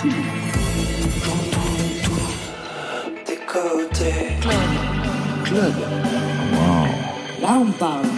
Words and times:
tout. 0.00 0.08
J'entends 1.24 1.76
tout. 2.04 2.26
Des 3.26 3.36
côtés. 3.46 4.36
Club. 4.40 4.54
Club. 5.44 5.74
Wow. 6.52 7.42
Là, 7.42 7.58
on 7.60 7.72
parle. 7.72 8.09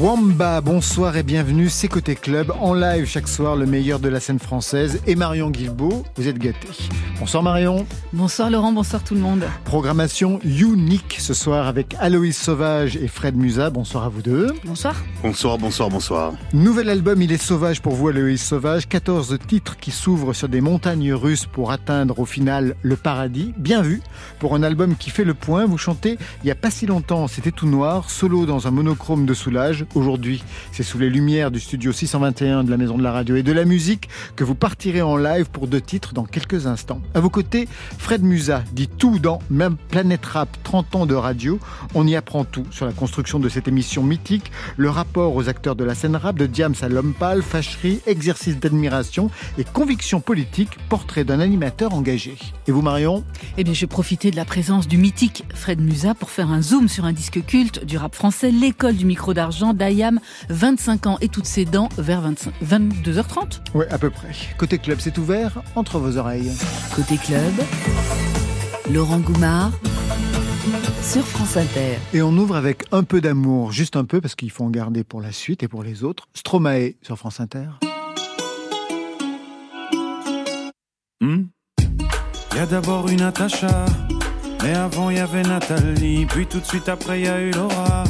Wamba, 0.00 0.60
bonsoir 0.60 1.16
et 1.16 1.24
bienvenue, 1.24 1.68
c'est 1.68 1.88
Côté 1.88 2.14
Club, 2.14 2.52
en 2.60 2.72
live 2.72 3.04
chaque 3.04 3.26
soir, 3.26 3.56
le 3.56 3.66
meilleur 3.66 3.98
de 3.98 4.08
la 4.08 4.20
scène 4.20 4.38
française. 4.38 5.00
Et 5.08 5.16
Marion 5.16 5.50
Guilbeault, 5.50 6.04
vous 6.14 6.28
êtes 6.28 6.38
gâtés. 6.38 6.68
Bonsoir 7.18 7.42
Marion. 7.42 7.84
Bonsoir 8.12 8.48
Laurent, 8.48 8.70
bonsoir 8.70 9.02
tout 9.02 9.14
le 9.14 9.20
monde. 9.20 9.42
Programmation 9.64 10.38
unique 10.44 11.16
ce 11.18 11.34
soir 11.34 11.66
avec 11.66 11.96
Aloïs 11.98 12.36
Sauvage 12.36 12.96
et 12.96 13.08
Fred 13.08 13.36
Musa. 13.36 13.70
Bonsoir 13.70 14.04
à 14.04 14.08
vous 14.08 14.22
deux. 14.22 14.54
Bonsoir. 14.64 14.94
Bonsoir, 15.20 15.58
bonsoir, 15.58 15.90
bonsoir. 15.90 16.32
Nouvel 16.52 16.90
album, 16.90 17.20
il 17.20 17.32
est 17.32 17.42
sauvage 17.42 17.82
pour 17.82 17.94
vous 17.94 18.06
Aloïs 18.06 18.40
Sauvage. 18.40 18.86
14 18.86 19.36
titres 19.48 19.78
qui 19.78 19.90
s'ouvrent 19.90 20.32
sur 20.32 20.48
des 20.48 20.60
montagnes 20.60 21.12
russes 21.12 21.46
pour 21.46 21.72
atteindre 21.72 22.20
au 22.20 22.24
final 22.24 22.76
le 22.82 22.94
paradis. 22.94 23.52
Bien 23.56 23.82
vu. 23.82 24.00
Pour 24.38 24.54
un 24.54 24.62
album 24.62 24.94
qui 24.94 25.10
fait 25.10 25.24
le 25.24 25.34
point, 25.34 25.66
vous 25.66 25.76
chantez 25.78 26.18
il 26.42 26.46
n'y 26.46 26.52
a 26.52 26.54
pas 26.54 26.70
si 26.70 26.86
longtemps, 26.86 27.26
c'était 27.26 27.50
tout 27.50 27.66
noir, 27.66 28.10
solo 28.10 28.46
dans 28.46 28.68
un 28.68 28.70
monochrome 28.70 29.26
de 29.26 29.34
soulage. 29.34 29.84
Aujourd'hui, 29.94 30.44
c'est 30.70 30.82
sous 30.82 30.98
les 30.98 31.08
lumières 31.08 31.50
du 31.50 31.60
studio 31.60 31.92
621 31.92 32.64
de 32.64 32.70
la 32.70 32.76
Maison 32.76 32.98
de 32.98 33.02
la 33.02 33.10
Radio 33.10 33.36
et 33.36 33.42
de 33.42 33.52
la 33.52 33.64
Musique 33.64 34.08
que 34.36 34.44
vous 34.44 34.54
partirez 34.54 35.00
en 35.00 35.16
live 35.16 35.46
pour 35.50 35.66
deux 35.66 35.80
titres 35.80 36.12
dans 36.12 36.24
quelques 36.24 36.66
instants. 36.66 37.00
À 37.14 37.20
vos 37.20 37.30
côtés, 37.30 37.68
Fred 37.96 38.22
Musa 38.22 38.62
dit 38.72 38.88
tout 38.88 39.18
dans 39.18 39.38
Même 39.50 39.76
Planète 39.88 40.26
Rap, 40.26 40.48
30 40.62 40.94
ans 40.94 41.06
de 41.06 41.14
radio. 41.14 41.58
On 41.94 42.06
y 42.06 42.16
apprend 42.16 42.44
tout 42.44 42.66
sur 42.70 42.84
la 42.84 42.92
construction 42.92 43.38
de 43.38 43.48
cette 43.48 43.66
émission 43.66 44.02
mythique, 44.02 44.52
le 44.76 44.90
rapport 44.90 45.34
aux 45.34 45.48
acteurs 45.48 45.74
de 45.74 45.84
la 45.84 45.94
scène 45.94 46.16
rap, 46.16 46.36
de 46.36 46.46
Diams 46.46 46.74
à 46.82 46.88
l'homme 46.88 47.14
pâle, 47.14 47.42
fâcherie, 47.42 48.00
exercice 48.06 48.58
d'admiration 48.58 49.30
et 49.56 49.64
conviction 49.64 50.20
politique, 50.20 50.78
portrait 50.90 51.24
d'un 51.24 51.40
animateur 51.40 51.94
engagé. 51.94 52.36
Et 52.66 52.72
vous, 52.72 52.82
Marion? 52.82 53.24
Eh 53.56 53.64
bien, 53.64 53.72
j'ai 53.72 53.86
profité 53.86 54.30
de 54.30 54.36
la 54.36 54.44
présence 54.44 54.86
du 54.86 54.98
mythique 54.98 55.44
Fred 55.54 55.80
Musa 55.80 56.14
pour 56.14 56.30
faire 56.30 56.50
un 56.50 56.60
zoom 56.60 56.88
sur 56.88 57.06
un 57.06 57.12
disque 57.12 57.44
culte 57.46 57.84
du 57.84 57.96
rap 57.96 58.14
français, 58.14 58.50
l'école 58.50 58.96
du 58.96 59.06
micro 59.06 59.32
d'argent 59.32 59.72
d'Ayam, 59.78 60.20
25 60.50 61.06
ans 61.06 61.18
et 61.20 61.28
toutes 61.28 61.46
ses 61.46 61.64
dents, 61.64 61.88
vers 61.96 62.20
25, 62.20 62.52
22h30 62.62 63.60
Oui, 63.74 63.86
à 63.90 63.98
peu 63.98 64.10
près. 64.10 64.32
Côté 64.58 64.78
club, 64.78 64.98
c'est 65.00 65.16
ouvert 65.18 65.62
entre 65.74 65.98
vos 65.98 66.16
oreilles. 66.16 66.52
Côté 66.94 67.16
club, 67.16 67.54
Laurent 68.92 69.20
Goumard 69.20 69.72
sur 71.02 71.24
France 71.24 71.56
Inter. 71.56 71.96
Et 72.12 72.20
on 72.20 72.36
ouvre 72.36 72.56
avec 72.56 72.84
un 72.92 73.02
peu 73.02 73.22
d'amour, 73.22 73.72
juste 73.72 73.96
un 73.96 74.04
peu, 74.04 74.20
parce 74.20 74.34
qu'il 74.34 74.50
faut 74.50 74.64
en 74.64 74.70
garder 74.70 75.04
pour 75.04 75.22
la 75.22 75.32
suite 75.32 75.62
et 75.62 75.68
pour 75.68 75.82
les 75.82 76.04
autres. 76.04 76.28
Stromae 76.34 76.94
sur 77.02 77.16
France 77.16 77.40
Inter. 77.40 77.68
Hmm 81.22 81.44
y 82.58 82.60
a 82.60 82.66
d'abord 82.66 83.08
une 83.08 83.20
Natacha, 83.20 83.86
mais 84.64 84.74
avant 84.74 85.10
y 85.10 85.20
avait 85.20 85.42
Nathalie, 85.42 86.26
puis 86.26 86.44
tout 86.44 86.58
de 86.58 86.64
suite 86.64 86.88
après 86.88 87.20
y 87.20 87.28
a 87.28 87.40
eu 87.40 87.52
Laura, 87.52 88.02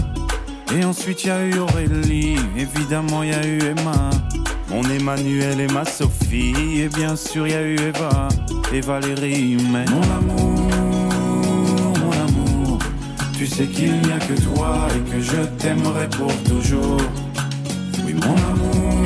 et 0.75 0.85
ensuite 0.85 1.25
y 1.25 1.31
a 1.31 1.45
eu 1.45 1.59
Aurélie, 1.59 2.37
évidemment 2.57 3.23
y 3.23 3.33
a 3.33 3.47
eu 3.47 3.59
Emma, 3.59 4.11
mon 4.69 4.83
Emmanuel 4.85 5.61
et 5.61 5.67
ma 5.69 5.85
Sophie, 5.85 6.81
et 6.81 6.89
bien 6.89 7.17
sûr 7.17 7.47
y 7.47 7.55
a 7.55 7.63
eu 7.63 7.77
Eva 7.77 8.29
et 8.73 8.81
Valérie, 8.81 9.57
mais 9.73 9.85
mon 9.87 10.03
amour, 10.03 10.71
mon 12.01 12.13
amour, 12.13 12.79
tu 13.37 13.47
sais 13.47 13.67
qu'il 13.67 14.01
n'y 14.01 14.13
a 14.13 14.19
que 14.19 14.41
toi 14.43 14.89
et 14.95 15.11
que 15.11 15.21
je 15.21 15.43
t'aimerai 15.59 16.09
pour 16.09 16.35
toujours. 16.45 17.01
Oui, 18.05 18.15
mon 18.15 18.37
amour, 18.53 19.05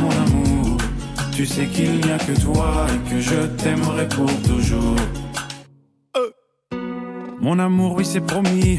mon 0.00 0.10
amour, 0.10 0.78
tu 1.32 1.44
sais 1.44 1.66
qu'il 1.66 2.00
n'y 2.00 2.10
a 2.10 2.18
que 2.18 2.40
toi 2.40 2.86
et 2.88 3.10
que 3.10 3.20
je 3.20 3.46
t'aimerai 3.62 4.08
pour 4.08 4.30
toujours. 4.42 4.96
Euh. 6.16 6.30
Mon 7.40 7.58
amour, 7.58 7.96
oui, 7.96 8.04
c'est 8.04 8.20
promis. 8.20 8.78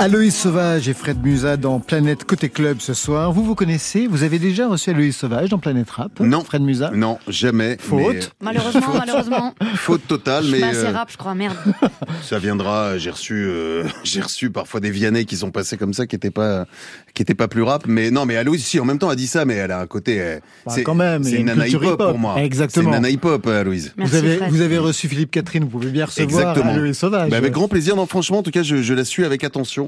Aloïs 0.00 0.30
Sauvage 0.36 0.88
et 0.88 0.94
Fred 0.94 1.20
Musa 1.24 1.56
dans 1.56 1.80
Planète 1.80 2.22
Côté 2.24 2.48
Club 2.48 2.78
ce 2.80 2.94
soir. 2.94 3.32
Vous 3.32 3.42
vous 3.42 3.56
connaissez 3.56 4.06
Vous 4.06 4.22
avez 4.22 4.38
déjà 4.38 4.68
reçu 4.68 4.90
Aloïs 4.90 5.16
Sauvage 5.16 5.48
dans 5.48 5.58
Planète 5.58 5.90
Rap 5.90 6.20
Non. 6.20 6.44
Fred 6.44 6.62
Musa 6.62 6.92
Non, 6.94 7.18
jamais. 7.26 7.76
Faute. 7.80 8.30
Malheureusement, 8.40 8.94
malheureusement. 8.96 9.54
Faute 9.74 10.06
totale, 10.06 10.44
mais 10.52 10.60
pas 10.60 10.68
assez 10.68 10.84
euh, 10.86 10.92
rap, 10.92 11.10
je 11.10 11.16
crois, 11.16 11.34
merde. 11.34 11.56
ça 12.22 12.38
viendra. 12.38 12.96
J'ai 12.98 13.10
reçu, 13.10 13.34
euh, 13.48 13.84
j'ai 14.04 14.20
reçu 14.20 14.50
parfois 14.50 14.78
des 14.78 14.90
Vianney 14.92 15.24
qui 15.24 15.36
sont 15.36 15.50
passés 15.50 15.76
comme 15.76 15.92
ça, 15.92 16.06
qui 16.06 16.14
étaient 16.14 16.30
pas, 16.30 16.66
qui 17.12 17.22
étaient 17.22 17.34
pas 17.34 17.48
plus 17.48 17.62
rap. 17.62 17.84
Mais 17.88 18.12
non, 18.12 18.24
mais 18.24 18.36
Aloïs, 18.36 18.64
si, 18.64 18.78
en 18.78 18.84
même 18.84 18.98
temps, 18.98 19.08
a 19.08 19.16
dit 19.16 19.26
ça, 19.26 19.44
mais 19.44 19.54
elle 19.54 19.72
a 19.72 19.80
un 19.80 19.86
côté. 19.88 20.20
euh, 20.20 20.38
Bah, 20.64 20.72
c'est 20.76 20.84
quand 20.84 20.94
même, 20.94 21.24
c'est 21.24 21.32
une 21.32 21.40
une 21.40 21.46
nana 21.46 21.66
hip-hop 21.66 21.98
pour 21.98 22.18
moi. 22.18 22.40
Exactement. 22.40 22.84
C'est 22.84 22.96
une 22.96 23.02
nana 23.02 23.10
hip-hop, 23.10 23.44
euh, 23.48 23.60
Aloïse. 23.62 23.94
Merci, 23.96 24.12
vous, 24.12 24.18
avez, 24.18 24.36
Fred. 24.36 24.50
vous 24.50 24.60
avez 24.60 24.78
reçu 24.78 25.08
Philippe 25.08 25.32
Catherine, 25.32 25.64
vous 25.64 25.70
pouvez 25.70 25.90
bien 25.90 26.04
recevoir 26.04 26.50
Exactement. 26.52 26.72
Aloïs 26.72 26.96
Sauvage. 26.96 27.30
Bah, 27.30 27.36
avec 27.36 27.52
grand 27.52 27.66
plaisir. 27.66 27.96
Non, 27.96 28.06
franchement, 28.06 28.38
en 28.38 28.42
tout 28.44 28.52
cas, 28.52 28.62
je, 28.62 28.76
je 28.80 28.94
la 28.94 29.04
suis 29.04 29.24
avec 29.24 29.42
attention. 29.42 29.87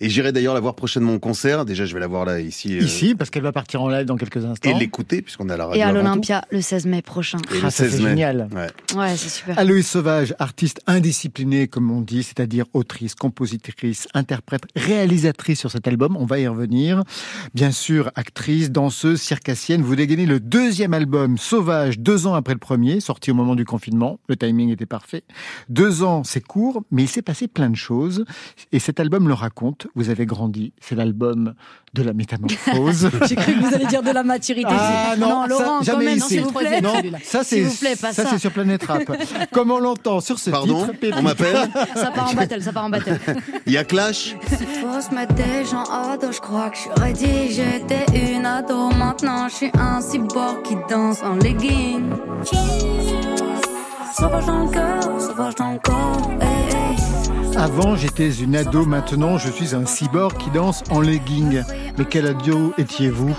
Et 0.00 0.08
j'irai 0.08 0.32
d'ailleurs 0.32 0.54
la 0.54 0.60
voir 0.60 0.74
prochainement 0.74 1.14
au 1.14 1.18
concert. 1.18 1.64
Déjà, 1.64 1.84
je 1.84 1.94
vais 1.94 2.00
la 2.00 2.06
voir 2.06 2.24
là, 2.24 2.40
ici. 2.40 2.76
euh, 2.76 2.82
Ici, 2.82 3.14
parce 3.14 3.30
qu'elle 3.30 3.42
va 3.42 3.52
partir 3.52 3.82
en 3.82 3.88
live 3.88 4.06
dans 4.06 4.16
quelques 4.16 4.44
instants. 4.44 4.70
Et 4.70 4.74
l'écouter, 4.74 5.22
puisqu'on 5.22 5.48
à 5.48 5.56
la 5.56 5.66
radio. 5.66 5.80
Et 5.80 5.84
à 5.84 5.92
l'Olympia 5.92 6.44
le 6.50 6.60
16 6.60 6.86
mai 6.86 7.02
prochain. 7.02 7.38
Et 7.52 7.58
Ah, 7.60 7.64
le 7.66 7.70
ça, 7.70 7.70
16 7.70 7.90
c'est 7.96 8.02
mai. 8.02 8.08
génial. 8.10 8.48
Ouais. 8.52 8.96
Ouais, 8.96 9.16
c'est 9.16 9.28
super. 9.28 9.58
Aloïs 9.58 9.86
Sauvage, 9.86 10.34
artiste 10.38 10.80
indisciplinée, 10.86 11.68
comme 11.68 11.90
on 11.90 12.00
dit, 12.00 12.22
c'est-à-dire 12.22 12.64
autrice, 12.72 13.14
compositrice, 13.14 14.08
interprète, 14.14 14.62
réalisatrice 14.76 15.58
sur 15.60 15.70
cet 15.70 15.86
album, 15.88 16.16
on 16.16 16.24
va 16.26 16.38
y 16.40 16.46
revenir. 16.46 17.02
Bien 17.54 17.70
sûr, 17.70 18.10
actrice, 18.14 18.70
danseuse, 18.70 19.20
circassienne, 19.20 19.82
vous 19.82 19.96
dégainez 19.96 20.26
le 20.26 20.40
deuxième 20.40 20.94
album, 20.94 21.38
Sauvage, 21.38 21.98
deux 21.98 22.26
ans 22.26 22.34
après 22.34 22.54
le 22.54 22.58
premier, 22.58 23.00
sorti 23.00 23.30
au 23.30 23.34
moment 23.34 23.54
du 23.54 23.64
confinement, 23.64 24.18
le 24.28 24.36
timing 24.36 24.70
était 24.70 24.86
parfait. 24.86 25.24
Deux 25.68 26.02
ans, 26.02 26.24
c'est 26.24 26.40
court, 26.40 26.82
mais 26.90 27.02
il 27.04 27.08
s'est 27.08 27.22
passé 27.22 27.48
plein 27.48 27.70
de 27.70 27.76
choses, 27.76 28.24
et 28.72 28.78
cet 28.78 29.00
album 29.00 29.28
le 29.28 29.34
raconte, 29.34 29.83
vous 29.94 30.10
avez 30.10 30.26
grandi, 30.26 30.72
c'est 30.80 30.94
l'album 30.94 31.54
de 31.94 32.02
la 32.02 32.12
métamorphose. 32.12 33.10
J'ai 33.28 33.36
cru 33.36 33.54
que 33.54 33.60
vous 33.60 33.74
allez 33.74 33.86
dire 33.86 34.02
de 34.02 34.10
la 34.10 34.22
maturité. 34.24 34.68
Ah 34.70 35.14
non, 35.18 35.42
ça, 35.42 35.46
Laurent, 35.48 35.64
quand 35.78 35.82
jamais 35.82 36.04
même, 36.06 36.18
ici. 36.18 36.28
s'il 36.28 36.42
vous 36.42 36.52
plaît. 36.52 36.80
Non, 36.80 36.94
ça 37.22 37.44
c'est 37.44 37.56
S'il 37.56 37.64
vous 37.66 37.76
plaît, 37.76 37.96
pas 37.96 38.12
ça. 38.12 38.24
c'est 38.30 38.38
sur 38.38 38.50
Planète 38.50 38.84
Rap. 38.84 39.02
Comme 39.52 39.70
on 39.70 39.78
l'entend 39.78 40.20
sur 40.20 40.38
ce 40.38 40.50
Pardon, 40.50 40.86
titre, 41.00 41.16
on 41.18 41.22
m'appelle. 41.22 41.56
Ça 41.94 42.10
part 42.10 42.30
en 42.30 42.34
battle, 42.34 42.62
ça 42.62 42.72
part 42.72 42.84
en 42.84 42.90
battle. 42.90 43.18
Il 43.66 43.72
y 43.72 43.76
a 43.78 43.84
Clash. 43.84 44.36
Faut 44.42 45.00
se 45.00 45.14
mettre 45.14 45.34
des 45.34 45.64
gens 45.64 45.84
à 45.84 46.16
dos, 46.16 46.32
je 46.32 46.40
crois 46.40 46.70
que 46.70 46.76
je 46.76 46.82
suis 46.82 46.90
ready. 46.96 47.52
J'étais 47.54 48.04
une 48.34 48.44
ado, 48.46 48.90
maintenant 48.90 49.48
je 49.48 49.54
suis 49.54 49.70
un 49.78 50.00
cyborg 50.00 50.62
qui 50.62 50.74
danse 50.88 51.22
en 51.22 51.34
legging. 51.36 52.10
Sauvage 54.16 54.46
dans 54.46 54.64
le 54.64 54.70
cœur, 54.70 55.20
sauvage 55.20 55.54
dans 55.56 55.72
le 55.72 55.78
corps. 55.78 56.30
Avant, 57.56 57.96
j'étais 57.96 58.30
une 58.34 58.56
ado, 58.56 58.84
maintenant 58.84 59.38
je 59.38 59.50
suis 59.50 59.74
un 59.74 59.86
cyborg 59.86 60.36
qui 60.38 60.50
danse 60.50 60.82
en 60.90 61.00
legging. 61.00 61.62
Mais 61.96 62.04
quel 62.04 62.26
ado 62.26 62.74
étiez-vous? 62.78 63.36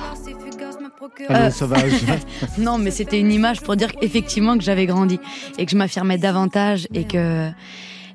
Euh, 1.29 1.51
Sauvage. 1.51 2.03
Non, 2.57 2.77
mais 2.77 2.91
c'était 2.91 3.19
une 3.19 3.31
image 3.31 3.62
pour 3.62 3.75
dire 3.75 3.91
effectivement 4.01 4.57
que 4.57 4.63
j'avais 4.63 4.85
grandi 4.85 5.19
et 5.57 5.65
que 5.65 5.71
je 5.71 5.77
m'affirmais 5.77 6.17
davantage 6.17 6.88
et 6.94 7.06
que 7.06 7.50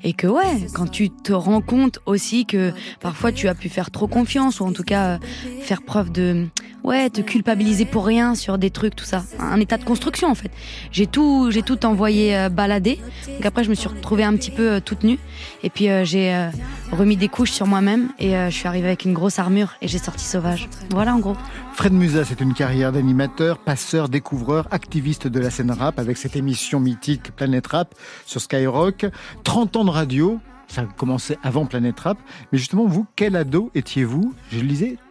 et 0.03 0.15
que 0.15 0.27
ouais, 0.27 0.67
quand 0.73 0.91
tu 0.91 1.11
te 1.11 1.33
rends 1.33 1.61
compte 1.61 1.99
aussi 2.07 2.47
que 2.47 2.73
parfois 3.01 3.33
tu 3.33 3.49
as 3.49 3.55
pu 3.55 3.69
faire 3.69 3.91
trop 3.91 4.07
confiance 4.07 4.61
ou 4.61 4.65
en 4.65 4.73
tout 4.73 4.83
cas 4.83 5.09
euh, 5.09 5.19
faire 5.61 5.83
preuve 5.83 6.11
de 6.11 6.47
ouais, 6.85 7.11
te 7.11 7.21
culpabiliser 7.21 7.85
pour 7.85 8.07
rien 8.07 8.35
sur 8.35 8.59
des 8.59 8.71
trucs 8.71 8.97
tout 8.97 9.05
ça, 9.05 9.25
un 9.39 9.61
état 9.61 9.77
de 9.77 9.85
construction 9.85 10.29
en 10.29 10.35
fait. 10.35 10.51
J'ai 10.93 11.07
tout 11.07 11.51
j'ai 11.51 11.63
tout 11.63 11.85
envoyé 11.87 12.37
euh, 12.37 12.49
balader. 12.49 12.99
Donc 13.27 13.47
après 13.47 13.65
je 13.65 13.71
me 13.71 13.75
suis 13.75 13.89
retrouvée 13.89 14.25
un 14.25 14.35
petit 14.37 14.51
peu 14.51 14.73
euh, 14.73 14.81
toute 14.81 15.05
nue 15.05 15.19
et 15.63 15.71
puis 15.71 15.89
euh, 15.89 16.05
j'ai 16.05 16.51
remis 16.93 17.17
des 17.17 17.29
couches 17.29 17.53
sur 17.53 17.67
moi-même 17.67 18.09
et 18.19 18.33
je 18.33 18.55
suis 18.55 18.67
arrivée 18.67 18.89
avec 18.89 19.05
une 19.05 19.13
grosse 19.13 19.39
armure 19.39 19.75
et 19.81 19.89
j'ai 19.89 19.99
sorti 19.99 20.25
sauvage. 20.25 20.69
Voilà 20.91 21.15
en 21.15 21.19
gros. 21.19 21.37
Fred 21.75 21.93
Musa, 21.93 22.25
c'est 22.25 22.41
une 22.41 22.53
carrière 22.53 22.93
d'animateur, 22.93 23.59
passeur, 23.59 24.09
découvreur, 24.09 24.67
activiste 24.71 25.27
de 25.29 25.39
la 25.39 25.51
scène 25.51 25.71
rap 25.71 25.99
avec 25.99 26.17
cette 26.17 26.37
émission 26.37 26.81
mythique 26.81 27.31
Planète 27.37 27.69
Rap 27.69 27.95
sur 28.27 28.41
Skyrock. 28.41 29.07
30 29.45 29.77
ans 29.77 29.85
de 29.85 29.91
radio, 29.91 30.41
ça 30.67 30.83
a 30.83 30.85
commencé 30.85 31.37
avant 31.43 31.67
Planète 31.67 31.99
Rap. 32.01 32.19
Mais 32.53 32.59
justement, 32.59 32.87
vous, 32.87 33.07
quel 33.17 33.37
ado 33.37 33.71
étiez-vous? 33.75 34.35
Je 34.53 34.61
le 34.61 34.67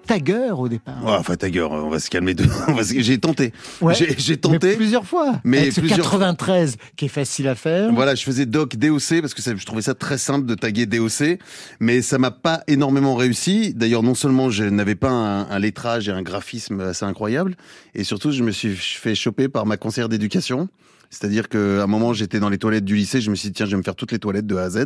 tagger 0.09 0.51
au 0.51 0.67
départ. 0.67 1.03
Ouais, 1.05 1.11
enfin, 1.19 1.35
gueule, 1.35 1.65
on 1.65 1.89
va 1.89 1.99
se 1.99 2.09
calmer. 2.09 2.35
se- 2.83 2.99
J'ai 2.99 3.17
tenté. 3.19 3.53
Ouais. 3.79 3.93
J'ai- 3.93 4.15
Mais 4.31 4.37
tenté. 4.37 4.75
plusieurs 4.75 5.05
fois. 5.05 5.39
Mais 5.43 5.59
avec 5.59 5.73
ce 5.73 5.79
plusieurs- 5.81 5.99
93 5.99 6.77
qui 6.97 7.05
est 7.05 7.09
facile 7.09 7.47
à 7.47 7.55
faire. 7.55 7.93
Voilà, 7.93 8.15
je 8.15 8.23
faisais 8.23 8.45
doc 8.45 8.75
DOC 8.75 9.21
parce 9.21 9.33
que 9.33 9.41
ça- 9.41 9.55
je 9.55 9.65
trouvais 9.65 9.81
ça 9.83 9.93
très 9.93 10.17
simple 10.17 10.45
de 10.47 10.55
taguer 10.55 10.87
DOC, 10.87 11.37
mais 11.79 12.01
ça 12.01 12.17
m'a 12.17 12.31
pas 12.31 12.61
énormément 12.67 13.15
réussi. 13.15 13.73
D'ailleurs, 13.75 14.01
non 14.03 14.15
seulement 14.15 14.49
je 14.49 14.63
n'avais 14.63 14.95
pas 14.95 15.11
un, 15.11 15.49
un 15.49 15.59
lettrage 15.59 16.09
et 16.09 16.11
un 16.11 16.23
graphisme 16.23 16.79
assez 16.81 17.05
incroyable, 17.05 17.55
et 17.93 18.03
surtout 18.03 18.31
je 18.31 18.41
me 18.43 18.51
suis 18.51 18.75
fait 18.75 19.13
choper 19.15 19.47
par 19.47 19.65
ma 19.67 19.77
conseillère 19.77 20.09
d'éducation. 20.09 20.69
C'est-à-dire 21.11 21.49
qu'à 21.49 21.57
un 21.83 21.87
moment, 21.87 22.13
j'étais 22.13 22.39
dans 22.39 22.49
les 22.49 22.59
toilettes 22.59 22.85
du 22.85 22.95
lycée, 22.95 23.19
je 23.19 23.31
me 23.31 23.35
suis 23.35 23.49
dit, 23.49 23.53
tiens, 23.53 23.65
je 23.65 23.71
vais 23.71 23.77
me 23.77 23.81
faire 23.83 23.95
toutes 23.95 24.11
les 24.11 24.19
toilettes 24.19 24.45
de 24.45 24.55
A 24.57 24.63
à 24.65 24.69
Z. 24.69 24.85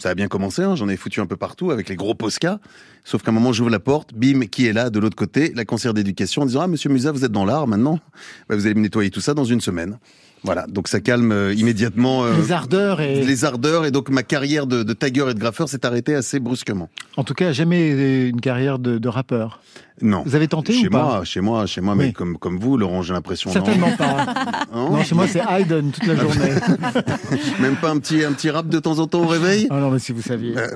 Ça 0.00 0.08
a 0.08 0.14
bien 0.14 0.28
commencé, 0.28 0.62
hein, 0.62 0.76
j'en 0.76 0.88
ai 0.88 0.96
foutu 0.96 1.20
un 1.20 1.26
peu 1.26 1.36
partout 1.36 1.70
avec 1.70 1.90
les 1.90 1.94
gros 1.94 2.14
posca. 2.14 2.58
Sauf 3.04 3.22
qu'à 3.22 3.32
un 3.32 3.34
moment, 3.34 3.52
j'ouvre 3.52 3.68
la 3.68 3.80
porte, 3.80 4.14
bim, 4.14 4.46
qui 4.46 4.66
est 4.66 4.72
là 4.72 4.88
de 4.88 4.98
l'autre 4.98 5.14
côté 5.14 5.52
La 5.54 5.66
conseillère 5.66 5.92
d'éducation 5.92 6.40
en 6.40 6.46
disant, 6.46 6.62
ah, 6.62 6.66
monsieur 6.68 6.88
Musa, 6.88 7.12
vous 7.12 7.22
êtes 7.26 7.32
dans 7.32 7.44
l'art 7.44 7.66
maintenant 7.66 8.00
Bah, 8.48 8.56
Vous 8.56 8.64
allez 8.64 8.74
me 8.74 8.80
nettoyer 8.80 9.10
tout 9.10 9.20
ça 9.20 9.34
dans 9.34 9.44
une 9.44 9.60
semaine. 9.60 9.98
Voilà, 10.42 10.66
donc 10.68 10.88
ça 10.88 11.00
calme 11.00 11.32
euh, 11.32 11.52
immédiatement 11.54 12.24
euh, 12.24 12.34
Les 12.36 12.50
ardeurs 12.52 13.00
et 13.02 13.22
les 13.22 13.44
ardeurs 13.44 13.84
et 13.84 13.90
donc 13.90 14.08
ma 14.08 14.22
carrière 14.22 14.66
de, 14.66 14.82
de 14.82 14.92
tagueur 14.94 15.28
et 15.28 15.34
de 15.34 15.38
graffeur 15.38 15.68
s'est 15.68 15.84
arrêtée 15.84 16.14
assez 16.14 16.40
brusquement. 16.40 16.88
en 17.18 17.24
tout 17.24 17.34
cas 17.34 17.52
jamais 17.52 18.26
une 18.28 18.40
carrière 18.40 18.78
de, 18.78 18.96
de 18.98 19.08
rappeur. 19.08 19.60
Non. 20.02 20.22
Vous 20.24 20.34
avez 20.34 20.48
tenté 20.48 20.72
Chez 20.72 20.86
ou 20.86 20.90
pas 20.90 21.02
moi, 21.04 21.24
chez 21.24 21.42
moi, 21.42 21.66
chez 21.66 21.82
moi, 21.82 21.94
Oui. 21.94 22.06
mais 22.06 22.12
comme 22.14 22.38
comme 22.38 22.58
vous, 22.58 22.78
Laurent, 22.78 23.02
j'ai 23.02 23.12
l'impression. 23.12 23.50
non 23.50 23.52
Certainement 23.52 23.94
pas. 23.98 24.64
Non 24.74 24.96
Non, 24.96 25.04
chez 25.04 25.14
moi 25.14 25.26
c'est 25.28 25.42
Haydn 25.46 25.90
toute 25.90 26.06
la 26.06 26.16
journée. 26.16 26.52
Même 27.60 27.76
pas 27.76 27.90
un 27.90 27.98
petit 27.98 28.24
un 28.24 28.32
petit 28.32 28.48
rap 28.48 28.66
de 28.68 28.78
temps 28.78 28.98
en 28.98 29.06
temps 29.06 29.20
au 29.22 29.26
réveil. 29.26 29.66
Ah 29.70 29.78
non, 29.80 29.90
mais 29.90 29.98
si 29.98 30.12
vous 30.12 30.22
saviez. 30.22 30.56
Euh. 30.56 30.68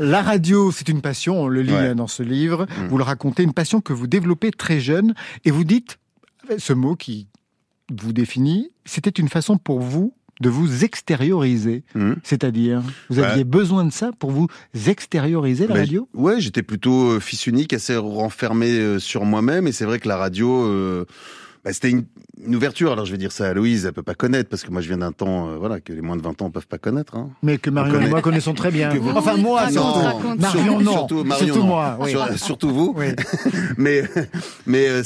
La 0.00 0.20
radio, 0.20 0.70
c'est 0.72 0.88
une 0.90 1.00
passion, 1.00 1.40
on 1.40 1.48
le 1.48 1.62
lit 1.62 1.72
Ouais. 1.72 1.94
dans 1.94 2.06
ce 2.06 2.22
livre. 2.22 2.64
Mm. 2.66 2.88
Vous 2.88 2.98
le 2.98 3.04
racontez, 3.04 3.42
une 3.44 3.54
passion 3.54 3.80
que 3.80 3.92
vous 3.94 4.06
développez 4.06 4.50
très 4.50 4.78
jeune. 4.80 5.14
Et 5.46 5.50
vous 5.50 5.64
dites, 5.64 5.98
ce 6.58 6.72
mot 6.74 6.96
qui 6.96 7.28
vous 7.94 8.12
définit, 8.12 8.70
c'était 8.84 9.10
une 9.10 9.28
façon 9.28 9.58
pour 9.58 9.80
vous 9.80 10.12
de 10.42 10.50
vous 10.50 10.84
extérioriser. 10.84 11.82
Mhm. 11.94 12.16
C'est-à-dire, 12.22 12.82
vous 13.08 13.20
Ouais. 13.20 13.26
aviez 13.26 13.44
besoin 13.44 13.84
de 13.86 13.92
ça 13.92 14.10
pour 14.18 14.30
vous 14.30 14.48
extérioriser 14.86 15.66
la 15.66 15.74
radio? 15.76 16.08
Ouais, 16.14 16.40
j'étais 16.40 16.62
plutôt 16.62 17.12
euh, 17.12 17.20
fils 17.20 17.46
unique, 17.46 17.72
assez 17.72 17.96
renfermé 17.96 18.68
euh, 18.70 18.98
sur 18.98 19.24
moi-même, 19.24 19.66
et 19.66 19.72
c'est 19.72 19.84
vrai 19.86 19.98
que 19.98 20.08
la 20.08 20.16
radio. 20.16 20.64
euh, 20.66 21.04
bah, 21.64 21.72
c'était 21.72 21.90
une, 21.90 22.04
une 22.46 22.54
ouverture. 22.54 22.92
Alors 22.92 23.06
je 23.06 23.10
vais 23.12 23.18
dire 23.18 23.32
ça 23.32 23.48
à 23.48 23.52
Louise, 23.54 23.86
elle 23.86 23.92
peut 23.92 24.02
pas 24.04 24.14
connaître 24.14 24.48
parce 24.48 24.62
que 24.62 24.70
moi 24.70 24.80
je 24.82 24.86
viens 24.88 24.98
d'un 24.98 25.10
temps, 25.10 25.48
euh, 25.48 25.56
voilà, 25.56 25.80
que 25.80 25.92
les 25.92 26.00
moins 26.00 26.16
de 26.16 26.22
20 26.22 26.40
ans 26.42 26.50
peuvent 26.50 26.66
pas 26.68 26.78
connaître. 26.78 27.16
Hein. 27.16 27.30
Mais 27.42 27.58
que 27.58 27.70
Marion 27.70 28.00
et 28.00 28.08
moi 28.08 28.20
connaissons 28.22 28.54
très 28.54 28.70
bien. 28.70 28.90
vous- 28.90 29.10
Enfin, 29.10 29.36
moi, 29.36 29.62
raconte. 29.62 30.38
Marion, 30.38 30.80
non. 30.80 30.92
Surtout, 30.92 31.24
Marion, 31.24 31.46
Surtout 31.46 31.60
non. 31.62 31.66
moi, 31.66 31.98
oui. 32.00 32.10
Sur- 32.10 32.38
surtout 32.38 32.70
vous. 32.70 32.94
Oui. 32.96 33.06
mais 33.78 34.04
mais 34.66 34.86
euh, 34.88 35.02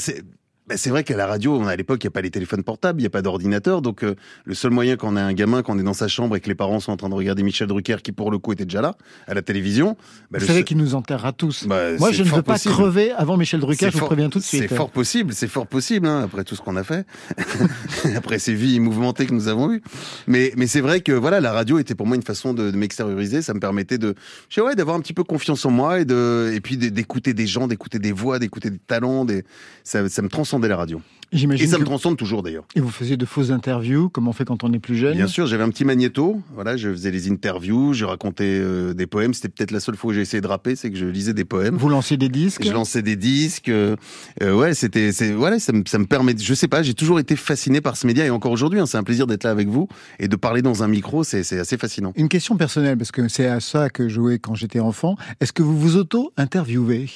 c'est 0.75 0.77
bah, 0.77 0.77
c'est 0.77 0.89
vrai 0.89 1.03
qu'à 1.03 1.15
la 1.17 1.25
radio, 1.27 1.55
on 1.55 1.67
a 1.67 1.71
à 1.71 1.75
l'époque, 1.75 2.03
il 2.03 2.07
n'y 2.07 2.09
a 2.09 2.11
pas 2.11 2.21
les 2.21 2.31
téléphones 2.31 2.63
portables, 2.63 2.99
il 2.99 3.03
n'y 3.03 3.07
a 3.07 3.09
pas 3.11 3.21
d'ordinateur. 3.21 3.81
Donc, 3.81 4.03
euh, 4.03 4.15
le 4.45 4.53
seul 4.55 4.71
moyen 4.71 4.95
quand 4.97 5.11
on 5.13 5.15
a 5.15 5.21
un 5.21 5.33
gamin, 5.33 5.61
quand 5.63 5.75
on 5.75 5.79
est 5.79 5.83
dans 5.83 5.93
sa 5.93 6.07
chambre 6.07 6.35
et 6.35 6.39
que 6.39 6.47
les 6.49 6.55
parents 6.55 6.79
sont 6.79 6.91
en 6.91 6.97
train 6.97 7.09
de 7.09 7.13
regarder 7.15 7.43
Michel 7.43 7.67
Drucker, 7.67 7.97
qui 8.03 8.11
pour 8.11 8.31
le 8.31 8.37
coup 8.37 8.51
était 8.53 8.65
déjà 8.65 8.81
là, 8.81 8.95
à 9.27 9.33
la 9.33 9.41
télévision. 9.41 9.95
bah, 10.31 10.39
Vous 10.39 10.45
savez 10.47 10.63
qu'il 10.63 10.77
nous 10.77 10.95
enterrera 10.95 11.31
tous. 11.33 11.65
bah, 11.67 11.97
moi, 11.99 12.11
je 12.11 12.23
ne 12.23 12.27
veux 12.29 12.41
pas 12.41 12.53
possible. 12.53 12.73
crever 12.73 13.11
avant 13.11 13.37
Michel 13.37 13.59
Drucker, 13.59 13.87
je 13.87 13.91
vous 13.93 13.99
fort- 13.99 14.07
préviens 14.09 14.29
tout 14.29 14.39
de 14.39 14.43
suite. 14.43 14.61
C'est 14.67 14.75
fort 14.75 14.89
possible, 14.89 15.33
c'est 15.33 15.47
fort 15.47 15.67
possible, 15.67 16.07
hein, 16.07 16.21
après 16.23 16.43
tout 16.43 16.55
ce 16.55 16.61
qu'on 16.61 16.75
a 16.75 16.83
fait, 16.83 17.05
après 18.15 18.39
ces 18.39 18.53
vies 18.53 18.79
mouvementées 18.79 19.25
que 19.25 19.33
nous 19.33 19.47
avons 19.47 19.71
eues. 19.71 19.81
Mais, 20.27 20.51
mais 20.57 20.67
c'est 20.67 20.81
vrai 20.81 21.01
que 21.01 21.11
voilà, 21.11 21.39
la 21.39 21.51
radio 21.51 21.79
était 21.79 21.95
pour 21.95 22.07
moi 22.07 22.15
une 22.15 22.23
façon 22.23 22.53
de, 22.53 22.71
de 22.71 22.77
m'extérioriser. 22.77 23.41
Ça 23.41 23.53
me 23.53 23.59
permettait 23.59 23.97
de, 23.97 24.15
je 24.49 24.55
sais, 24.55 24.61
ouais, 24.61 24.75
d'avoir 24.75 24.95
un 24.95 24.99
petit 24.99 25.13
peu 25.13 25.23
confiance 25.23 25.65
en 25.65 25.71
moi 25.71 25.99
et 25.99 26.05
de, 26.05 26.51
et 26.53 26.61
puis 26.61 26.77
d'écouter 26.77 27.33
des 27.33 27.47
gens, 27.47 27.67
d'écouter 27.67 27.99
des 27.99 28.11
voix, 28.11 28.39
d'écouter 28.39 28.69
des 28.69 28.79
talents. 28.79 29.25
Des, 29.25 29.43
ça, 29.83 30.07
ça 30.09 30.21
me 30.21 30.29
transcendait 30.29 30.60
la 30.67 30.77
radio. 30.77 31.01
Et 31.33 31.37
J'imagine 31.37 31.65
ça 31.65 31.77
que 31.77 31.81
me 31.81 31.85
transcende 31.85 32.17
toujours 32.17 32.43
d'ailleurs. 32.43 32.65
et 32.75 32.81
vous 32.81 32.89
faisiez 32.89 33.15
de 33.15 33.25
fausses 33.25 33.51
interviews, 33.51 34.09
comme 34.09 34.27
on 34.27 34.33
fait 34.33 34.43
quand 34.43 34.65
on 34.65 34.73
est 34.73 34.79
plus 34.79 34.97
jeune. 34.97 35.15
Bien 35.15 35.27
sûr, 35.27 35.47
j'avais 35.47 35.63
un 35.63 35.69
petit 35.69 35.85
magnéto. 35.85 36.41
Voilà, 36.55 36.75
je 36.75 36.89
faisais 36.89 37.09
les 37.09 37.31
interviews, 37.31 37.93
je 37.93 38.03
racontais 38.03 38.43
euh, 38.59 38.93
des 38.93 39.07
poèmes. 39.07 39.33
C'était 39.33 39.47
peut-être 39.47 39.71
la 39.71 39.79
seule 39.79 39.95
fois 39.95 40.11
où 40.11 40.13
j'ai 40.13 40.19
essayé 40.19 40.41
de 40.41 40.47
rapper, 40.47 40.75
c'est 40.75 40.91
que 40.91 40.97
je 40.97 41.05
lisais 41.05 41.33
des 41.33 41.45
poèmes. 41.45 41.77
Vous 41.77 41.87
lanciez 41.87 42.17
des 42.17 42.27
disques. 42.27 42.65
Je 42.65 42.73
lançais 42.73 43.01
des 43.01 43.15
disques. 43.15 43.69
euh, 43.69 43.95
euh, 44.43 44.53
ouais, 44.53 44.73
c'était, 44.73 45.13
c'est, 45.13 45.31
voilà, 45.31 45.57
ça 45.59 45.71
me, 45.71 45.83
ça 45.87 45.99
me 45.99 46.05
permet. 46.05 46.35
Je 46.37 46.53
sais 46.53 46.67
pas, 46.67 46.83
j'ai 46.83 46.95
toujours 46.95 47.17
été 47.17 47.37
fasciné 47.37 47.79
par 47.79 47.95
ce 47.95 48.07
média 48.07 48.25
et 48.25 48.29
encore 48.29 48.51
aujourd'hui, 48.51 48.81
hein, 48.81 48.85
c'est 48.85 48.97
un 48.97 49.03
plaisir 49.03 49.25
d'être 49.25 49.45
là 49.45 49.51
avec 49.51 49.69
vous 49.69 49.87
et 50.19 50.27
de 50.27 50.35
parler 50.35 50.61
dans 50.61 50.83
un 50.83 50.89
micro. 50.89 51.23
C'est, 51.23 51.43
c'est 51.43 51.59
assez 51.59 51.77
fascinant. 51.77 52.11
Une 52.17 52.27
question 52.27 52.57
personnelle, 52.57 52.97
parce 52.97 53.13
que 53.13 53.29
c'est 53.29 53.47
à 53.47 53.61
ça 53.61 53.89
que 53.89 54.09
je 54.09 54.15
jouais 54.15 54.37
quand 54.39 54.55
j'étais 54.55 54.81
enfant. 54.81 55.15
Est-ce 55.39 55.53
que 55.53 55.63
vous 55.63 55.79
vous 55.79 55.95
auto-interviewez? 55.95 57.07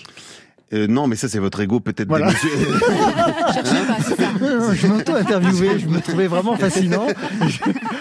Euh, 0.73 0.87
non, 0.87 1.05
mais 1.07 1.15
ça, 1.15 1.29
c'est 1.29 1.37
votre 1.39 1.59
ego 1.59 1.79
peut-être. 1.79 2.07
Voilà. 2.07 2.27
démesuré. 2.27 2.79
Cherchez 3.53 3.85
pas, 3.87 3.97
c'est 4.01 4.15
ça. 4.15 4.73
Je 4.73 4.87
m'auto-interviewais, 4.87 5.79
je 5.79 5.87
me 5.87 5.99
trouvais 6.01 6.27
vraiment 6.27 6.55
fascinant. 6.57 7.05
Je, 7.47 7.57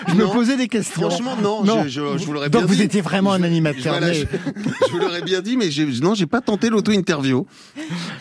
je 0.09 0.15
me 0.15 0.25
posais 0.33 0.57
des 0.57 0.69
questions. 0.69 1.09
Franchement, 1.11 1.37
non. 1.43 1.63
Non. 1.65 1.83
Je, 1.85 1.89
je, 1.89 2.19
je 2.19 2.25
vous 2.25 2.33
l'aurais 2.33 2.49
bien 2.49 2.61
Donc 2.61 2.71
dit. 2.71 2.77
vous 2.77 2.83
étiez 2.83 3.01
vraiment 3.03 3.33
un 3.33 3.39
Je- 3.39 3.45
animateur. 3.45 3.93
Voilà, 3.99 4.07
mais- 4.09 4.15
je, 4.15 4.25
je 4.87 4.93
vous 4.93 4.99
l'aurais 4.99 5.21
bien 5.23 5.43
dit, 5.43 5.57
mais 5.57 5.71
j'ai, 5.71 5.85
non, 6.01 6.15
j'ai 6.15 6.27
pas 6.27 6.41
tenté 6.41 6.71
l'auto-interview. 6.71 7.47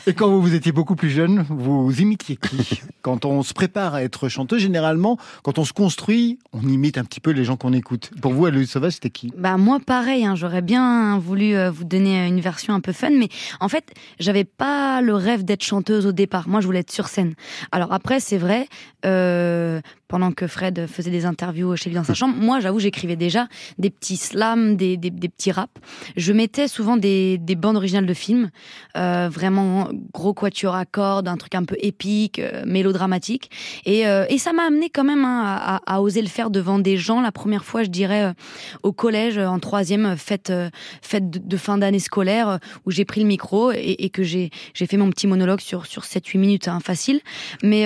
Et 0.08 0.14
quand 0.14 0.28
vous 0.38 0.54
étiez 0.54 0.72
beaucoup 0.74 0.96
plus 0.96 1.10
jeune, 1.10 1.46
vous 1.50 1.92
imitiez 2.00 2.36
qui? 2.36 2.82
Quand 3.02 3.26
on 3.26 3.44
se 3.44 3.54
prépare 3.54 3.96
à 3.96 4.04
être 4.04 4.28
chanteuse, 4.30 4.62
généralement, 4.62 5.18
quand 5.44 5.58
on 5.58 5.66
se 5.66 5.74
construit, 5.74 6.40
on 6.52 6.62
imite 6.68 6.98
un 6.98 7.06
petit 7.06 7.20
peu 7.22 7.32
les 7.32 7.46
gens 7.46 7.56
qu'on 7.56 7.74
écoute. 7.74 8.12
Pour 8.22 8.34
vous, 8.34 8.46
Aloïs 8.46 8.70
Sauvage, 8.70 8.94
c'était 8.94 9.10
qui? 9.10 9.32
Bah 9.38 9.58
moi 9.58 9.80
pareil, 9.86 10.26
hein, 10.26 10.36
j'aurais 10.36 10.62
bien 10.62 11.18
voulu 11.18 11.56
euh, 11.56 11.72
vous 11.72 11.84
donner 11.86 12.28
une 12.28 12.42
version 12.42 12.74
un 12.74 12.80
peu 12.82 12.92
fun, 12.92 13.10
mais 13.18 13.30
en 13.60 13.70
fait 13.70 13.86
j'avais 14.34 14.46
pas 14.46 15.02
le 15.02 15.14
rêve 15.14 15.46
d'être 15.46 15.64
chanteuse 15.64 16.08
au 16.08 16.12
départ. 16.12 16.50
Moi 16.50 16.60
je 16.60 16.66
voulais 16.66 16.80
être 16.80 16.92
sur 16.92 17.08
scène. 17.08 17.36
Alors 17.72 17.94
après 17.94 18.20
c'est 18.20 18.40
vrai, 18.40 18.68
euh, 19.06 19.80
pendant 20.08 20.32
que 20.32 20.46
Fred 20.46 20.86
faisait 20.88 21.10
des 21.10 21.26
interviews 21.26 21.76
chez 21.76 21.90
lui 21.90 21.96
dans 21.96 22.04
sa 22.04 22.14
chambre. 22.14 22.36
Moi, 22.38 22.60
j'avoue, 22.60 22.80
j'écrivais 22.80 23.16
déjà 23.16 23.48
des 23.80 23.90
petits 23.90 24.16
slams, 24.16 24.76
des, 24.76 24.96
des, 24.96 25.10
petits 25.10 25.52
raps. 25.52 25.74
Je 26.16 26.32
mettais 26.34 26.68
souvent 26.68 26.98
des, 26.98 27.40
des 27.40 27.56
bandes 27.56 27.78
originales 27.78 28.06
de 28.06 28.14
films, 28.14 28.52
euh, 28.96 29.28
vraiment 29.32 29.90
gros 30.14 30.36
quatuor 30.36 30.76
à 30.76 30.86
cordes, 30.86 31.28
un 31.28 31.36
truc 31.36 31.56
un 31.56 31.64
peu 31.64 31.76
épique, 31.80 32.38
euh, 32.38 32.64
mélodramatique. 32.64 33.50
Et, 33.86 34.02
et 34.02 34.38
ça 34.38 34.54
m'a 34.54 34.68
amené 34.68 34.92
quand 34.92 35.04
même 35.04 35.26
hein, 35.26 35.80
à, 35.86 36.02
oser 36.02 36.22
le 36.22 36.28
faire 36.28 36.52
devant 36.52 36.78
des 36.78 36.96
gens. 36.96 37.20
La 37.20 37.32
première 37.32 37.66
fois, 37.66 37.84
je 37.84 37.90
dirais, 37.90 38.34
au 38.84 38.94
collège, 38.94 39.40
en 39.40 39.60
troisième, 39.60 40.16
fête, 40.16 40.54
fête 41.02 41.30
de, 41.30 41.58
fin 41.58 41.80
d'année 41.80 42.00
scolaire, 42.00 42.60
où 42.86 42.92
j'ai 42.92 43.06
pris 43.06 43.22
le 43.22 43.28
micro 43.28 43.72
et, 43.72 43.96
et 43.98 44.10
que 44.10 44.23
j'ai 44.24 44.50
fait 44.74 44.98
mon 44.98 45.10
petit 45.10 45.28
monologue 45.28 45.60
sur, 45.60 45.86
sur 45.86 46.04
7-8 46.04 46.38
minutes, 46.38 46.68
hein, 46.68 46.80
facile. 46.80 47.22
Mais, 47.64 47.86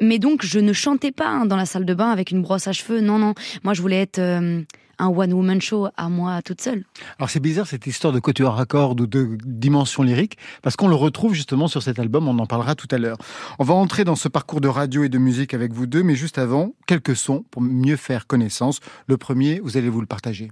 mais 0.00 0.18
donc, 0.18 0.44
je 0.44 0.58
ne 0.58 0.72
chantais 0.72 1.12
pas 1.12 1.28
hein, 1.28 1.46
dans 1.46 1.56
la 1.56 1.66
salle 1.66 1.84
de 1.84 1.94
bain 1.94 2.10
avec 2.10 2.30
une 2.30 2.42
brosse 2.42 2.66
à 2.66 2.72
cheveux. 2.72 3.00
Non, 3.00 3.18
non. 3.18 3.34
Moi, 3.64 3.74
je 3.74 3.82
voulais 3.82 4.00
être 4.00 4.18
euh, 4.18 4.62
un 4.98 5.08
one-woman 5.08 5.60
show 5.60 5.88
à 5.96 6.08
moi 6.08 6.42
toute 6.42 6.60
seule. 6.60 6.84
Alors 7.18 7.30
c'est 7.30 7.40
bizarre 7.40 7.66
cette 7.66 7.86
histoire 7.86 8.12
de 8.12 8.20
côté 8.20 8.44
à 8.44 8.64
cordes 8.66 9.00
ou 9.00 9.06
de 9.06 9.38
dimension 9.44 10.02
lyrique, 10.02 10.36
parce 10.62 10.76
qu'on 10.76 10.88
le 10.88 10.94
retrouve 10.94 11.34
justement 11.34 11.68
sur 11.68 11.82
cet 11.82 11.98
album, 11.98 12.28
on 12.28 12.38
en 12.38 12.46
parlera 12.46 12.74
tout 12.74 12.88
à 12.90 12.98
l'heure. 12.98 13.16
On 13.58 13.64
va 13.64 13.74
entrer 13.74 14.04
dans 14.04 14.16
ce 14.16 14.28
parcours 14.28 14.60
de 14.60 14.68
radio 14.68 15.02
et 15.04 15.08
de 15.08 15.18
musique 15.18 15.54
avec 15.54 15.72
vous 15.72 15.86
deux, 15.86 16.02
mais 16.02 16.16
juste 16.16 16.38
avant, 16.38 16.74
quelques 16.86 17.16
sons 17.16 17.44
pour 17.50 17.62
mieux 17.62 17.96
faire 17.96 18.26
connaissance. 18.26 18.80
Le 19.06 19.16
premier, 19.16 19.60
vous 19.60 19.76
allez 19.76 19.88
vous 19.88 20.00
le 20.00 20.06
partager. 20.06 20.50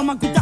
comme 0.00 0.10
un 0.10 0.14
goût 0.14 0.32
dans 0.34 0.39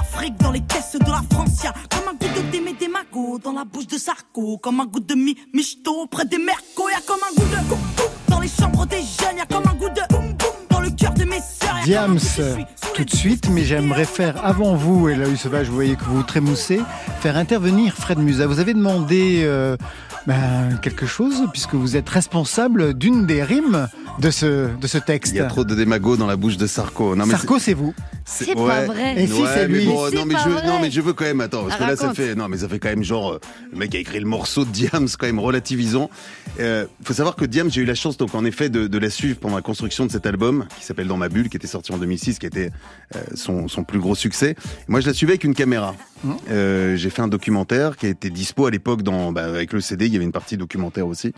les 0.53 0.61
caisses 0.61 0.97
de 0.99 1.11
la 1.11 1.23
France, 1.31 1.63
comme 1.91 2.09
un 2.09 2.15
goût 2.15 2.35
de 2.35 2.51
Démé 2.51 2.75
Mago 2.91 3.39
dans 3.39 3.53
la 3.53 3.65
bouche 3.65 3.87
de 3.87 3.99
Sarko, 3.99 4.59
comme 4.59 4.81
un 4.81 4.87
goût 4.87 5.01
de 5.01 5.15
mi 5.15 5.37
Michto 5.55 6.07
près 6.11 6.25
des 6.25 6.39
Mercos, 6.39 6.89
y'a 6.91 7.01
comme 7.07 7.21
un 7.23 7.35
goût 7.41 7.49
de 7.49 8.31
dans 8.31 8.41
les 8.41 8.49
chambres 8.49 8.87
des 8.87 8.97
jeunes, 8.97 9.37
y'a 9.37 9.47
comme 9.47 9.67
un 9.67 9.75
goût 9.75 9.89
de 9.89 10.01
boum 10.11 10.29
boum 10.35 10.51
dans 10.71 10.81
le 10.81 10.91
cœur 10.91 11.13
de 11.13 11.25
mes 11.25 11.41
sœurs. 11.41 11.79
Diams, 11.85 12.19
tout 12.95 13.05
de 13.05 13.11
suite, 13.11 13.49
mais 13.51 13.65
j'aimerais 13.65 14.05
faire 14.05 14.45
avant 14.45 14.75
vous, 14.75 15.09
et 15.09 15.15
là, 15.15 15.27
Sauvage, 15.37 15.69
vous 15.69 15.75
voyez 15.75 15.97
que 15.97 16.05
vous 16.05 16.23
trémoussez, 16.23 16.81
faire 17.21 17.37
intervenir 17.37 17.95
Fred 17.95 18.19
Musa. 18.19 18.47
Vous 18.47 18.59
avez 18.61 18.75
demandé 18.75 19.43
euh, 19.45 19.77
ben, 20.27 20.79
quelque 20.83 21.07
chose, 21.07 21.47
puisque 21.53 21.75
vous 21.75 21.97
êtes 21.97 22.09
responsable 22.09 22.95
d'une 22.95 23.27
des 23.27 23.43
rimes 23.43 23.89
de 24.19 24.31
ce, 24.31 24.77
de 24.77 24.87
ce 24.87 24.99
texte. 24.99 25.33
Il 25.33 25.39
y 25.39 25.41
a 25.41 25.47
trop 25.47 25.65
de 25.65 25.75
démagots 25.75 26.17
dans 26.17 26.27
la 26.27 26.37
bouche 26.37 26.57
de 26.57 26.67
Sarko. 26.67 27.15
Non, 27.15 27.27
mais 27.27 27.33
Sarko, 27.33 27.59
c'est 27.59 27.75
vous. 27.75 27.95
C'est 28.25 28.55
pas 28.55 28.85
vrai. 28.85 29.23
Et 29.23 29.27
si 29.27 29.43
c'est 29.55 29.69
lui. 29.69 29.87
non, 29.87 30.25
mais 30.27 30.35
je, 30.45 30.67
non, 30.67 30.79
mais 30.81 30.91
je 30.91 31.01
veux 31.01 31.13
quand 31.13 31.25
même, 31.25 31.41
attends, 31.41 31.65
parce 31.65 31.77
que 31.79 31.85
là, 31.85 31.97
ça 31.97 32.13
fait, 32.13 32.35
non, 32.35 32.49
mais 32.49 32.59
ça 32.59 32.69
fait 32.69 32.79
quand 32.79 32.89
même 32.89 33.05
genre, 33.05 33.35
euh, 33.35 33.41
le 33.73 33.79
mec 33.79 33.95
a 33.95 33.99
écrit 33.99 34.21
le 34.21 34.27
morceau 34.27 34.65
de 34.65 34.71
Diams, 34.71 35.09
quand 35.19 35.27
même, 35.27 35.39
relativisons. 35.39 36.11
Euh, 36.61 36.87
faut 37.05 37.13
savoir 37.13 37.37
que 37.37 37.45
Diams, 37.45 37.71
j'ai 37.71 37.83
eu 37.83 37.85
la 37.85 37.95
chance, 37.95 38.17
donc, 38.17 38.35
en 38.35 38.45
effet, 38.45 38.69
de, 38.69 38.87
de, 38.87 38.99
la 38.99 39.11
suivre 39.11 39.39
pendant 39.39 39.57
la 39.57 39.63
construction 39.63 40.07
de 40.07 40.11
cet 40.11 40.27
album, 40.27 40.67
qui 40.79 40.85
s'appelle 40.85 41.07
Dans 41.07 41.17
ma 41.17 41.29
bulle, 41.29 41.49
qui 41.49 41.57
était 41.57 41.67
sorti 41.67 41.93
en 41.93 41.99
2006, 41.99 42.39
qui 42.39 42.47
était 42.47 42.71
euh, 43.15 43.21
son, 43.35 43.69
son 43.69 43.85
plus 43.85 43.99
gros 43.99 44.15
succès. 44.15 44.57
Moi, 44.89 45.01
je 45.01 45.07
la 45.07 45.15
suivais 45.15 45.33
avec 45.33 45.45
une 45.45 45.55
caméra. 45.55 45.95
Mmh. 46.25 46.33
Euh, 46.51 46.97
j'ai 46.97 47.11
fait 47.11 47.23
un 47.23 47.29
documentaire 47.29 47.97
qui 47.97 48.07
était 48.07 48.31
dispo 48.31 48.67
à 48.67 48.71
l'époque 48.71 49.03
dans, 49.03 49.33
bah, 49.33 49.45
avec 49.45 49.73
le 49.73 49.81
CD, 49.81 50.07
il 50.07 50.13
y 50.13 50.17
avait 50.17 50.25
une 50.25 50.33
partie 50.33 50.57
documentaire 50.57 51.07
aussi, 51.07 51.33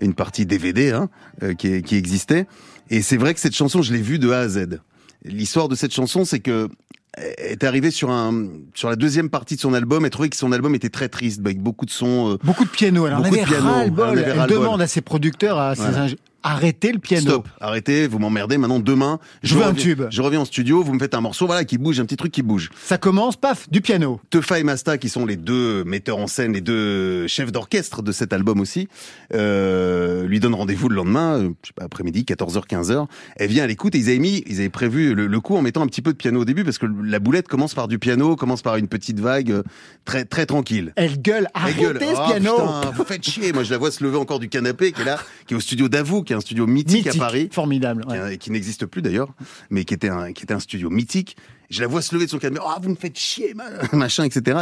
une 0.00 0.14
partie 0.14 0.46
DVD, 0.46 0.92
hein, 0.92 1.10
euh, 1.42 1.54
qui, 1.54 1.82
qui 1.82 1.96
existait. 1.96 2.46
Et 2.90 3.02
c'est 3.02 3.16
vrai 3.16 3.34
que 3.34 3.40
cette 3.40 3.54
chanson, 3.54 3.82
je 3.82 3.92
l'ai 3.92 4.00
vue 4.00 4.18
de 4.18 4.30
A 4.30 4.40
à 4.40 4.48
Z. 4.48 4.80
L'histoire 5.24 5.68
de 5.68 5.74
cette 5.74 5.92
chanson, 5.92 6.24
c'est 6.24 6.40
que 6.40 6.68
est 7.16 7.64
arrivé 7.64 7.90
sur 7.90 8.10
un 8.10 8.48
sur 8.74 8.88
la 8.88 8.96
deuxième 8.96 9.30
partie 9.30 9.56
de 9.56 9.60
son 9.60 9.74
album 9.74 10.04
et 10.04 10.10
trouvait 10.10 10.28
que 10.28 10.36
son 10.36 10.52
album 10.52 10.74
était 10.74 10.88
très 10.88 11.08
triste 11.08 11.40
avec 11.44 11.60
beaucoup 11.60 11.86
de 11.86 11.90
sons 11.90 12.32
euh, 12.32 12.38
beaucoup 12.42 12.64
de 12.64 12.70
piano. 12.70 13.06
Alors 13.06 13.20
beaucoup 13.20 13.34
on 13.34 13.38
avait 13.38 13.44
de 13.44 13.48
piano, 13.48 14.42
elle 14.42 14.50
demande 14.50 14.82
à 14.82 14.86
ses 14.86 15.00
producteurs 15.00 15.58
à 15.58 15.74
ses 15.74 16.16
arrêtez 16.44 16.92
le 16.92 16.98
piano. 16.98 17.22
Stop, 17.22 17.48
arrêtez, 17.60 18.06
vous 18.06 18.20
m'emmerdez. 18.20 18.58
Maintenant, 18.58 18.78
demain, 18.78 19.18
je, 19.42 19.56
veux 19.56 19.64
un 19.64 19.72
tube. 19.72 20.02
Je 20.10 20.22
reviens 20.22 20.40
en 20.40 20.44
studio, 20.44 20.84
vous 20.84 20.92
me 20.92 20.98
faites 20.98 21.14
un 21.14 21.20
morceau, 21.20 21.46
voilà, 21.46 21.64
qui 21.64 21.78
bouge, 21.78 21.98
un 21.98 22.04
petit 22.04 22.16
truc 22.16 22.30
qui 22.30 22.42
bouge. 22.42 22.70
Ça 22.84 22.98
commence, 22.98 23.36
paf, 23.36 23.68
du 23.70 23.80
piano. 23.80 24.20
Tefa 24.30 24.60
et 24.60 24.62
Masta, 24.62 24.98
qui 24.98 25.08
sont 25.08 25.26
les 25.26 25.36
deux 25.36 25.82
metteurs 25.84 26.18
en 26.18 26.26
scène, 26.26 26.52
les 26.52 26.60
deux 26.60 27.26
chefs 27.26 27.50
d'orchestre 27.50 28.02
de 28.02 28.12
cet 28.12 28.32
album 28.32 28.60
aussi, 28.60 28.88
euh, 29.32 30.26
lui 30.26 30.38
donnent 30.38 30.54
rendez-vous 30.54 30.88
le 30.88 30.96
lendemain, 30.96 31.38
euh, 31.38 31.50
je 31.62 31.68
sais 31.68 31.74
pas, 31.74 31.84
après-midi, 31.84 32.24
14h, 32.24 32.66
15h. 32.66 33.06
Elle 33.36 33.48
vient 33.48 33.64
à 33.64 33.66
l'écoute 33.66 33.94
et 33.94 33.98
ils 33.98 34.10
avaient 34.10 34.18
mis, 34.18 34.44
ils 34.46 34.60
avaient 34.60 34.68
prévu 34.68 35.14
le, 35.14 35.40
coup 35.40 35.56
en 35.56 35.62
mettant 35.62 35.82
un 35.82 35.86
petit 35.86 36.02
peu 36.02 36.12
de 36.12 36.16
piano 36.16 36.42
au 36.42 36.44
début 36.44 36.64
parce 36.64 36.78
que 36.78 36.86
la 36.86 37.18
boulette 37.18 37.48
commence 37.48 37.74
par 37.74 37.88
du 37.88 37.98
piano, 37.98 38.36
commence 38.36 38.62
par 38.62 38.76
une 38.76 38.88
petite 38.88 39.18
vague 39.18 39.50
euh, 39.50 39.62
très 40.04 40.24
très 40.24 40.46
tranquille. 40.46 40.92
Elle 40.96 41.20
gueule, 41.20 41.48
arrêtez 41.54 41.80
gueule. 41.80 41.98
ce 42.00 42.16
oh, 42.16 42.26
piano. 42.26 42.54
Putain, 42.54 42.90
vous 42.94 43.04
faites 43.04 43.24
chier. 43.24 43.52
Moi, 43.52 43.64
je 43.64 43.70
la 43.70 43.78
vois 43.78 43.90
se 43.90 44.04
lever 44.04 44.16
encore 44.16 44.38
du 44.38 44.48
canapé, 44.48 44.92
qui 44.92 45.00
est 45.00 45.04
là, 45.04 45.18
qui 45.46 45.54
est 45.54 45.56
au 45.56 45.60
studio 45.60 45.88
d'Avou, 45.88 46.22
qui 46.22 46.33
est 46.34 46.36
un 46.36 46.40
studio 46.40 46.66
mythique 46.66 47.16
Paris. 47.18 47.48
Formidable. 47.50 48.04
Qui, 48.38 48.50
n'existe 48.50 48.86
plus 48.86 49.02
d'ailleurs, 49.02 49.32
mais 49.70 49.84
qui 49.84 49.94
était, 49.94 50.08
un, 50.08 50.32
qui 50.32 50.44
était 50.44 50.54
un 50.54 50.60
studio 50.60 50.90
mythique. 50.90 51.36
Je 51.70 51.80
la 51.80 51.86
vois 51.86 52.02
se 52.02 52.14
lever 52.14 52.26
de 52.26 52.30
son 52.30 52.38
canapé. 52.38 52.64
Ah, 52.66 52.78
vous 52.82 52.90
me 52.90 52.94
faites 52.94 53.18
chier, 53.18 53.54
machin, 53.92 54.24
etc. 54.24 54.60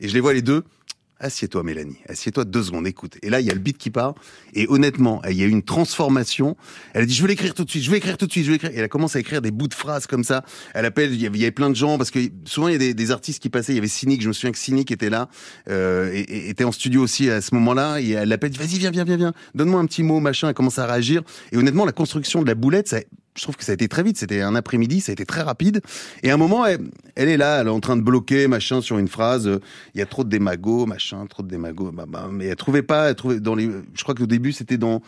Et 0.00 0.08
je 0.08 0.14
les 0.14 0.20
vois 0.20 0.34
les 0.34 0.42
deux. 0.42 0.64
Assieds-toi, 1.20 1.62
Mélanie. 1.62 1.98
Assieds-toi 2.08 2.44
deux 2.44 2.64
secondes, 2.64 2.86
écoute. 2.86 3.18
Et 3.22 3.30
là, 3.30 3.40
il 3.40 3.46
y 3.46 3.50
a 3.50 3.54
le 3.54 3.60
beat 3.60 3.78
qui 3.78 3.90
part. 3.90 4.14
Et 4.52 4.66
honnêtement, 4.68 5.22
il 5.30 5.36
y 5.36 5.42
a 5.42 5.46
eu 5.46 5.50
une 5.50 5.62
transformation. 5.62 6.56
Elle 6.92 7.06
dit, 7.06 7.14
je 7.14 7.22
vais 7.22 7.28
l'écrire 7.28 7.54
tout 7.54 7.64
de 7.64 7.70
suite, 7.70 7.84
je 7.84 7.90
vais 7.90 7.98
écrire 7.98 8.18
tout 8.18 8.26
de 8.26 8.32
suite, 8.32 8.44
je 8.44 8.50
vais 8.50 8.56
écrire. 8.56 8.72
Et 8.72 8.78
elle 8.78 8.84
a 8.84 8.88
commencé 8.88 9.18
à 9.18 9.20
écrire 9.20 9.40
des 9.40 9.52
bouts 9.52 9.68
de 9.68 9.74
phrases 9.74 10.06
comme 10.06 10.24
ça. 10.24 10.44
Elle 10.74 10.84
appelle, 10.84 11.14
il 11.14 11.20
y 11.20 11.26
avait, 11.26 11.50
plein 11.52 11.70
de 11.70 11.76
gens, 11.76 11.98
parce 11.98 12.10
que 12.10 12.18
souvent, 12.44 12.68
il 12.68 12.82
y 12.82 12.90
a 12.90 12.92
des, 12.92 13.10
artistes 13.12 13.40
qui 13.40 13.48
passaient. 13.48 13.72
Il 13.72 13.76
y 13.76 13.78
avait 13.78 13.86
Cynic, 13.86 14.22
je 14.22 14.28
me 14.28 14.32
souviens 14.32 14.50
que 14.50 14.58
Cynic 14.58 14.90
était 14.90 15.10
là, 15.10 15.28
euh, 15.70 16.10
et, 16.12 16.48
était 16.48 16.64
en 16.64 16.72
studio 16.72 17.02
aussi 17.02 17.30
à 17.30 17.40
ce 17.40 17.54
moment-là. 17.54 18.00
Et 18.00 18.10
elle 18.10 18.32
appelle, 18.32 18.52
vas-y, 18.52 18.78
viens, 18.78 18.90
viens, 18.90 19.04
viens, 19.04 19.16
viens. 19.16 19.32
Donne-moi 19.54 19.80
un 19.80 19.86
petit 19.86 20.02
mot, 20.02 20.18
machin. 20.18 20.48
Elle 20.48 20.54
commence 20.54 20.78
à 20.78 20.86
réagir. 20.86 21.22
Et 21.52 21.56
honnêtement, 21.56 21.84
la 21.84 21.92
construction 21.92 22.42
de 22.42 22.48
la 22.48 22.56
boulette, 22.56 22.88
ça, 22.88 22.98
je 23.36 23.42
trouve 23.42 23.56
que 23.56 23.64
ça 23.64 23.72
a 23.72 23.74
été 23.74 23.88
très 23.88 24.02
vite. 24.02 24.16
C'était 24.16 24.40
un 24.42 24.54
après-midi, 24.54 25.00
ça 25.00 25.12
a 25.12 25.14
été 25.14 25.26
très 25.26 25.42
rapide. 25.42 25.80
Et 26.22 26.30
à 26.30 26.34
un 26.34 26.36
moment, 26.36 26.64
elle, 26.66 26.88
est 27.16 27.36
là, 27.36 27.60
elle 27.60 27.66
est 27.66 27.70
en 27.70 27.80
train 27.80 27.96
de 27.96 28.02
bloquer 28.02 28.46
machin 28.48 28.80
sur 28.80 28.98
une 28.98 29.08
phrase. 29.08 29.50
Il 29.94 29.98
y 29.98 30.02
a 30.02 30.06
trop 30.06 30.24
de 30.24 30.28
démagos, 30.28 30.86
machin, 30.86 31.26
trop 31.26 31.42
de 31.42 31.48
démagos. 31.48 31.90
Bah, 31.92 32.04
bah, 32.08 32.28
mais 32.30 32.46
elle 32.46 32.56
trouvait 32.56 32.82
pas. 32.82 33.10
Elle 33.10 33.16
trouvait 33.16 33.40
dans 33.40 33.54
les. 33.54 33.68
Je 33.94 34.02
crois 34.02 34.14
qu'au 34.14 34.26
début, 34.26 34.52
c'était 34.52 34.78
dans. 34.78 35.02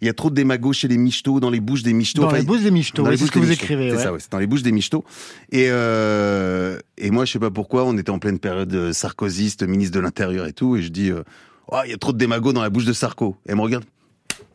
Il 0.00 0.06
y 0.06 0.10
a 0.10 0.12
trop 0.12 0.28
de 0.28 0.34
démagos 0.34 0.74
chez 0.74 0.88
les 0.88 0.98
michetots, 0.98 1.40
dans 1.40 1.50
les 1.50 1.60
bouches 1.60 1.82
des 1.82 1.94
michetots. 1.94 2.22
Dans 2.22 2.32
les 2.32 2.42
bouches 2.42 2.62
des 2.62 2.70
michetots, 2.70 3.06
c'est 3.10 3.26
ce 3.26 3.30
que 3.30 3.38
vous 3.38 3.50
écrivez. 3.50 3.90
C'est 3.90 4.02
ça, 4.02 4.12
ouais, 4.12 4.18
c'est 4.20 4.30
dans 4.30 4.38
les 4.38 4.46
bouches 4.46 4.62
des 4.62 4.72
michetots. 4.72 5.04
Et, 5.50 5.68
euh, 5.70 6.78
et 6.98 7.10
moi, 7.10 7.24
je 7.24 7.32
sais 7.32 7.38
pas 7.38 7.50
pourquoi, 7.50 7.84
on 7.84 7.96
était 7.96 8.10
en 8.10 8.18
pleine 8.18 8.38
période 8.38 8.92
sarkozyste, 8.92 9.62
ministre 9.62 9.94
de 9.94 10.00
l'Intérieur 10.00 10.46
et 10.46 10.52
tout, 10.52 10.76
et 10.76 10.82
je 10.82 10.88
dis, 10.88 11.10
euh, 11.10 11.22
oh, 11.68 11.78
il 11.84 11.90
y 11.90 11.94
a 11.94 11.96
trop 11.96 12.12
de 12.12 12.18
démagos 12.18 12.52
dans 12.52 12.60
la 12.60 12.70
bouche 12.70 12.84
de 12.84 12.92
Sarko. 12.92 13.36
Et 13.46 13.52
elle 13.52 13.56
me 13.56 13.62
regarde, 13.62 13.84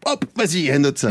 hop, 0.05 0.25
vas-y, 0.35 0.67
elle 0.67 0.81
note 0.81 0.99
ça. 0.99 1.09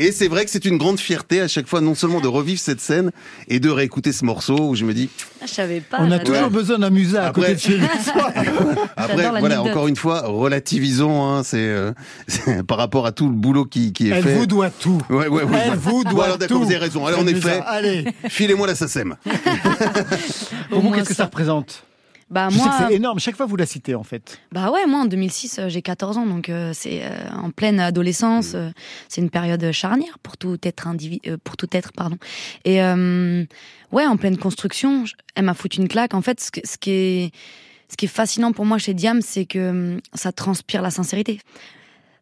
Et 0.00 0.12
c'est 0.12 0.28
vrai 0.28 0.44
que 0.44 0.50
c'est 0.52 0.64
une 0.64 0.78
grande 0.78 1.00
fierté 1.00 1.40
à 1.40 1.48
chaque 1.48 1.66
fois, 1.66 1.80
non 1.80 1.96
seulement 1.96 2.20
de 2.20 2.28
revivre 2.28 2.60
cette 2.60 2.80
scène 2.80 3.10
et 3.48 3.58
de 3.58 3.68
réécouter 3.68 4.12
ce 4.12 4.24
morceau 4.24 4.56
où 4.68 4.76
je 4.76 4.84
me 4.84 4.94
dis. 4.94 5.10
Ah, 5.40 5.46
je 5.46 5.52
savais 5.52 5.80
pas. 5.80 5.98
On 6.00 6.12
a 6.12 6.20
toujours 6.20 6.50
besoin 6.50 6.78
d'un 6.78 6.90
musée 6.90 7.18
à 7.18 7.32
côté 7.32 7.56
de 7.56 7.58
chez 7.58 7.80
Après, 8.96 9.40
voilà, 9.40 9.60
encore 9.60 9.88
une 9.88 9.96
fois, 9.96 10.22
relativisons. 10.26 11.26
Hein, 11.26 11.42
c'est 11.44 12.62
par 12.68 12.78
rapport 12.78 13.06
à 13.06 13.12
tout 13.12 13.26
le 13.28 13.34
boulot 13.34 13.64
qui, 13.64 13.92
qui 13.92 14.08
est 14.08 14.12
Elle 14.12 14.22
fait. 14.22 14.30
Elle 14.30 14.38
vous 14.38 14.46
doit 14.46 14.70
tout. 14.70 15.02
Ouais, 15.10 15.26
ouais, 15.26 15.42
ouais. 15.42 15.62
Elle 15.64 15.78
vous 15.78 16.04
doit 16.04 16.26
alors, 16.26 16.38
tout. 16.38 16.60
Vous 16.60 16.66
avez 16.66 16.76
raison. 16.76 17.04
Alors, 17.04 17.18
en 17.18 17.26
effet, 17.26 17.60
Allez. 17.66 18.04
filez-moi 18.28 18.68
la 18.68 18.76
SACEM. 18.76 19.16
Pour 20.70 20.80
vous, 20.80 20.92
qu'est-ce 20.92 21.08
que 21.08 21.14
ça 21.14 21.24
représente? 21.24 21.87
Bah, 22.30 22.48
je 22.50 22.58
moi, 22.58 22.68
que 22.68 22.88
c'est 22.88 22.94
énorme. 22.94 23.18
Chaque 23.18 23.36
fois, 23.36 23.46
vous 23.46 23.56
la 23.56 23.66
citez, 23.66 23.94
en 23.94 24.02
fait. 24.02 24.38
Bah 24.52 24.70
ouais, 24.70 24.86
moi, 24.86 25.00
en 25.00 25.04
2006, 25.06 25.58
euh, 25.58 25.68
j'ai 25.68 25.80
14 25.80 26.18
ans, 26.18 26.26
donc 26.26 26.48
euh, 26.48 26.72
c'est 26.74 27.02
euh, 27.02 27.30
en 27.32 27.50
pleine 27.50 27.80
adolescence. 27.80 28.54
Mm. 28.54 28.72
c'est 29.08 29.20
une 29.20 29.30
période 29.30 29.72
charnière 29.72 30.18
pour 30.22 30.36
tout 30.36 30.58
être 30.62 30.88
pour 31.44 31.56
tout 31.56 31.68
être, 31.72 31.92
pardon. 31.92 32.18
Et 32.64 32.80
ouais, 32.80 34.06
en 34.06 34.16
pleine 34.16 34.36
construction, 34.36 35.04
elle 35.34 35.44
m'a 35.44 35.54
foutu 35.54 35.78
une 35.78 35.88
claque. 35.88 36.14
En 36.14 36.22
fait, 36.22 36.40
ce, 36.40 36.50
ce 36.64 36.76
qui 36.78 36.90
est 36.90 37.32
ce 37.90 37.96
qui 37.96 38.04
est 38.04 38.08
fascinant 38.08 38.52
pour 38.52 38.66
moi 38.66 38.76
chez 38.76 38.92
Diam, 38.92 39.22
c'est 39.22 39.46
que 39.46 39.70
hum, 39.70 40.00
ça 40.14 40.30
transpire 40.30 40.82
la 40.82 40.90
sincérité 40.90 41.40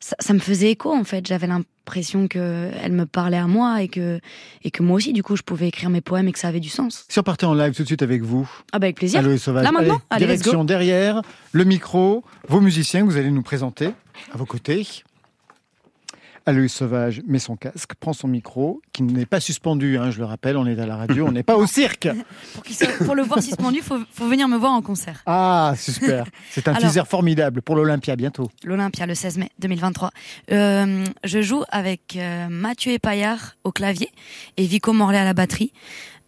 ça, 0.01 0.33
me 0.33 0.39
faisait 0.39 0.71
écho 0.71 0.93
en 0.93 1.05
fait. 1.05 1.27
J'avais 1.27 1.47
l'impression 1.47 2.29
que 2.29 2.71
elle 2.83 2.93
me 2.93 3.07
parlait 3.07 3.37
à 3.37 3.47
moi 3.47 3.83
et 3.83 3.89
que 3.89 4.21
et 4.63 4.71
que 4.71 4.83
moi 4.83 4.97
aussi 4.97 5.13
du 5.13 5.23
coup 5.23 5.37
je 5.37 5.43
pouvais 5.43 5.69
écrire 5.69 5.91
mes 5.91 6.01
poèmes 6.01 6.29
et 6.29 6.33
que 6.33 6.39
ça 6.39 6.49
avait 6.49 6.61
du 6.61 6.69
sens. 6.69 7.05
Si 7.09 7.19
on 7.19 7.23
partait 7.23 7.47
en 7.47 7.55
live 7.55 7.75
tout 7.75 7.83
de 7.83 7.87
suite 7.87 8.03
avec 8.03 8.23
vous. 8.23 8.49
Ah 8.73 8.79
bah 8.79 8.87
avec 8.87 8.97
plaisir. 8.97 9.23
Sauvage. 9.39 9.65
Là 9.65 9.73
maintenant. 9.73 10.01
Allez, 10.11 10.27
direction 10.27 10.65
derrière, 10.65 11.23
le 11.53 11.65
micro, 11.65 12.25
vos 12.49 12.61
musiciens 12.61 13.03
que 13.03 13.07
vous 13.07 13.17
allez 13.17 13.31
nous 13.31 13.43
présenter 13.43 13.91
à 14.33 14.37
vos 14.37 14.47
côtés. 14.47 14.87
Aloïs 16.49 16.73
Sauvage 16.73 17.23
met 17.27 17.41
son 17.41 17.57
casque, 17.57 17.95
prend 17.99 18.13
son 18.13 18.29
micro, 18.29 18.81
qui 18.93 19.03
n'est 19.03 19.27
pas 19.27 19.41
suspendu, 19.41 19.99
hein, 19.99 20.13
je 20.13 20.19
le 20.19 20.25
rappelle, 20.25 20.57
on 20.57 20.65
est 20.65 20.79
à 20.79 20.87
la 20.87 20.97
radio, 20.97 21.27
on 21.27 21.33
n'est 21.33 21.43
pas 21.43 21.57
au 21.57 21.67
cirque. 21.67 22.09
pour, 23.05 23.17
le 23.17 23.23
voir 23.23 23.43
suspendu, 23.43 23.79
il 23.79 23.83
faut, 23.83 23.99
venir 24.29 24.47
me 24.47 24.57
voir 24.57 24.73
en 24.73 24.81
concert. 24.81 25.23
Ah, 25.27 25.75
super. 25.77 26.25
C'est 26.51 26.69
un 26.69 26.75
teaser 26.75 27.05
formidable 27.05 27.63
pour 27.63 27.75
l'Olympia 27.75 28.15
bientôt. 28.15 28.49
L'Olympia, 28.63 29.07
le 29.07 29.17
16 29.17 29.39
mai 29.39 29.51
2023. 29.59 30.11
Euh, 30.53 31.05
je 31.25 31.43
joue 31.43 31.65
avec 31.69 32.15
euh, 32.17 32.47
Mathieu 32.49 32.93
Epaillard 32.93 33.57
au 33.65 33.73
clavier 33.73 34.13
et 34.57 34.67
Vico 34.67 34.93
Morley 34.93 35.19
à 35.19 35.25
la 35.25 35.35
batterie, 35.35 35.73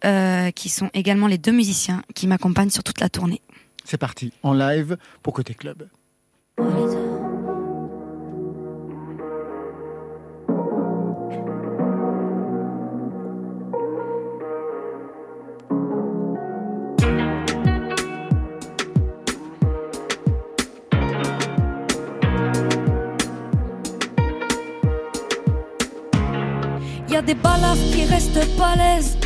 euh, 0.03 0.51
qui 0.51 0.67
sont 0.67 0.89
également 0.93 1.27
les 1.27 1.37
deux 1.37 1.53
musiciens 1.53 2.03
qui 2.13 2.27
m'accompagnent 2.27 2.71
sur 2.71 2.83
toute 2.83 2.99
la 2.99 3.07
tournée. 3.07 3.41
C'est 3.85 3.97
parti, 3.97 4.33
en 4.43 4.53
live 4.53 4.97
pour 5.23 5.33
Côté 5.33 5.53
Club. 5.53 5.87
Balafres 27.43 27.91
qui 27.91 28.05
restent 28.05 28.57
palaises. 28.57 29.17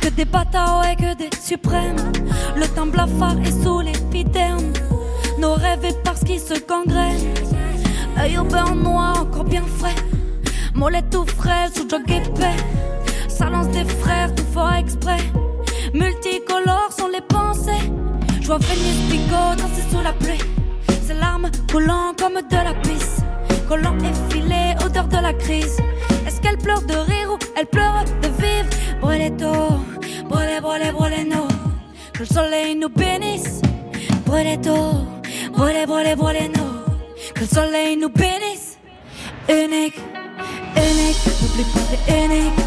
Que 0.00 0.08
des 0.08 0.24
bâtards 0.24 0.84
et 0.90 0.96
que 0.96 1.14
des 1.14 1.30
suprêmes. 1.40 2.12
Le 2.56 2.66
temps 2.68 2.86
blafard 2.86 3.36
est 3.44 3.62
sous 3.62 3.80
l'épiderme. 3.80 4.72
Nos 5.38 5.54
rêves 5.54 5.84
et 5.84 5.94
parce 6.04 6.20
qu'ils 6.20 6.40
se 6.40 6.54
gangrènent. 6.66 7.34
Œil 8.18 8.38
au 8.38 8.44
beurre 8.44 8.74
noir, 8.74 9.22
encore 9.22 9.44
bien 9.44 9.62
frais. 9.78 9.94
Mollet 10.74 11.02
tout 11.10 11.26
frais, 11.26 11.68
sous 11.74 11.88
jog 11.88 12.10
épais. 12.10 12.56
Ça 13.28 13.50
lance 13.50 13.68
des 13.68 13.84
frères, 13.84 14.34
tout 14.34 14.44
fort 14.52 14.72
exprès. 14.74 15.20
Multicolores 15.94 16.92
sont 16.96 17.08
les 17.08 17.20
pensées. 17.22 17.90
Je 18.40 18.46
vois 18.46 18.58
Vénus 18.58 19.10
Pigot 19.10 19.68
sous 19.90 20.02
la 20.02 20.12
pluie. 20.12 20.38
Ses 21.06 21.14
larmes 21.14 21.50
coulant 21.70 22.12
comme 22.18 22.34
de 22.34 22.56
la 22.56 22.74
pisse. 22.82 23.20
Collant 23.68 23.96
effilé, 23.98 24.74
odeur 24.84 25.06
de 25.08 25.16
la 25.16 25.32
crise. 25.32 25.76
Qu'elle 26.42 26.58
pleure 26.58 26.82
de 26.82 26.94
rire 26.94 27.32
ou 27.32 27.38
elle 27.56 27.66
pleure 27.66 28.04
de 28.22 28.28
vivre? 28.42 28.68
Brûlez 29.00 29.30
tôt, 29.30 29.80
brûlez, 30.28 30.60
brûlez, 30.60 30.92
brûlez 30.92 31.24
nous. 31.24 31.48
Que 32.12 32.20
le 32.20 32.26
soleil 32.26 32.74
nous 32.74 32.88
bénisse. 32.88 33.60
Brûlez 34.26 34.58
tôt, 34.60 35.06
brûlez, 35.52 35.86
brûlez, 35.86 36.16
brûlez 36.16 36.48
nous. 36.48 37.32
Que 37.34 37.40
le 37.40 37.46
soleil 37.46 37.96
nous 37.96 38.10
bénisse. 38.10 38.78
Unique, 39.48 39.98
unique, 40.76 41.20
n'oublie 41.40 41.64
pas 41.72 41.96
t'es 42.06 42.24
unique, 42.24 42.59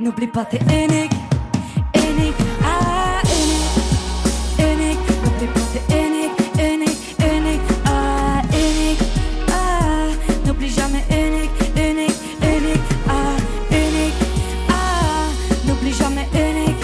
n'oublie 0.00 0.26
pas 0.26 0.44
t'es 0.44 0.58
unique, 0.58 1.12
unique, 1.94 2.34
ah, 2.62 3.20
unique, 4.60 5.04
n'oublie 5.24 5.46
pas 5.54 5.60
t'es 5.72 5.82
ah, 7.86 8.42
ah, 9.50 10.08
n'oublie 10.46 10.70
jamais 10.70 11.04
unique, 11.10 11.50
ah, 13.08 13.36
ah, 14.68 14.96
n'oublie 15.66 15.92
jamais 15.92 16.26
ah. 16.34 16.74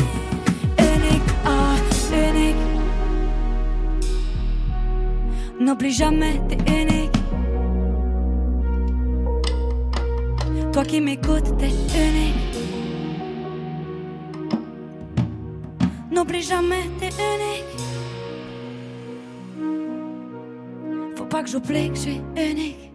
N'oublie 5.60 5.92
jamais 5.92 6.40
t'es 6.48 6.58
unique. 6.82 7.12
Toi 10.72 10.84
qui 10.84 11.00
m'écoutes, 11.00 11.56
t'es 11.58 11.68
unique. 11.68 12.19
Jamais, 16.50 16.90
t'es 16.98 17.10
unique. 17.34 17.64
Faut 21.16 21.24
pas 21.26 21.42
que 21.44 21.48
j'oublie 21.48 21.90
que 21.90 21.94
je 21.94 22.00
suis 22.00 22.20
unique. 22.36 22.90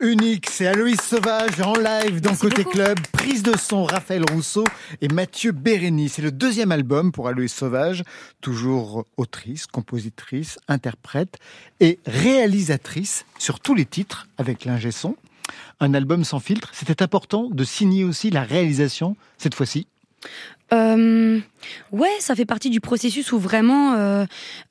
Unique, 0.00 0.48
c'est 0.50 0.66
Aloïs 0.66 1.00
Sauvage 1.00 1.60
en 1.60 1.74
live 1.74 2.20
dans 2.20 2.30
Merci 2.30 2.40
Côté 2.40 2.64
beaucoup. 2.64 2.76
Club. 2.76 2.98
Prise 3.12 3.42
de 3.44 3.56
son, 3.56 3.84
Raphaël 3.84 4.24
Rousseau 4.32 4.64
et 5.00 5.08
Mathieu 5.08 5.52
Bérény. 5.52 6.08
C'est 6.08 6.22
le 6.22 6.32
deuxième 6.32 6.72
album 6.72 7.12
pour 7.12 7.28
Aloïs 7.28 7.52
Sauvage. 7.52 8.02
Toujours 8.40 9.04
autrice, 9.16 9.66
compositrice, 9.66 10.58
interprète 10.66 11.38
et 11.78 12.00
réalisatrice 12.04 13.26
sur 13.38 13.60
tous 13.60 13.74
les 13.74 13.84
titres 13.84 14.26
avec 14.38 14.64
l'ingé 14.64 14.90
son. 14.90 15.14
Un 15.78 15.94
album 15.94 16.24
sans 16.24 16.40
filtre. 16.40 16.70
C'était 16.72 17.02
important 17.02 17.48
de 17.48 17.62
signer 17.62 18.02
aussi 18.02 18.30
la 18.30 18.42
réalisation 18.42 19.16
cette 19.38 19.54
fois-ci. 19.54 19.86
Euh, 20.72 21.40
ouais, 21.92 22.08
ça 22.20 22.34
fait 22.34 22.44
partie 22.44 22.70
du 22.70 22.80
processus 22.80 23.32
où 23.32 23.38
vraiment, 23.38 23.94
euh, 23.94 24.24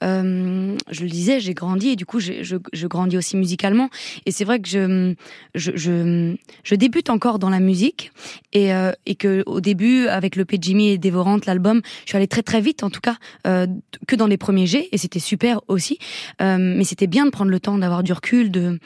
euh, 0.03 0.77
je 0.91 1.03
le 1.03 1.09
disais, 1.09 1.39
j'ai 1.39 1.53
grandi 1.53 1.89
et 1.89 1.95
du 1.95 2.05
coup, 2.05 2.19
j'ai- 2.19 2.43
je, 2.43 2.57
je 2.73 2.87
grandis 2.87 3.17
aussi 3.17 3.35
musicalement. 3.37 3.89
Et 4.25 4.31
c'est 4.31 4.45
vrai 4.45 4.59
que 4.59 4.67
je, 4.69 5.13
je, 5.55 5.71
je, 5.75 6.35
je 6.63 6.75
débute 6.75 7.09
encore 7.09 7.39
dans 7.39 7.49
la 7.49 7.59
musique 7.59 8.11
et, 8.53 8.73
euh, 8.73 8.91
et 9.05 9.15
que 9.15 9.43
au 9.45 9.61
début, 9.61 10.07
avec 10.07 10.35
le 10.35 10.45
P. 10.45 10.59
Et 10.59 10.97
Dévorante, 10.97 11.45
l'album, 11.45 11.81
je 12.03 12.09
suis 12.09 12.17
allée 12.17 12.27
très 12.27 12.43
très 12.43 12.59
vite, 12.59 12.83
en 12.83 12.89
tout 12.89 12.99
cas, 12.99 13.15
euh, 13.47 13.65
que 14.07 14.15
dans 14.15 14.27
les 14.27 14.37
premiers 14.37 14.67
jets 14.67 14.89
et 14.91 14.97
c'était 14.97 15.19
super 15.19 15.61
aussi. 15.69 15.97
Euh, 16.41 16.57
mais 16.59 16.83
c'était 16.83 17.07
bien 17.07 17.25
de 17.25 17.29
prendre 17.31 17.49
le 17.49 17.59
temps, 17.59 17.77
d'avoir 17.77 18.03
du 18.03 18.11
recul, 18.11 18.51
de, 18.51 18.77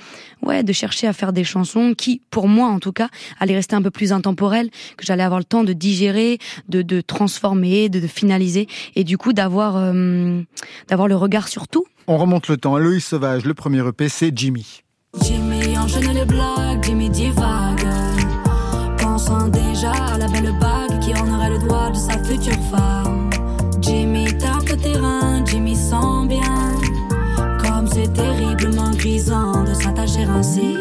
ouais, 0.43 0.63
de 0.63 0.71
chercher 0.71 1.07
à 1.07 1.13
faire 1.13 1.33
des 1.33 1.43
chansons 1.43 1.95
qui, 1.95 2.21
pour 2.29 2.47
moi 2.47 2.67
en 2.67 2.79
tout 2.79 2.91
cas, 2.91 3.09
allaient 3.39 3.55
rester 3.55 3.75
un 3.75 3.81
peu 3.81 3.89
plus 3.91 4.13
intemporelles, 4.13 4.69
que 4.97 5.05
j'allais 5.05 5.23
avoir 5.23 5.39
le 5.39 5.45
temps 5.45 5.63
de 5.63 5.73
digérer, 5.73 6.37
de, 6.69 6.83
de 6.83 7.01
transformer, 7.01 7.89
de, 7.93 7.99
de 7.99 8.08
finaliser, 8.08 8.67
et 8.95 9.03
du 9.03 9.17
coup 9.17 9.32
d'avoir 9.34 9.75
euh, 9.77 10.41
d'avoir 10.89 11.08
le 11.08 11.15
regard 11.15 11.47
sur 11.47 11.67
tout. 11.67 11.86
On 12.08 12.17
remonte 12.17 12.47
le 12.49 12.58
temps. 12.58 12.75
Aloïs 12.75 13.06
Sauvage, 13.06 13.45
le 13.45 13.53
premier 13.53 13.79
EP, 13.88 14.10
c'est 14.10 14.32
Jimmy. 14.36 14.82
Jimmy 15.21 15.77
enchaîne 15.77 16.12
les 16.13 16.25
blagues, 16.25 16.84
Jimmy 16.84 17.10
divague. 17.10 17.88
Pensant 18.99 19.47
déjà 19.47 19.91
à 19.91 20.17
la 20.17 20.27
belle 20.27 20.53
bague 20.60 20.99
qui 20.99 21.13
ornerait 21.13 21.51
le 21.51 21.60
doigt 21.60 21.91
de 21.91 21.95
sa 21.95 22.21
future 22.23 22.60
femme. 22.71 23.29
Jimmy 23.82 24.25
tape 24.38 24.67
le 24.69 24.77
terrain, 24.77 25.45
Jimmy 25.45 25.75
sent 25.75 26.27
bien. 26.27 26.75
Comme 27.62 27.88
c'est 27.88 28.12
terriblement 28.13 28.91
grisant 28.91 29.63
de 29.63 29.73
s'attacher 29.73 30.23
ainsi. 30.23 30.75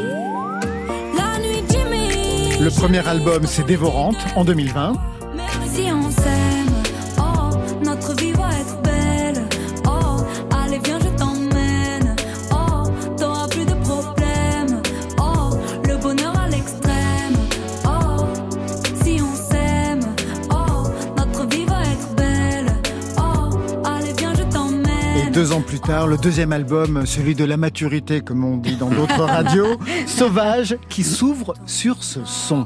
La 1.16 1.38
nuit, 1.38 1.62
Jimmy. 1.68 2.58
Le 2.60 2.70
premier 2.70 3.06
album, 3.06 3.42
c'est 3.46 3.66
Dévorante 3.66 4.16
en 4.36 4.44
2020. 4.44 4.92
deux 25.42 25.50
ans 25.50 25.60
plus 25.60 25.80
tard, 25.80 26.06
le 26.06 26.16
deuxième 26.18 26.52
album, 26.52 27.04
celui 27.04 27.34
de 27.34 27.44
la 27.44 27.56
maturité, 27.56 28.20
comme 28.20 28.44
on 28.44 28.58
dit 28.58 28.76
dans 28.76 28.90
d'autres 28.90 29.24
radios, 29.36 29.76
Sauvage, 30.06 30.76
qui 30.88 31.02
s'ouvre 31.02 31.54
sur 31.66 32.04
ce 32.04 32.20
son. 32.24 32.64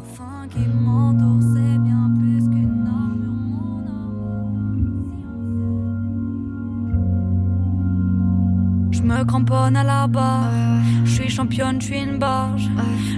Je 8.90 9.00
me 9.00 9.24
cramponne 9.24 9.76
à 9.78 9.82
la 9.82 10.06
barre, 10.06 10.50
je 11.06 11.10
suis 11.10 11.30
championne, 11.30 11.80
je 11.80 11.86
suis 11.86 12.02
une 12.02 12.18
barge. 12.18 12.68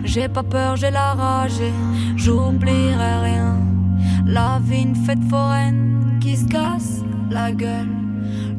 J'ai 0.05 0.29
pas 0.29 0.45
peur, 0.45 0.77
j'ai 0.77 0.93
la 0.93 1.15
rage 1.15 1.61
et 1.61 1.73
j'oublierai 2.15 3.19
rien. 3.25 3.57
La 4.25 4.61
vie, 4.63 4.83
une 4.83 4.95
fête 4.95 5.25
foraine 5.29 6.21
qui 6.21 6.37
se 6.37 6.47
casse 6.47 7.03
la 7.29 7.51
gueule. 7.51 8.08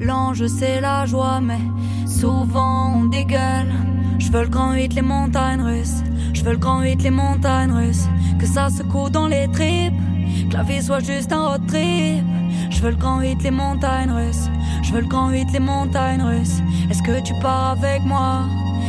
L'ange, 0.02 0.48
c'est 0.48 0.80
la 0.80 1.06
joie, 1.06 1.42
mais 1.42 1.60
souvent 2.06 2.94
on 2.96 3.06
dégueule. 3.06 3.74
Je 4.18 4.32
veux 4.32 4.44
le 4.44 4.50
grand 4.50 4.74
8, 4.74 4.94
les 4.94 5.02
montagnes 5.02 5.62
russes. 5.62 6.04
Je 6.34 6.44
veux 6.44 6.52
le 6.52 6.58
grand 6.58 6.82
8, 6.82 7.04
les 7.04 7.10
montagnes 7.10 7.72
russes. 7.72 8.08
Que 8.40 8.46
ça 8.46 8.70
secoue 8.70 9.10
dans 9.10 9.28
les 9.28 9.48
tripes. 9.50 9.94
Que 10.50 10.54
la 10.54 10.64
vie 10.64 10.82
soit 10.82 11.04
juste 11.04 11.34
un 11.34 11.48
road 11.48 11.68
trip. 11.68 12.24
Je 12.70 12.82
veux 12.82 12.92
le 12.92 12.96
grand 12.96 13.20
8, 13.20 13.44
les 13.44 13.52
montagnes 13.52 14.12
russes. 14.12 14.50
Je 14.84 14.94
veux 14.94 15.02
le 15.02 15.08
grand 15.08 15.30
8, 15.30 15.52
les 15.52 15.60
montagnes 15.60 16.22
russes. 16.22 16.62
Est-ce 16.90 17.04
que 17.04 17.20
tu 17.22 17.34
pars 17.42 17.72
avec 17.72 18.04
moi? 18.04 18.44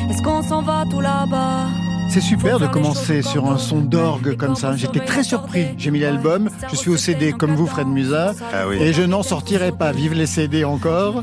Est-ce 0.08 0.22
qu'on 0.22 0.42
s'en 0.42 0.62
va 0.62 0.84
tout 0.90 1.00
là-bas? 1.00 1.79
C'est 2.12 2.20
super 2.20 2.58
de 2.58 2.66
commencer 2.66 3.22
sur 3.22 3.48
un 3.50 3.56
son 3.56 3.80
d'orgue 3.80 4.36
comme 4.36 4.56
ça. 4.56 4.74
J'étais 4.76 4.98
très 5.00 5.22
surpris. 5.22 5.66
J'ai 5.78 5.90
mis 5.92 6.00
l'album, 6.00 6.50
je 6.70 6.76
suis 6.76 6.90
au 6.90 6.96
CD 6.96 7.32
comme 7.32 7.54
vous, 7.54 7.66
Fred 7.66 7.86
Musa, 7.86 8.34
Ah 8.52 8.66
oui. 8.68 8.76
et 8.80 8.92
je 8.92 9.02
n'en 9.02 9.22
sortirai 9.22 9.70
pas. 9.72 9.92
Vive 9.92 10.14
les 10.14 10.26
CD 10.26 10.64
encore. 10.64 11.22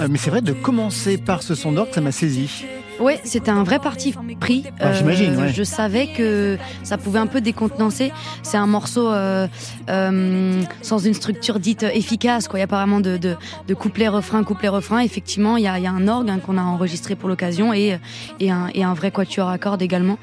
Euh, 0.00 0.06
mais 0.08 0.16
c'est 0.18 0.30
vrai, 0.30 0.40
de 0.40 0.52
commencer 0.52 1.18
par 1.18 1.42
ce 1.42 1.54
son 1.56 1.72
d'orgue, 1.72 1.88
ça 1.92 2.00
m'a 2.00 2.12
saisi. 2.12 2.64
Ouais, 3.00 3.20
c'était 3.24 3.50
un 3.50 3.62
vrai 3.62 3.78
parti 3.78 4.14
pris. 4.40 4.64
Euh, 4.66 4.70
Ah, 4.80 4.92
j'imagine, 4.92 5.36
ouais. 5.36 5.52
Je 5.52 5.62
savais 5.62 6.08
que 6.08 6.58
ça 6.82 6.98
pouvait 6.98 7.18
un 7.20 7.26
peu 7.26 7.40
décontenancer. 7.40 8.12
C'est 8.42 8.56
un 8.56 8.66
morceau 8.66 9.08
euh, 9.08 9.46
euh, 9.88 10.62
sans 10.82 10.98
une 10.98 11.14
structure 11.14 11.60
dite 11.60 11.84
efficace. 11.84 12.48
Quoi. 12.48 12.58
Il 12.58 12.60
n'y 12.60 12.64
a 12.64 12.68
pas 12.68 12.78
vraiment 12.78 13.00
de, 13.00 13.16
de, 13.16 13.36
de 13.66 13.74
couplet-refrain, 13.74 14.42
couplet-refrain. 14.42 14.98
Effectivement, 15.00 15.56
il 15.56 15.64
y 15.64 15.68
a, 15.68 15.78
il 15.78 15.84
y 15.84 15.86
a 15.86 15.92
un 15.92 16.08
orgue 16.08 16.28
hein, 16.30 16.38
qu'on 16.44 16.58
a 16.58 16.62
enregistré 16.62 17.14
pour 17.14 17.28
l'occasion 17.28 17.72
et, 17.72 17.98
et, 18.40 18.50
un, 18.50 18.68
et 18.74 18.82
un 18.84 18.94
vrai 18.94 19.10
quatuor 19.10 19.48
à 19.48 19.58
cordes 19.58 19.82
également. 19.82 20.18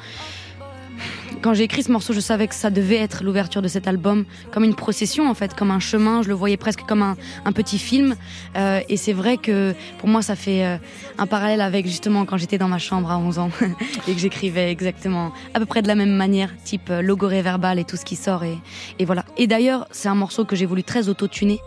Quand 1.45 1.53
j'ai 1.53 1.65
écrit 1.65 1.84
ce 1.84 1.91
morceau, 1.91 2.12
je 2.12 2.21
savais 2.21 2.47
que 2.47 2.55
ça 2.55 2.71
devait 2.71 2.95
être 2.95 3.23
l'ouverture 3.23 3.62
de 3.62 3.67
cet 3.67 3.88
album, 3.88 4.25
comme 4.51 4.63
une 4.63 4.73
procession 4.73 5.29
en 5.29 5.36
fait, 5.36 5.53
comme 5.53 5.69
un 5.69 5.79
chemin. 5.79 6.23
Je 6.23 6.27
le 6.27 6.34
voyais 6.34 6.58
presque 6.58 6.81
comme 6.88 7.03
un, 7.03 7.15
un 7.45 7.51
petit 7.51 7.77
film. 7.77 8.15
Euh, 8.55 8.81
et 8.89 8.97
c'est 8.97 9.13
vrai 9.13 9.38
que 9.38 9.75
pour 9.99 10.10
moi, 10.10 10.23
ça 10.23 10.36
fait 10.36 10.65
euh, 10.65 10.77
un 11.19 11.27
parallèle 11.27 11.62
avec 11.62 11.86
justement 11.86 12.25
quand 12.25 12.38
j'étais 12.38 12.58
dans 12.58 12.67
ma 12.67 12.79
chambre 12.79 13.12
à 13.12 13.19
11 13.19 13.38
ans 13.38 13.51
et 14.08 14.15
que 14.15 14.19
j'écrivais 14.19 14.71
exactement 14.71 15.34
à 15.53 15.60
peu 15.60 15.67
près 15.67 15.84
de 15.84 15.88
la 15.88 15.93
même 15.93 16.15
manière, 16.15 16.49
type 16.63 16.89
euh, 16.89 17.03
logoré 17.03 17.43
verbal 17.43 17.77
et 17.77 17.84
tout 17.84 17.95
ce 17.95 18.05
qui 18.05 18.15
sort. 18.15 18.43
Et, 18.43 18.58
et 18.97 19.05
voilà. 19.05 19.23
Et 19.38 19.45
d'ailleurs, 19.45 19.88
c'est 19.91 20.10
un 20.10 20.15
morceau 20.15 20.45
que 20.45 20.55
j'ai 20.55 20.65
voulu 20.65 20.84
très 20.84 21.10
autotuner, 21.10 21.60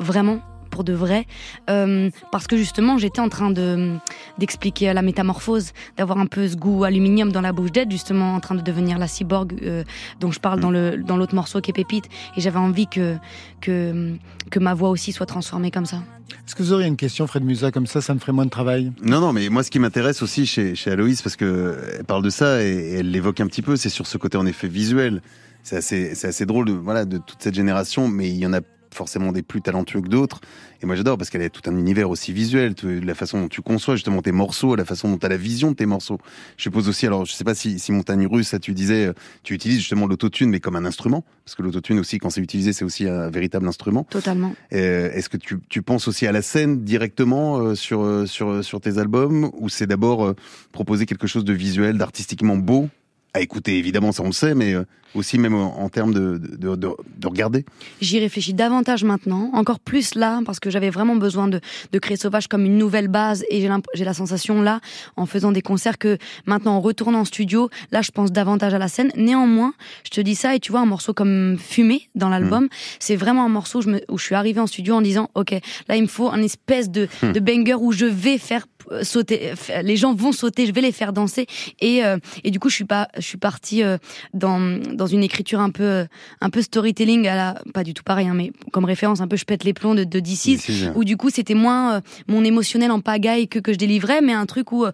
vraiment 0.00 0.40
pour 0.76 0.84
de 0.84 0.92
vrai, 0.92 1.24
euh, 1.70 2.10
parce 2.30 2.46
que 2.46 2.56
justement 2.58 2.98
j'étais 2.98 3.20
en 3.20 3.30
train 3.30 3.50
de 3.50 3.94
d'expliquer 4.36 4.92
la 4.92 5.00
métamorphose, 5.00 5.72
d'avoir 5.96 6.18
un 6.18 6.26
peu 6.26 6.46
ce 6.46 6.56
goût 6.56 6.84
aluminium 6.84 7.32
dans 7.32 7.40
la 7.40 7.52
bouche 7.52 7.72
d'être, 7.72 7.90
justement 7.90 8.34
en 8.34 8.40
train 8.40 8.56
de 8.56 8.60
devenir 8.60 8.98
la 8.98 9.08
cyborg 9.08 9.54
euh, 9.62 9.84
dont 10.20 10.32
je 10.32 10.38
parle 10.38 10.60
dans 10.60 10.70
le 10.70 10.98
dans 10.98 11.16
l'autre 11.16 11.34
morceau 11.34 11.62
qui 11.62 11.70
est 11.70 11.72
Pépite, 11.72 12.04
et 12.36 12.42
j'avais 12.42 12.58
envie 12.58 12.88
que 12.88 13.16
que 13.62 14.12
que 14.50 14.58
ma 14.58 14.74
voix 14.74 14.90
aussi 14.90 15.12
soit 15.12 15.24
transformée 15.24 15.70
comme 15.70 15.86
ça. 15.86 16.02
Est-ce 16.46 16.54
que 16.54 16.62
vous 16.62 16.72
auriez 16.74 16.88
une 16.88 16.96
question, 16.96 17.26
Fred 17.26 17.44
Musa, 17.44 17.70
comme 17.70 17.86
ça, 17.86 18.02
ça 18.02 18.12
me 18.12 18.18
ferait 18.18 18.32
moins 18.32 18.44
de 18.44 18.50
travail? 18.50 18.92
Non, 19.02 19.20
non, 19.20 19.32
mais 19.32 19.48
moi, 19.48 19.62
ce 19.62 19.70
qui 19.70 19.78
m'intéresse 19.78 20.22
aussi 20.22 20.44
chez, 20.44 20.74
chez 20.74 20.90
Aloïs, 20.90 21.22
parce 21.22 21.36
que 21.36 21.76
elle 21.98 22.04
parle 22.04 22.22
de 22.22 22.30
ça 22.30 22.62
et, 22.62 22.66
et 22.66 22.94
elle 22.98 23.10
l'évoque 23.10 23.40
un 23.40 23.46
petit 23.46 23.62
peu, 23.62 23.76
c'est 23.76 23.88
sur 23.88 24.06
ce 24.06 24.18
côté 24.18 24.36
en 24.36 24.44
effet 24.44 24.68
visuel. 24.68 25.22
C'est 25.62 25.76
assez, 25.76 26.14
c'est 26.14 26.28
assez 26.28 26.46
drôle 26.46 26.66
de, 26.66 26.72
voilà, 26.72 27.04
de 27.04 27.18
toute 27.18 27.42
cette 27.42 27.54
génération, 27.54 28.06
mais 28.06 28.28
il 28.28 28.36
y 28.36 28.46
en 28.46 28.52
a 28.52 28.60
forcément 28.96 29.32
des 29.32 29.42
plus 29.42 29.62
talentueux 29.62 30.00
que 30.00 30.08
d'autres. 30.08 30.40
Et 30.82 30.86
moi, 30.86 30.96
j'adore 30.96 31.16
parce 31.16 31.30
qu'elle 31.30 31.42
a 31.42 31.50
tout 31.50 31.68
un 31.70 31.76
univers 31.76 32.10
aussi 32.10 32.32
visuel, 32.32 32.74
la 32.82 33.14
façon 33.14 33.40
dont 33.40 33.48
tu 33.48 33.62
conçois 33.62 33.94
justement 33.94 34.22
tes 34.22 34.32
morceaux, 34.32 34.74
la 34.76 34.84
façon 34.84 35.08
dont 35.08 35.18
tu 35.18 35.26
as 35.26 35.28
la 35.28 35.36
vision 35.36 35.70
de 35.70 35.76
tes 35.76 35.86
morceaux. 35.86 36.18
Je 36.56 36.62
suppose 36.64 36.88
aussi, 36.88 37.06
alors 37.06 37.24
je 37.24 37.32
sais 37.32 37.44
pas 37.44 37.54
si, 37.54 37.78
si 37.78 37.92
Montagne 37.92 38.26
Russe, 38.26 38.48
ça 38.48 38.58
tu 38.58 38.72
disais, 38.72 39.06
euh, 39.06 39.12
tu 39.42 39.54
utilises 39.54 39.78
justement 39.78 40.06
l'autotune, 40.06 40.50
mais 40.50 40.60
comme 40.60 40.76
un 40.76 40.84
instrument, 40.84 41.24
parce 41.44 41.54
que 41.54 41.62
l'autotune 41.62 41.98
aussi, 41.98 42.18
quand 42.18 42.30
c'est 42.30 42.40
utilisé, 42.40 42.72
c'est 42.72 42.84
aussi 42.84 43.06
un 43.06 43.30
véritable 43.30 43.68
instrument. 43.68 44.04
Totalement. 44.04 44.54
Euh, 44.72 45.10
Est-ce 45.12 45.28
que 45.28 45.36
tu, 45.36 45.58
tu 45.68 45.82
penses 45.82 46.08
aussi 46.08 46.26
à 46.26 46.32
la 46.32 46.42
scène 46.42 46.82
directement 46.82 47.58
euh, 47.58 47.74
sur, 47.74 48.26
sur, 48.26 48.64
sur 48.64 48.80
tes 48.80 48.98
albums 48.98 49.50
ou 49.54 49.68
c'est 49.68 49.86
d'abord 49.86 50.24
euh, 50.24 50.34
proposer 50.72 51.06
quelque 51.06 51.26
chose 51.26 51.44
de 51.44 51.52
visuel, 51.52 51.98
d'artistiquement 51.98 52.56
beau? 52.56 52.88
À 53.34 53.40
écouter 53.42 53.76
évidemment 53.76 54.12
ça 54.12 54.22
on 54.22 54.28
le 54.28 54.32
sait 54.32 54.54
mais 54.54 54.74
aussi 55.16 55.38
même 55.38 55.54
en, 55.54 55.80
en 55.80 55.88
termes 55.88 56.12
de, 56.14 56.38
de, 56.38 56.76
de, 56.76 56.76
de 56.76 57.26
regarder. 57.26 57.64
J'y 58.00 58.18
réfléchis 58.18 58.54
davantage 58.54 59.02
maintenant, 59.04 59.50
encore 59.52 59.80
plus 59.80 60.14
là, 60.14 60.40
parce 60.44 60.60
que 60.60 60.70
j'avais 60.70 60.90
vraiment 60.90 61.16
besoin 61.16 61.48
de, 61.48 61.60
de 61.92 61.98
créer 61.98 62.16
Sauvage 62.16 62.46
comme 62.48 62.64
une 62.64 62.78
nouvelle 62.78 63.08
base, 63.08 63.44
et 63.50 63.66
j'ai 63.94 64.04
la 64.04 64.14
sensation 64.14 64.62
là, 64.62 64.80
en 65.16 65.26
faisant 65.26 65.52
des 65.52 65.62
concerts, 65.62 65.98
que 65.98 66.18
maintenant 66.44 66.74
en 66.76 66.80
retournant 66.80 67.20
en 67.20 67.24
studio, 67.24 67.70
là 67.92 68.02
je 68.02 68.10
pense 68.10 68.30
davantage 68.32 68.74
à 68.74 68.78
la 68.78 68.88
scène. 68.88 69.10
Néanmoins, 69.16 69.72
je 70.04 70.10
te 70.10 70.20
dis 70.20 70.34
ça, 70.34 70.54
et 70.54 70.60
tu 70.60 70.70
vois, 70.72 70.80
un 70.80 70.86
morceau 70.86 71.14
comme 71.14 71.56
Fumée 71.58 72.08
dans 72.14 72.28
l'album, 72.28 72.68
c'est 72.98 73.16
vraiment 73.16 73.44
un 73.44 73.48
morceau 73.48 73.78
où 73.78 73.82
je, 73.82 73.88
me- 73.90 74.04
où 74.10 74.18
je 74.18 74.24
suis 74.24 74.34
arrivée 74.34 74.60
en 74.60 74.66
studio 74.66 74.94
en 74.94 75.00
disant, 75.00 75.30
ok, 75.34 75.52
là 75.88 75.96
il 75.96 76.02
me 76.02 76.06
faut 76.08 76.28
un 76.30 76.42
espèce 76.42 76.90
de, 76.90 77.08
de 77.22 77.40
banger 77.40 77.74
où 77.74 77.92
je 77.92 78.06
vais 78.06 78.38
faire 78.38 78.66
euh, 78.92 79.02
sauter, 79.02 79.52
les 79.82 79.96
gens 79.96 80.14
vont 80.14 80.32
sauter, 80.32 80.66
je 80.66 80.72
vais 80.72 80.80
les 80.80 80.92
faire 80.92 81.12
danser, 81.12 81.46
et, 81.80 82.04
euh, 82.04 82.18
et 82.44 82.50
du 82.50 82.60
coup 82.60 82.68
je 82.68 82.74
suis 82.74 82.84
pas, 82.84 83.08
je 83.16 83.22
suis 83.26 83.38
partie 83.38 83.82
euh, 83.82 83.98
dans, 84.34 84.60
dans 84.94 85.05
une 85.06 85.22
écriture 85.22 85.60
un 85.60 85.70
peu, 85.70 86.06
un 86.40 86.50
peu 86.50 86.62
storytelling 86.62 87.26
à 87.28 87.36
la, 87.36 87.62
pas 87.74 87.84
du 87.84 87.94
tout 87.94 88.02
pareil, 88.02 88.28
hein, 88.28 88.34
mais 88.34 88.52
comme 88.72 88.84
référence 88.84 89.20
un 89.20 89.28
peu 89.28 89.36
je 89.36 89.44
pète 89.44 89.64
les 89.64 89.72
plombs 89.72 89.94
de, 89.94 90.04
de 90.04 90.20
DC, 90.20 90.46
Ici, 90.46 90.88
où 90.94 91.04
du 91.04 91.16
coup 91.16 91.30
c'était 91.30 91.54
moins 91.54 91.94
euh, 91.96 92.00
mon 92.28 92.44
émotionnel 92.44 92.90
en 92.90 93.00
pagaille 93.00 93.48
que, 93.48 93.58
que 93.58 93.72
je 93.72 93.78
délivrais, 93.78 94.20
mais 94.20 94.32
un 94.32 94.46
truc 94.46 94.72
où, 94.72 94.84
euh, 94.84 94.92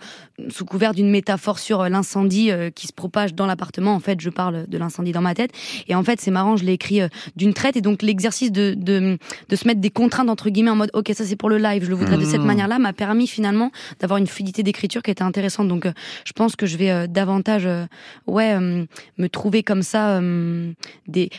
sous 0.48 0.64
couvert 0.64 0.94
d'une 0.94 1.10
métaphore 1.10 1.58
sur 1.58 1.80
euh, 1.82 1.88
l'incendie 1.88 2.50
qui 2.74 2.86
se 2.86 2.92
propage 2.92 3.34
dans 3.34 3.46
l'appartement, 3.46 3.94
en 3.94 4.00
fait 4.00 4.20
je 4.20 4.30
parle 4.30 4.66
de 4.68 4.78
l'incendie 4.78 5.12
dans 5.12 5.20
ma 5.20 5.34
tête, 5.34 5.50
et 5.88 5.94
en 5.94 6.02
fait 6.02 6.20
c'est 6.20 6.30
marrant, 6.30 6.56
je 6.56 6.64
l'ai 6.64 6.72
écrit 6.72 7.00
d'une 7.36 7.54
traite, 7.54 7.76
et 7.76 7.80
donc 7.80 8.02
l'exercice 8.02 8.50
de, 8.52 8.74
de, 8.76 9.18
de 9.48 9.56
se 9.56 9.66
mettre 9.66 9.80
des 9.80 9.90
contraintes 9.90 10.28
entre 10.28 10.50
guillemets 10.50 10.70
en 10.70 10.76
mode 10.76 10.90
ok 10.94 11.10
ça 11.14 11.24
c'est 11.24 11.36
pour 11.36 11.48
le 11.50 11.58
live, 11.58 11.84
je 11.84 11.88
le 11.90 11.94
voudrais 11.96 12.16
de 12.18 12.24
cette 12.24 12.40
Mhm. 12.40 12.46
manière-là, 12.46 12.78
m'a 12.78 12.92
permis 12.92 13.26
finalement 13.26 13.70
d'avoir 14.00 14.18
une 14.18 14.26
fluidité 14.26 14.62
d'écriture 14.62 15.02
qui 15.02 15.10
était 15.10 15.22
intéressante, 15.22 15.68
donc 15.68 15.86
je 16.24 16.32
pense 16.32 16.56
que 16.56 16.66
je 16.66 16.76
vais 16.76 17.08
davantage 17.08 17.68
ouais 18.26 18.58
me 18.58 19.28
trouver 19.28 19.62
comme 19.62 19.82
ça 19.82 20.01
euh, 20.10 20.72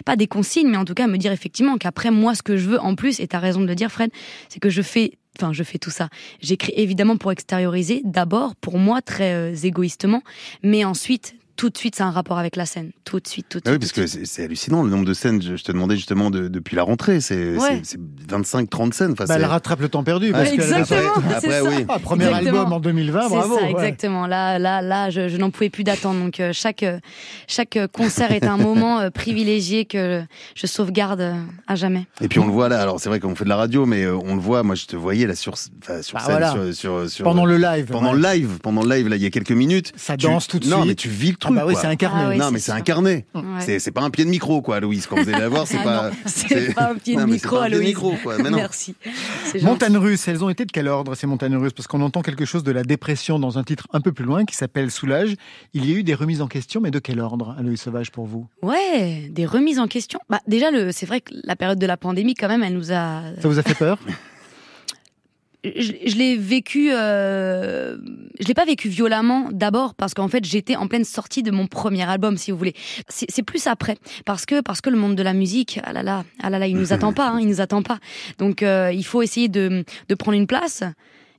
pas 0.05 0.15
des 0.15 0.27
consignes 0.27 0.69
mais 0.69 0.77
en 0.77 0.85
tout 0.85 0.93
cas 0.93 1.07
me 1.07 1.17
dire 1.17 1.31
effectivement 1.31 1.77
qu'après 1.77 2.11
moi 2.11 2.35
ce 2.35 2.43
que 2.43 2.57
je 2.57 2.69
veux 2.69 2.79
en 2.79 2.95
plus 2.95 3.19
et 3.19 3.27
tu 3.27 3.35
as 3.35 3.39
raison 3.39 3.61
de 3.61 3.67
le 3.67 3.75
dire 3.75 3.91
Fred 3.91 4.11
c'est 4.49 4.59
que 4.59 4.69
je 4.69 4.81
fais 4.81 5.13
enfin 5.39 5.51
je 5.51 5.63
fais 5.63 5.79
tout 5.79 5.89
ça. 5.89 6.09
J'écris 6.41 6.73
évidemment 6.75 7.17
pour 7.17 7.31
extérioriser 7.31 8.01
d'abord 8.03 8.55
pour 8.55 8.77
moi 8.77 9.01
très 9.01 9.33
euh, 9.33 9.55
égoïstement 9.55 10.21
mais 10.61 10.85
ensuite 10.85 11.35
tout 11.55 11.69
de 11.69 11.77
suite 11.77 11.95
c'est 11.95 12.03
un 12.03 12.11
rapport 12.11 12.37
avec 12.39 12.55
la 12.55 12.65
scène 12.65 12.91
tout 13.05 13.19
de 13.19 13.27
suite 13.27 13.45
tout 13.49 13.59
de 13.59 13.63
Ah 13.67 13.71
oui 13.71 13.75
suite 13.75 13.81
parce 13.81 13.91
que 13.91 14.07
suite. 14.07 14.25
c'est 14.27 14.43
hallucinant 14.43 14.81
le 14.83 14.89
nombre 14.89 15.05
de 15.05 15.13
scènes 15.13 15.41
je, 15.41 15.55
je 15.55 15.63
te 15.63 15.71
demandais 15.71 15.95
justement 15.95 16.31
de- 16.31 16.47
depuis 16.47 16.75
la 16.75 16.83
rentrée 16.83 17.21
c'est 17.21 17.57
Ouais. 17.57 17.81
c'est- 17.83 17.97
c'est 17.97 17.99
25 18.29 18.69
30 18.69 18.93
scènes 18.93 19.11
enfin, 19.13 19.25
bah, 19.25 19.35
Elle 19.37 19.45
rattrape 19.45 19.79
le 19.81 19.89
temps 19.89 20.03
perdu. 20.03 20.31
Parce 20.31 20.49
Ouais, 20.49 20.57
qu'elle 20.57 20.73
a 20.73 20.79
exactement, 20.79 21.13
fait- 21.13 21.29
c'est 21.41 21.53
après, 21.53 21.61
ça. 21.61 21.77
oui. 21.77 21.85
Ah, 21.89 21.99
premier 21.99 22.25
Exactement. 22.25 22.57
album 22.59 22.73
en 22.73 22.79
2020, 22.79 23.21
C'est 23.23 23.29
bravo. 23.35 23.55
ça, 23.57 23.63
ouais. 23.65 23.71
exactement. 23.71 24.25
Là, 24.27 24.57
là, 24.59 24.81
là, 24.81 25.09
je, 25.09 25.27
je 25.27 25.37
n'en 25.37 25.51
pouvais 25.51 25.69
plus 25.69 25.83
d'attendre. 25.83 26.19
Donc 26.19 26.39
euh, 26.39 26.51
chaque 26.53 26.83
euh, 26.83 26.99
chaque 27.47 27.77
euh, 27.77 27.87
concert 27.87 28.31
est 28.31 28.45
un 28.45 28.57
moment 28.57 28.99
euh, 28.99 29.09
privilégié 29.09 29.85
que 29.85 30.23
je 30.55 30.67
sauvegarde 30.67 31.21
euh, 31.21 31.33
à 31.67 31.75
jamais. 31.75 32.05
et 32.21 32.27
puis 32.27 32.39
on 32.39 32.45
le 32.47 32.51
voit 32.53 32.69
là 32.69 32.81
alors 32.81 32.99
c'est 32.99 33.09
vrai 33.09 33.19
qu'on 33.19 33.35
fait 33.35 33.43
de 33.43 33.49
la 33.49 33.55
radio 33.57 33.85
mais 33.85 34.03
euh, 34.03 34.15
on 34.15 34.35
le 34.35 34.41
voit 34.41 34.63
moi 34.63 34.75
je 34.75 34.85
te 34.85 34.95
voyais 34.95 35.27
là 35.27 35.35
sur 35.35 35.53
enfin, 35.81 36.01
sur 36.01 36.17
Bah, 36.17 36.23
scène 36.25 36.31
voilà. 36.37 36.51
sur, 36.51 36.73
sur, 36.73 37.09
sur- 37.09 37.23
Pendant 37.25 37.45
le 37.45 37.57
live. 37.57 37.85
pendant 37.91 38.13
ouais. 38.13 38.19
le 38.19 38.33
live 38.39 38.59
pendant 38.61 38.83
le 38.83 38.89
live 38.95 39.07
là 39.09 39.15
il 39.17 39.21
y 39.21 39.25
a 39.25 39.29
quelques 39.29 39.51
minutes 39.51 39.91
Ça 39.95 40.17
tu- 40.17 40.25
danse 40.27 40.47
tout 40.47 40.59
de 40.59 40.67
non 40.67 40.77
suite. 40.77 40.87
mais 40.87 40.95
tu 40.95 41.09
vis 41.09 41.33
Ah 41.47 41.51
bah 41.51 41.63
oui, 41.67 41.75
c'est 41.79 41.87
incarné. 41.87 42.23
Ah 42.25 42.29
oui, 42.29 42.37
non 42.37 42.51
mais 42.51 42.59
c'est 42.59 42.71
incarné 42.71 43.25
Ouais. 43.33 43.41
c'est 43.59 43.79
c'est 43.79 43.91
pas 43.91 44.01
un 44.01 44.09
pied 44.09 44.25
de 44.25 44.29
micro 44.29 44.61
quoi 44.61 44.79
Louise 44.79 45.05
quand 45.07 45.15
vous 45.15 45.29
allez 45.29 45.39
la 45.39 45.49
voir 45.49 45.67
c'est 45.67 45.77
Ah 45.79 45.83
pas 45.83 46.11
c'est 46.25 46.73
pas 46.73 46.91
un 46.91 46.95
pied 46.95 47.15
de 47.15 47.21
Non, 47.21 47.27
micro, 47.27 47.57
pas 47.57 47.63
un 47.63 47.65
pied 47.67 47.71
de 47.71 47.75
Aloïs. 47.77 47.87
micro, 47.89 48.15
quoi. 48.23 48.37
Mais 48.37 48.49
non. 48.49 48.57
Merci. 48.57 48.95
Montagnes 49.61 49.97
russes, 49.97 50.27
elles 50.27 50.43
ont 50.43 50.49
été 50.49 50.65
de 50.65 50.71
quel 50.71 50.87
ordre 50.87 51.15
ces 51.15 51.27
montagnes 51.27 51.55
russes? 51.57 51.73
Parce 51.73 51.87
qu'on 51.87 52.01
entend 52.01 52.21
quelque 52.21 52.45
chose 52.45 52.63
de 52.63 52.71
la 52.71 52.83
dépression 52.83 53.39
dans 53.39 53.57
un 53.57 53.63
titre 53.63 53.87
un 53.93 54.01
peu 54.01 54.11
plus 54.11 54.25
loin 54.25 54.45
qui 54.45 54.55
s'appelle 54.55 54.89
Soulage. 54.91 55.35
Il 55.73 55.85
y 55.89 55.93
a 55.93 55.97
eu 55.97 56.03
des 56.03 56.13
remises 56.15 56.41
en 56.41 56.47
question, 56.47 56.81
mais 56.81 56.91
de 56.91 56.99
quel 56.99 57.19
ordre, 57.19 57.55
Aloïs 57.57 57.81
Sauvage, 57.81 58.11
pour 58.11 58.25
vous? 58.25 58.47
Ouais, 58.61 59.27
des 59.31 59.45
remises 59.45 59.79
en 59.79 59.87
question. 59.87 60.19
Bah 60.29 60.39
déjà, 60.47 60.71
le, 60.71 60.91
c'est 60.91 61.05
vrai 61.05 61.21
que 61.21 61.33
la 61.43 61.55
période 61.55 61.79
de 61.79 61.85
la 61.85 61.97
pandémie, 61.97 62.33
quand 62.35 62.47
même, 62.47 62.63
elle 62.63 62.73
nous 62.73 62.91
a. 62.91 63.21
Ça 63.41 63.47
vous 63.47 63.59
a 63.59 63.63
fait 63.63 63.75
peur? 63.75 63.97
Je, 65.63 65.91
je 66.05 66.15
l'ai 66.17 66.35
vécu. 66.35 66.89
Euh... 66.91 67.97
Je 68.39 68.47
l'ai 68.47 68.53
pas 68.53 68.65
vécu 68.65 68.89
violemment. 68.89 69.47
D'abord 69.51 69.95
parce 69.95 70.13
qu'en 70.13 70.27
fait, 70.27 70.43
j'étais 70.45 70.75
en 70.75 70.87
pleine 70.87 71.05
sortie 71.05 71.43
de 71.43 71.51
mon 71.51 71.67
premier 71.67 72.03
album, 72.03 72.37
si 72.37 72.51
vous 72.51 72.57
voulez. 72.57 72.73
C'est 73.07 73.43
plus 73.43 73.67
après, 73.67 73.97
parce 74.25 74.45
que 74.45 74.61
parce 74.61 74.81
que 74.81 74.89
le 74.89 74.97
monde 74.97 75.15
de 75.15 75.23
la 75.23 75.33
musique, 75.33 75.79
ah 75.83 75.93
là 75.93 76.03
là, 76.03 76.23
ah 76.41 76.49
là 76.49 76.59
là, 76.59 76.67
il 76.67 76.75
nous 76.75 76.91
attend 76.93 77.13
pas, 77.13 77.29
hein, 77.29 77.37
il 77.39 77.47
nous 77.47 77.61
attend 77.61 77.81
pas. 77.81 77.99
Donc 78.39 78.61
euh, 78.63 78.91
il 78.93 79.05
faut 79.05 79.21
essayer 79.21 79.47
de 79.49 79.85
de 80.09 80.15
prendre 80.15 80.37
une 80.37 80.47
place. 80.47 80.83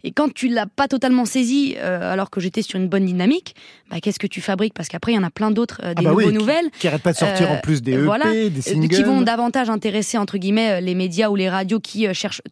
Et 0.07 0.13
quand 0.13 0.33
tu 0.33 0.49
l'as 0.49 0.67
pas 0.67 0.87
totalement 0.87 1.25
saisi, 1.25 1.77
euh, 1.79 2.13
alors 2.13 2.29
que 2.29 2.39
j'étais 2.39 2.61
sur 2.61 2.79
une 2.79 2.89
bonne 2.89 3.07
dynamique, 3.07 3.55
bah, 3.91 4.01
qu'est-ce 4.03 4.19
que 4.19 4.27
tu 4.27 4.43
fabriques? 4.43 4.75
Parce 4.75 4.89
qu'après, 4.89 5.13
il 5.13 5.15
y 5.15 5.19
en 5.19 5.23
a 5.23 5.31
plein 5.31 5.51
d'autres, 5.51 5.81
euh, 5.83 5.95
des 5.95 6.01
Ah 6.01 6.03
bah 6.03 6.11
nouveaux 6.11 6.17
oui, 6.19 6.27
qui- 6.29 6.35
nouvelles. 6.35 6.71
Qui 6.79 6.89
arrête 6.89 7.03
pas 7.03 7.13
de 7.13 7.17
sortir 7.17 7.51
Euh, 7.51 7.55
en 7.55 7.61
plus 7.61 7.81
des 7.81 7.93
EP, 7.93 8.03
voilà, 8.03 8.31
des 8.31 8.49
euh, 8.59 8.61
singles. 8.61 8.89
qui 8.95 9.03
vont 9.03 9.23
davantage 9.23 9.71
intéresser 9.71 10.19
entre 10.19 10.37
guillemets 10.37 10.73
euh, 10.73 10.81
les 10.81 10.95
médias 10.95 11.31
ou 11.31 11.37
les 11.37 11.49
radios 11.49 11.81
qui 11.81 12.07
euh, 12.07 12.13
cherchent 12.13 12.43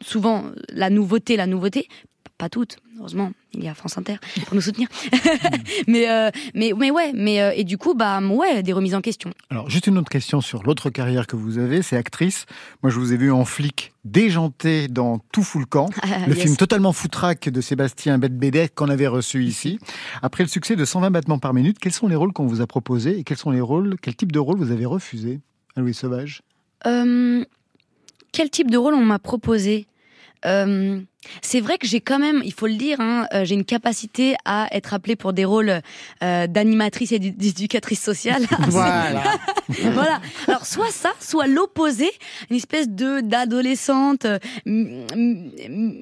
souvent 0.00 0.44
la 0.70 0.90
nouveauté, 0.90 1.36
la 1.36 1.46
nouveauté. 1.46 1.88
pas 2.38 2.48
toutes, 2.48 2.78
heureusement, 2.98 3.32
il 3.54 3.62
y 3.62 3.68
a 3.68 3.74
France 3.74 3.98
Inter 3.98 4.16
pour 4.46 4.54
nous 4.56 4.60
soutenir. 4.60 4.88
mais, 5.86 6.10
euh, 6.10 6.30
mais, 6.54 6.72
mais 6.76 6.90
ouais, 6.90 7.12
mais 7.14 7.40
euh, 7.40 7.52
et 7.54 7.62
du 7.62 7.78
coup, 7.78 7.94
bah 7.94 8.20
ouais, 8.20 8.62
des 8.64 8.72
remises 8.72 8.94
en 8.96 9.00
question. 9.00 9.30
Alors, 9.50 9.70
juste 9.70 9.86
une 9.86 9.96
autre 9.98 10.08
question 10.08 10.40
sur 10.40 10.64
l'autre 10.64 10.90
carrière 10.90 11.26
que 11.28 11.36
vous 11.36 11.58
avez, 11.58 11.82
c'est 11.82 11.96
actrice. 11.96 12.46
Moi, 12.82 12.90
je 12.90 12.98
vous 12.98 13.12
ai 13.12 13.16
vu 13.16 13.30
en 13.30 13.44
flic 13.44 13.92
déjanté 14.04 14.88
dans 14.88 15.20
Tout 15.32 15.44
fout 15.44 15.60
le 15.60 15.66
camp, 15.66 15.88
le 16.26 16.34
Yes. 16.34 16.42
film 16.42 16.56
totalement 16.56 16.92
foutraque 16.92 17.48
de 17.48 17.60
Sébastien 17.60 18.18
Bette-Bédet 18.18 18.70
qu'on 18.74 18.88
avait 18.88 19.06
reçu 19.06 19.44
ici. 19.44 19.78
Après 20.20 20.42
le 20.42 20.48
succès 20.48 20.74
de 20.74 20.84
120 20.84 21.10
battements 21.12 21.38
par 21.38 21.54
minute, 21.54 21.78
quels 21.78 21.92
sont 21.92 22.08
les 22.08 22.16
rôles 22.16 22.32
qu'on 22.32 22.46
vous 22.46 22.60
a 22.60 22.66
proposés 22.66 23.18
et 23.20 23.22
quels 23.24 23.36
sont 23.38 23.50
les 23.52 23.60
rôles, 23.60 23.94
quel 24.02 24.16
type 24.16 24.32
de 24.32 24.40
rôle 24.40 24.58
vous 24.58 24.72
avez 24.72 24.86
refusé 24.86 25.38
Louis 25.76 25.94
Sauvage? 25.94 26.42
Euh, 26.86 27.44
quel 28.32 28.50
type 28.50 28.70
de 28.70 28.78
rôle 28.78 28.94
on 28.94 29.04
m'a 29.04 29.18
proposé 29.18 29.86
Euh, 30.44 31.00
c'est 31.40 31.60
vrai 31.60 31.78
que 31.78 31.86
j'ai 31.86 32.00
quand 32.00 32.18
même, 32.18 32.42
il 32.44 32.52
faut 32.52 32.66
le 32.66 32.74
dire, 32.74 33.00
hein, 33.00 33.26
euh, 33.32 33.44
j'ai 33.44 33.54
une 33.54 33.64
capacité 33.64 34.34
à 34.44 34.68
être 34.72 34.92
appelée 34.94 35.16
pour 35.16 35.32
des 35.32 35.44
rôles 35.44 35.80
euh, 36.22 36.46
d'animatrice 36.46 37.12
et 37.12 37.18
d'éducatrice 37.18 38.02
sociale. 38.02 38.42
Voilà. 38.68 39.22
voilà. 39.92 40.20
Alors 40.48 40.66
soit 40.66 40.90
ça, 40.90 41.12
soit 41.20 41.46
l'opposé, 41.46 42.10
une 42.50 42.56
espèce 42.56 42.88
de 42.88 43.20
d'adolescente 43.20 44.24
euh, 44.24 44.38
m- 44.66 45.06
m- 45.12 45.50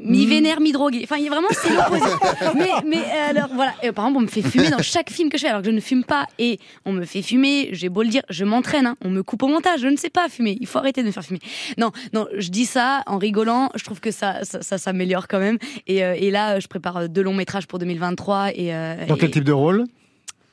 mi-vénère, 0.04 0.61
mi-droguée. 0.61 1.00
Enfin, 1.04 1.16
il 1.16 1.24
y 1.24 1.26
a 1.28 1.30
vraiment 1.30 1.48
c'est 1.50 1.74
l'opposé. 1.74 2.14
mais 2.56 2.70
mais 2.87 2.98
euh, 2.98 3.30
alors 3.30 3.48
voilà, 3.54 3.74
Et, 3.83 3.92
par 3.92 4.06
exemple, 4.06 4.18
on 4.18 4.22
me 4.22 4.26
fait 4.30 4.42
fumer 4.42 4.70
dans 4.70 4.83
chaque 4.83 5.11
film 5.11 5.28
que 5.30 5.37
je 5.38 5.42
fais 5.42 5.48
alors 5.48 5.61
que 5.62 5.66
je 5.66 5.72
ne 5.74 5.80
fume 5.80 6.04
pas 6.04 6.26
et 6.38 6.59
on 6.85 6.92
me 6.92 7.04
fait 7.04 7.22
fumer, 7.22 7.68
j'ai 7.72 7.88
beau 7.88 8.02
le 8.02 8.09
dire, 8.09 8.22
je 8.30 8.44
m'entraîne 8.44 8.87
hein, 8.87 8.96
on 9.04 9.11
me 9.11 9.22
coupe 9.22 9.42
au 9.42 9.48
montage, 9.48 9.80
je 9.80 9.88
ne 9.88 9.96
sais 9.96 10.11
pas 10.11 10.28
fumer. 10.28 10.56
Il 10.61 10.66
faut 10.66 10.78
arrêter 10.78 11.02
de 11.02 11.06
me 11.09 11.12
faire 11.12 11.24
fumer. 11.24 11.40
Non, 11.78 11.90
non, 12.12 12.26
je 12.37 12.48
dis 12.50 12.66
ça 12.66 13.02
en 13.06 13.18
rigolant, 13.18 13.70
je 13.74 13.85
trouve 13.85 14.00
que 14.00 14.11
ça 14.11 14.40
ça, 14.44 14.78
ça 14.78 14.92
s'améliore 15.10 15.28
quand 15.28 15.40
même. 15.40 15.58
Et, 15.86 16.04
euh, 16.04 16.14
et 16.16 16.30
là 16.30 16.60
je 16.60 16.66
prépare 16.68 17.08
deux 17.08 17.22
longs 17.22 17.34
métrages 17.34 17.66
pour 17.66 17.78
2023 17.78 18.50
et 18.54 18.74
euh, 18.74 19.06
Dans 19.06 19.16
quel 19.16 19.28
et- 19.28 19.32
type 19.32 19.44
de 19.44 19.52
rôle? 19.52 19.84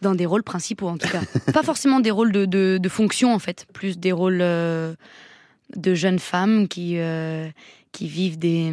Dans 0.01 0.13
des 0.13 0.25
rôles 0.27 0.43
principaux 0.43 0.87
en 0.87 0.97
tout 0.97 1.07
cas. 1.09 1.21
pas 1.53 1.63
forcément 1.63 1.99
des 1.99 2.11
rôles 2.11 2.31
de, 2.31 2.45
de, 2.45 2.77
de 2.81 2.89
fonction 2.89 3.33
en 3.33 3.39
fait, 3.39 3.65
plus 3.73 3.97
des 3.97 4.11
rôles 4.11 4.39
euh, 4.41 4.93
de 5.75 5.95
jeunes 5.95 6.19
femmes 6.19 6.67
qui, 6.67 6.97
euh, 6.99 7.47
qui 7.91 8.07
vivent 8.07 8.37
des... 8.37 8.71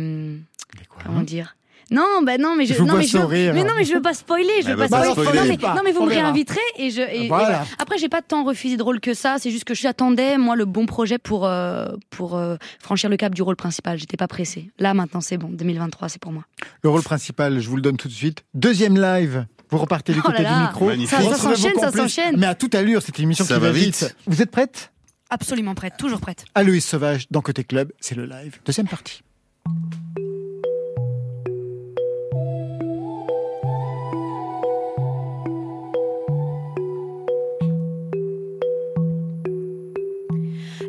Comment 1.05 1.23
dire? 1.23 1.57
Non, 1.91 2.23
bah 2.23 2.39
non, 2.39 2.55
mais 2.57 2.67
je, 2.67 2.81
non, 2.81 2.87
pas 2.87 2.95
mais 2.99 3.07
je 3.07 3.17
veux, 3.17 3.23
sourire. 3.23 3.55
mais 3.55 3.63
non, 3.65 3.73
mais 3.77 3.85
je 3.85 3.95
veux 3.95 4.03
pas 4.03 4.15
spoiler, 4.15 4.49
je 4.63 4.69
veux 4.69 4.77
pas 4.77 4.85
veut 4.85 4.89
pas 4.89 5.11
spoiler. 5.11 5.39
Non, 5.39 5.45
mais, 5.47 5.59
Pas. 5.59 5.75
non, 5.75 5.81
mais 5.85 5.93
vous 5.93 6.01
On 6.01 6.05
me 6.07 6.11
verra. 6.11 6.23
réinviterez 6.25 6.61
et 6.79 6.91
je. 6.91 7.01
et- 7.01 7.29
Voilà. 7.29 7.65
Après, 7.79 7.99
j'ai 7.99 8.09
pas 8.09 8.23
tant 8.23 8.45
refusé 8.45 8.77
de 8.77 8.83
rôle 8.83 9.01
que 9.01 9.15
ça. 9.15 9.37
C'est 9.39 9.51
juste 9.51 9.65
que 9.65 9.75
j'attendais 9.75 10.39
moi 10.39 10.57
le 10.57 10.65
bon 10.65 10.87
projet 10.87 11.19
pour 11.19 11.47
euh, 11.47 11.89
pour 12.11 12.37
euh, 12.37 12.57
franchir 12.81 13.11
le 13.11 13.17
cap 13.17 13.35
du 13.35 13.43
rôle 13.43 13.57
principal. 13.57 13.99
J'étais 13.99 14.17
pas 14.17 14.29
pressée. 14.29 14.71
Là, 14.79 14.95
maintenant, 14.95 15.21
c'est 15.21 15.37
bon. 15.39 15.49
2023, 15.51 16.09
c'est 16.09 16.21
pour 16.21 16.33
moi. 16.33 16.45
Le 16.83 16.89
rôle 16.91 17.03
principal, 17.03 17.61
je 17.61 17.69
vous 17.69 17.77
le 17.77 17.83
donne 17.83 17.97
tout 17.97 18.09
de 18.09 18.13
suite. 18.13 18.45
Deuxième 18.55 19.01
live. 19.01 19.47
Vous 19.71 19.79
repartez 19.79 20.13
du 20.13 20.21
Oh 20.21 20.23
côté 20.23 20.43
là 20.43 20.49
du 20.51 20.55
là. 20.61 20.67
micro. 20.69 20.87
Magnifique. 20.87 21.19
Ça- 21.19 21.35
s'enchaîne, 21.37 21.75
ça 21.81 21.91
s'enchaîne. 21.91 22.37
Mais 22.39 22.47
à 22.47 22.55
toute 22.55 22.75
allure, 22.75 23.03
c'est 23.03 23.17
une 23.19 23.25
émission 23.25 23.45
Ça 23.45 23.55
qui 23.55 23.61
va 23.61 23.67
va 23.69 23.73
vite. 23.73 23.87
vite. 24.03 24.17
Vous 24.27 24.41
êtes 24.43 24.51
prête? 24.51 24.93
Absolument 25.31 25.75
prête, 25.75 25.95
toujours 25.99 26.21
prête. 26.21 26.45
Aloïs 26.55 26.85
Sauvage 26.85 27.27
dans 27.31 27.41
Côté 27.41 27.65
Club, 27.65 27.91
c'est 27.99 28.15
le 28.15 28.27
live. 28.27 28.59
Deuxième 28.65 28.87
partie. 28.87 29.23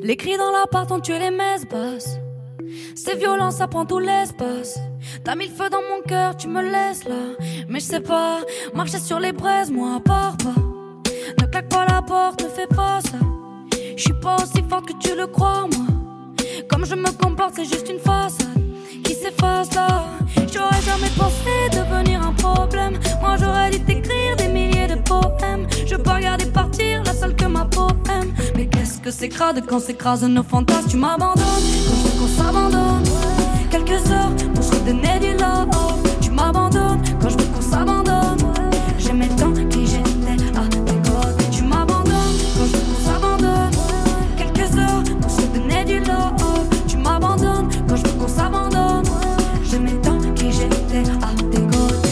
Les 0.06 0.18
cris 0.18 0.38
dans 0.38 0.52
l'appart 0.52 0.92
ont 0.92 1.00
tué 1.00 1.18
les 1.18 1.32
messes 1.32 1.66
basses. 1.66 2.20
C'est 2.94 3.16
violent, 3.16 3.50
ça 3.50 3.68
prend 3.68 3.88
tout 3.88 3.98
l'espace. 3.98 4.78
T'as 5.24 5.34
mis 5.34 5.48
le 5.48 5.52
feu 5.52 5.68
dans 5.68 5.82
mon 5.82 6.04
cœur, 6.08 6.38
tu 6.38 6.48
me 6.48 6.62
laisses 6.62 7.06
là. 7.06 7.34
Mais 7.68 7.80
je 7.80 7.86
sais 7.86 8.02
pas, 8.02 8.42
marcher 8.76 9.00
sur 9.00 9.20
les 9.20 9.32
braises, 9.32 9.72
moi 9.72 9.96
à 9.96 10.00
part 10.00 10.38
pas. 10.38 10.62
Ne 11.42 11.48
claque 11.48 11.70
pas 11.70 11.88
la 11.88 12.04
porte, 12.04 12.44
ne 12.44 12.50
fais 12.50 12.68
pas 12.68 13.00
ça. 13.02 13.18
Je 13.98 14.04
suis 14.04 14.20
pas 14.22 14.36
aussi 14.36 14.62
forte 14.70 14.90
que 14.90 14.94
tu 15.00 15.16
le 15.16 15.26
crois, 15.26 15.68
moi. 15.76 15.88
Comme 16.70 16.86
je 16.86 16.94
me 16.94 17.12
comporte, 17.18 17.56
c'est 17.56 17.66
juste 17.66 17.90
une 17.90 17.98
façade 17.98 18.62
qui 19.04 19.16
s'efface 19.16 19.74
là. 19.74 20.06
J'aurais 20.54 20.82
jamais 20.84 21.10
pensé 21.18 21.52
devenir 21.72 22.22
un 22.22 22.34
problème. 22.34 23.00
Moi 23.22 23.38
j'aurais 23.40 23.72
dû 23.72 23.80
t'écrire 23.84 24.36
des 24.38 24.50
milliers 24.50 24.88
de 24.88 25.02
poèmes. 25.02 25.66
Je 25.88 25.96
peux 25.96 26.12
regarder 26.12 26.46
partir 26.46 27.02
la 27.04 27.14
seule 27.14 27.36
que 27.36 27.46
ma 27.46 27.66
poème. 27.66 28.36
Que 29.06 29.12
c'est 29.12 29.30
crade 29.30 29.64
quand 29.68 29.80
s'écrasent 29.80 30.24
nos 30.24 30.42
fantasmes. 30.42 30.90
Tu 30.90 30.98
m'abandonnes 30.98 31.36
quand 31.38 31.96
je 31.96 32.08
veux 32.08 32.20
qu'on 32.20 32.28
s'abandonne. 32.28 33.04
Quelques 33.70 34.12
heures 34.12 34.36
pour 34.56 34.64
se 34.64 34.72
redonner 34.72 35.20
du 35.20 35.38
love. 35.38 35.70
Tu 36.22 36.32
m'abandonnes 36.32 37.00
quand 37.22 37.30
je 37.30 37.38
veux 37.38 37.46
qu'on 37.46 37.62
s'abandonne. 37.62 38.40
J'aimais 38.98 39.30
tant 39.38 39.54
qui 39.54 39.86
j'étais 39.86 40.58
à 40.58 40.68
tes 40.68 41.10
côtés. 41.10 41.50
Tu 41.52 41.64
m'abandonnes 41.66 42.36
quand 42.58 42.66
je 42.66 42.78
veux 42.78 42.84
qu'on 42.90 43.06
s'abandonne. 43.06 43.72
Quelques 44.38 44.76
heures 44.76 45.04
pour 45.22 45.30
se 45.30 45.46
donner 45.54 45.86
du 45.86 46.00
love. 46.00 46.68
Tu 46.88 46.98
m'abandonnes 46.98 47.70
quand 47.88 47.98
je 47.98 48.08
veux 48.08 48.20
qu'on 48.20 48.28
s'abandonne. 48.28 49.06
J'aimais 49.70 50.02
tant 50.02 50.18
qui 50.34 50.52
j'étais 50.52 51.08
à 51.22 51.32
tes 51.52 51.62
côtés. 51.62 52.10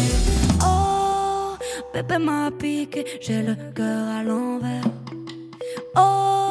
Oh, 0.62 1.58
bébé 1.92 2.20
m'a 2.20 2.52
piqué, 2.52 3.04
j'ai 3.20 3.42
le 3.42 3.56
cœur 3.74 4.08
à 4.10 4.22
l'envers. 4.22 4.84
Oh, 5.96 6.43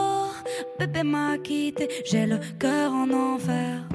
bébé 0.87 1.03
m'a 1.05 1.39
quitté, 1.39 1.89
j'ai 2.05 2.27
le 2.27 2.39
cœur 2.59 2.93
en 2.93 3.09
enfer. 3.11 3.87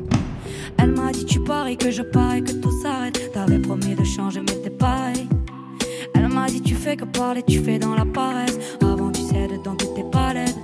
Elle 0.77 0.91
m'a 0.91 1.11
dit 1.11 1.25
tu 1.25 1.39
pars 1.41 1.67
que 1.77 1.91
je 1.91 2.01
pars 2.01 2.35
et 2.35 2.41
que 2.41 2.53
tout 2.53 2.71
s'arrête. 2.81 3.31
T'avais 3.33 3.59
promis 3.59 3.95
de 3.95 4.03
changer 4.03 4.39
mais 4.39 4.55
t'es 4.63 4.69
pareil. 4.69 5.27
Elle 6.15 6.27
m'a 6.29 6.47
dit 6.47 6.61
tu 6.61 6.75
fais 6.75 6.95
que 6.95 7.03
parler, 7.05 7.43
tu 7.43 7.59
fais 7.59 7.77
dans 7.77 7.95
la 7.95 8.05
paresse. 8.05 8.57
Avant 8.81 9.11
tu 9.11 9.21
cèdes 9.21 9.61
dans 9.63 9.75
toutes 9.75 9.95
tes 9.95 10.03
palettes. 10.03 10.57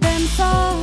T'aimes 0.00 0.28
ça, 0.36 0.74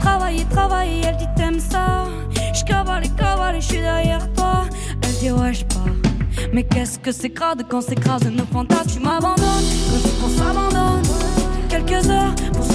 travailler, 0.00 0.44
travailler, 0.50 1.02
elle 1.06 1.16
dit 1.16 1.30
t'aimes 1.36 1.60
ça. 1.60 2.06
Je 2.52 2.64
cavale 2.64 3.04
cavale, 3.16 3.60
je 3.60 3.66
suis 3.66 3.78
derrière 3.78 4.32
toi. 4.32 4.62
Elle 5.02 5.14
dit 5.20 5.30
ouais 5.30 5.54
je 5.54 5.64
pars. 5.66 5.96
Mais 6.52 6.64
qu'est-ce 6.64 6.98
que 6.98 7.12
c'est 7.12 7.30
crade 7.30 7.64
quand 7.68 7.80
s'écrasent 7.80 8.28
nos 8.30 8.46
fantasmes 8.46 8.90
Tu 8.90 8.98
m'abandonnes 8.98 9.68
quand 9.88 10.20
qu'on 10.20 10.32
s'abandonne 10.36 11.02
Quelques 11.68 12.08
heures 12.10 12.34
pour 12.52 12.69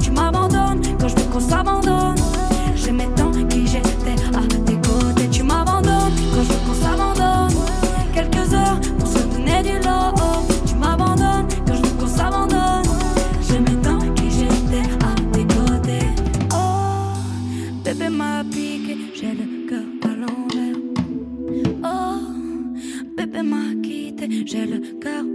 Tu 0.00 0.10
m'abandonnes 0.10 0.80
quand 0.98 1.08
je 1.08 1.16
veux 1.16 1.30
qu'on 1.32 1.40
s'abandonne. 1.40 2.16
J'aimais 2.74 3.08
tant 3.16 3.30
qui 3.30 3.66
j'étais 3.66 4.16
à 4.34 4.42
tes 4.66 4.74
côtés 4.74 5.28
Tu 5.30 5.42
m'abandonnes 5.42 6.12
quand 6.34 6.42
je 6.42 6.52
veux 6.52 6.66
qu'on 6.66 6.74
s'abandonne. 6.74 7.54
Quelques 8.14 8.54
heures 8.54 8.80
pour 8.98 9.08
se 9.08 9.18
donner 9.18 9.62
du 9.62 9.78
love 9.84 10.14
Tu 10.66 10.74
m'abandonnes 10.74 11.46
quand 11.66 11.74
je 11.74 11.82
veux 11.82 11.96
qu'on 11.98 12.06
s'abandonne. 12.06 12.84
J'aimais 13.48 13.76
tant 13.82 13.98
qui 14.14 14.30
j'étais 14.30 14.88
à 15.04 15.14
tes 15.32 15.44
côtés. 15.44 16.06
Oh, 16.52 17.12
bébé 17.84 18.08
m'a 18.08 18.42
piqué 18.44 18.96
J'ai 19.14 19.32
le 19.32 19.68
cœur 19.68 19.84
à 20.04 20.08
l'envers. 20.08 20.76
Oh, 21.84 23.16
bébé 23.16 23.42
m'a 23.42 23.74
quitté, 23.82 24.44
j'ai 24.46 24.66
le 24.66 24.80
cœur. 25.00 25.29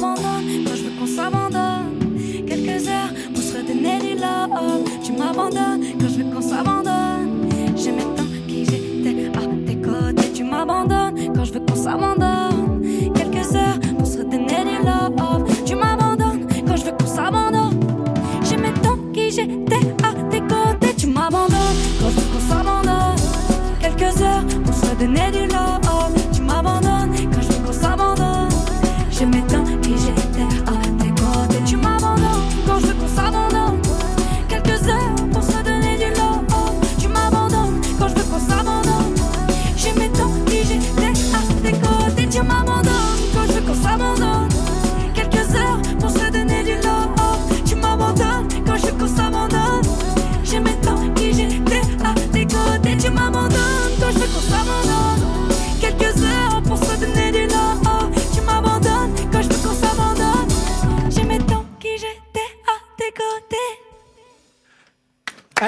Tu 0.00 0.06
m'abandonnes 0.06 0.64
quand 0.64 0.76
je 0.76 0.82
veux 0.84 0.98
qu'on 0.98 1.06
s'abandonne. 1.06 2.46
Quelques 2.46 2.88
heures 2.88 3.12
pour 3.34 3.42
se 3.42 3.58
redonner 3.58 3.98
du 3.98 4.14
love. 4.14 4.84
Tu 5.04 5.12
m'abandonnes 5.12 5.84
quand 6.00 6.08
je 6.08 6.22
veux 6.22 6.34
qu'on 6.34 6.40
s'abandonne. 6.40 7.50
J'aimais 7.76 8.06
tant 8.16 8.24
qui 8.48 8.64
j'étais 8.64 9.26
à 9.36 9.40
tes 9.66 9.76
côtés. 9.76 10.32
Tu 10.32 10.44
m'abandonnes 10.44 11.34
quand 11.34 11.44
je 11.44 11.52
veux 11.52 11.60
qu'on 11.60 11.76
s'abandonne. 11.76 12.19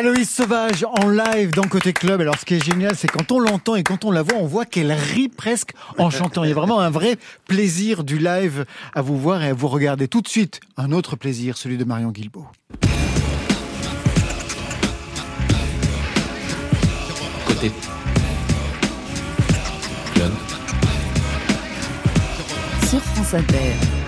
Aloïs 0.03 0.29
Sauvage 0.29 0.85
en 0.85 1.09
live 1.11 1.53
dans 1.53 1.63
Côté 1.63 1.93
Club. 1.93 2.21
Alors 2.21 2.37
ce 2.37 2.45
qui 2.45 2.55
est 2.55 2.65
génial, 2.65 2.97
c'est 2.97 3.07
quand 3.07 3.31
on 3.31 3.39
l'entend 3.39 3.77
et 3.77 3.85
quand 3.85 4.05
on 4.05 4.11
la 4.11 4.23
voit, 4.23 4.35
on 4.39 4.49
voit 4.49 4.65
qu'elle 4.65 4.91
rit 4.91 5.29
presque 5.29 5.75
en 5.97 6.11
chantant. 6.11 6.43
Il 6.43 6.49
y 6.49 6.51
a 6.51 6.57
vraiment 6.57 6.81
un 6.81 6.91
vrai 6.91 7.17
plaisir 7.47 8.03
du 8.03 8.19
live 8.19 8.65
à 8.97 9.01
vous 9.01 9.17
voir 9.17 9.45
et 9.45 9.51
à 9.51 9.55
vous 9.55 9.69
regarder. 9.69 10.09
Tout 10.09 10.21
de 10.21 10.27
suite, 10.27 10.59
un 10.77 10.91
autre 10.91 11.15
plaisir, 11.15 11.57
celui 11.57 11.77
de 11.77 11.85
Marion 11.85 12.11
Guilbault. 12.11 12.49
Côté 17.47 17.71
Club. 20.15 20.33
Sur 22.91 23.01
France 23.01 23.35
Inter. 23.35 24.02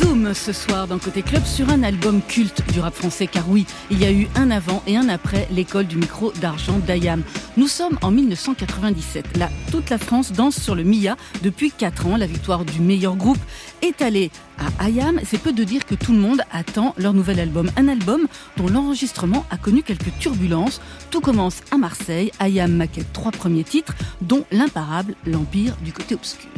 Zoom 0.00 0.34
ce 0.34 0.52
soir 0.52 0.86
dans 0.86 0.98
Côté 0.98 1.22
Club 1.22 1.44
sur 1.44 1.68
un 1.68 1.82
album 1.82 2.20
culte 2.22 2.62
du 2.72 2.80
rap 2.80 2.94
français 2.94 3.26
car 3.26 3.48
oui, 3.48 3.66
il 3.90 4.00
y 4.00 4.04
a 4.04 4.12
eu 4.12 4.28
un 4.36 4.50
avant 4.50 4.82
et 4.86 4.96
un 4.96 5.08
après 5.08 5.48
l'école 5.50 5.86
du 5.86 5.96
micro 5.96 6.32
d'argent 6.40 6.78
d'Ayam. 6.78 7.22
Nous 7.56 7.68
sommes 7.68 7.98
en 8.02 8.10
1997. 8.10 9.36
Là, 9.36 9.50
toute 9.70 9.90
la 9.90 9.98
France 9.98 10.32
danse 10.32 10.60
sur 10.60 10.74
le 10.74 10.84
Mia 10.84 11.16
depuis 11.42 11.70
4 11.70 12.06
ans. 12.06 12.16
La 12.16 12.26
victoire 12.26 12.64
du 12.64 12.80
meilleur 12.80 13.16
groupe 13.16 13.38
est 13.82 14.02
allée 14.02 14.30
à 14.58 14.84
Ayam. 14.84 15.20
C'est 15.24 15.40
peu 15.40 15.52
de 15.52 15.64
dire 15.64 15.84
que 15.84 15.94
tout 15.94 16.12
le 16.12 16.18
monde 16.18 16.42
attend 16.52 16.94
leur 16.96 17.12
nouvel 17.12 17.40
album. 17.40 17.70
Un 17.76 17.88
album 17.88 18.26
dont 18.56 18.68
l'enregistrement 18.68 19.44
a 19.50 19.56
connu 19.56 19.82
quelques 19.82 20.16
turbulences. 20.18 20.80
Tout 21.10 21.20
commence 21.20 21.60
à 21.70 21.78
Marseille. 21.78 22.30
Ayam 22.38 22.72
maquette 22.72 23.12
trois 23.12 23.32
premiers 23.32 23.64
titres, 23.64 23.94
dont 24.20 24.44
l'imparable 24.50 25.14
L'Empire 25.26 25.76
du 25.82 25.92
côté 25.92 26.14
obscur. 26.14 26.50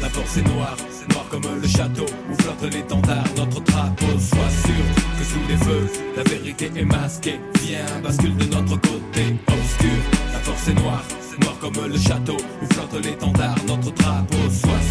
La 0.00 0.08
force 0.08 0.36
est 0.38 0.42
noire. 0.42 0.76
C'est 0.90 1.08
noir 1.12 1.26
comme 1.30 1.42
le 1.60 1.68
château 1.68 2.06
où 2.30 2.42
flotte 2.42 2.72
l'étendard. 2.72 3.24
Notre 3.36 3.60
drapeau, 3.60 4.06
sois 4.18 4.50
sûr 4.64 4.84
que 5.18 5.24
sous 5.24 5.48
les 5.48 5.56
feux, 5.56 5.86
la 6.16 6.22
vérité 6.24 6.70
est 6.74 6.84
masquée. 6.84 7.40
Viens, 7.62 8.00
bascule 8.02 8.36
de 8.36 8.44
notre 8.44 8.76
côté. 8.80 9.36
Obscur, 9.46 10.00
la 10.32 10.38
force 10.40 10.68
est 10.68 10.74
noire. 10.74 11.04
C'est 11.20 11.40
noir 11.42 11.56
comme 11.60 11.86
le 11.86 11.98
château 11.98 12.36
où 12.62 12.74
flotte 12.74 13.04
l'étendard. 13.04 13.56
Notre 13.66 13.90
drapeau, 13.92 14.50
sois 14.50 14.89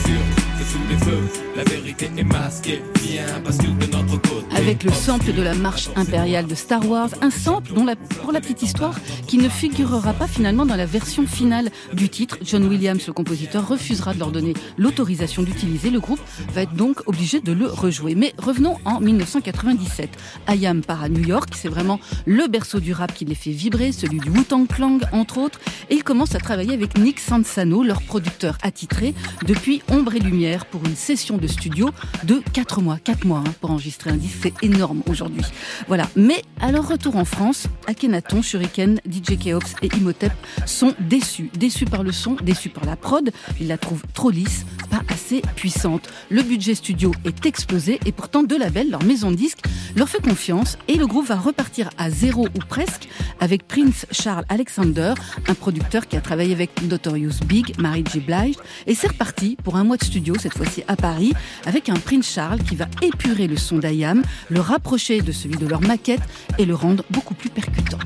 Avec 4.56 4.84
le 4.84 4.92
sample 4.92 5.34
de 5.34 5.42
la 5.42 5.54
marche 5.54 5.90
impériale 5.96 6.48
de 6.48 6.56
Star 6.56 6.88
Wars, 6.90 7.10
un 7.22 7.30
sample 7.30 7.74
dont, 7.74 7.86
pour 8.22 8.32
la 8.32 8.42
petite 8.42 8.62
histoire, 8.62 8.96
qui 9.28 9.38
ne 9.38 9.50
figurera 9.50 10.14
pas 10.14 10.28
finalement 10.28 10.66
dans 10.66 10.76
la 10.76 10.86
version 10.86 11.28
finale 11.28 11.70
du 11.94 12.10
titre. 12.10 12.38
John 12.44 12.66
Williams, 12.68 13.06
le 13.08 13.14
compositeur, 13.14 13.68
refusera 13.68 14.14
de 14.14 14.20
leur 14.20 14.32
donner 14.32 14.54
l'autorisation 14.78 15.44
d'utiliser. 15.44 15.90
Le 15.90 16.00
groupe 16.00 16.20
va 16.54 16.64
être 16.64 16.74
donc 16.74 17.02
obligé 17.08 17.40
de 17.40 17.52
le 17.52 17.68
rejouer. 17.68 18.16
Mais 18.16 18.34
revenons 18.38 18.78
en 18.86 19.00
1997. 19.00 20.10
Ayam 20.48 20.82
part 20.82 21.04
à 21.04 21.10
New 21.10 21.24
York, 21.24 21.50
c'est 21.56 21.70
vraiment 21.70 22.00
le 22.26 22.48
berceau 22.48 22.80
du 22.80 22.94
rap 22.94 23.14
qui 23.14 23.26
les 23.26 23.36
fait 23.36 23.52
vibrer, 23.52 23.92
celui 23.92 24.20
du 24.20 24.30
Wu-Tang 24.30 24.68
Clan 24.68 25.00
entre 25.12 25.38
autres, 25.38 25.60
et 25.90 25.96
ils 25.96 26.04
commencent 26.04 26.36
à 26.36 26.40
travailler 26.40 26.74
avec 26.74 26.98
Nick 26.98 27.20
Sansano, 27.20 27.84
leur 27.84 28.02
producteur 28.02 28.58
attitré, 28.62 29.14
depuis 29.46 29.82
Ombre 29.90 30.16
et 30.16 30.20
Lumière 30.20 30.66
pour 30.66 30.79
une 30.86 30.96
session 30.96 31.38
de 31.38 31.48
studio 31.48 31.90
de 32.24 32.42
4 32.54 32.82
mois. 32.82 32.98
4 32.98 33.26
mois 33.26 33.44
hein, 33.46 33.54
pour 33.62 33.72
enregistrer 33.72 34.10
un 34.10 34.18
disque, 34.18 34.40
c'est 34.44 34.54
énorme 34.64 35.04
aujourd'hui. 35.10 35.44
Voilà. 35.88 36.08
Mais 36.16 36.44
à 36.62 36.72
leur 36.72 36.88
retour 36.88 37.16
en 37.16 37.26
France, 37.26 37.68
Akhenaton, 37.88 38.42
Shuriken, 38.42 39.00
DJ 39.10 39.38
Keops 39.38 39.76
et 39.82 39.90
Imhotep 39.98 40.34
sont 40.66 40.94
déçus. 41.00 41.50
Déçus 41.58 41.86
par 41.86 42.04
le 42.04 42.12
son, 42.12 42.36
déçus 42.42 42.70
par 42.70 42.86
la 42.86 42.96
prod. 42.96 43.32
Ils 43.60 43.68
la 43.68 43.78
trouvent 43.78 44.04
trop 44.14 44.30
lisse, 44.30 44.66
pas 44.90 45.02
assez 45.10 45.42
puissante. 45.56 46.10
Le 46.30 46.42
budget 46.42 46.76
studio 46.76 47.12
est 47.26 47.46
explosé 47.46 48.00
et 48.06 48.12
pourtant 48.12 48.44
deux 48.44 48.58
labels, 48.58 48.90
leur 48.90 49.04
maison 49.04 49.32
de 49.32 49.36
disques, 49.36 49.64
leur 49.96 50.10
fait 50.10 50.22
confiance 50.22 50.78
et 50.88 50.96
le 50.96 51.08
groupe 51.08 51.28
va 51.28 51.36
repartir 51.36 51.90
à 51.98 52.10
zéro 52.10 52.48
ou 52.48 52.60
presque 52.68 53.08
avec 53.40 53.68
Prince 53.68 54.06
Charles 54.12 54.46
Alexander, 54.50 55.14
un 55.48 55.54
producteur 55.54 56.08
qui 56.08 56.18
a 56.18 56.22
travaillé 56.22 56.54
avec 56.54 56.82
Notorious 56.84 57.40
Big, 57.46 57.80
Mary 57.80 58.04
J. 58.12 58.20
Blige, 58.20 58.56
et 58.88 58.96
c'est 58.96 59.08
reparti 59.08 59.58
pour 59.64 59.76
un 59.76 59.84
mois 59.84 59.98
de 59.98 60.04
studio, 60.04 60.36
cette 60.40 60.56
fois-ci 60.56 60.69
à 60.88 60.96
Paris, 60.96 61.34
avec 61.66 61.90
un 61.90 61.96
Prince 61.96 62.28
Charles 62.28 62.60
qui 62.60 62.76
va 62.76 62.88
épurer 63.02 63.48
le 63.48 63.58
son 63.58 63.78
d'Ayam, 63.78 64.24
le 64.50 64.60
rapprocher 64.60 65.22
de 65.22 65.32
celui 65.32 65.58
de 65.58 65.68
leur 65.68 65.82
maquette 65.82 66.22
et 66.58 66.66
le 66.66 66.76
rendre 66.76 67.04
beaucoup 67.10 67.34
plus 67.34 67.50
percutant. 67.50 68.00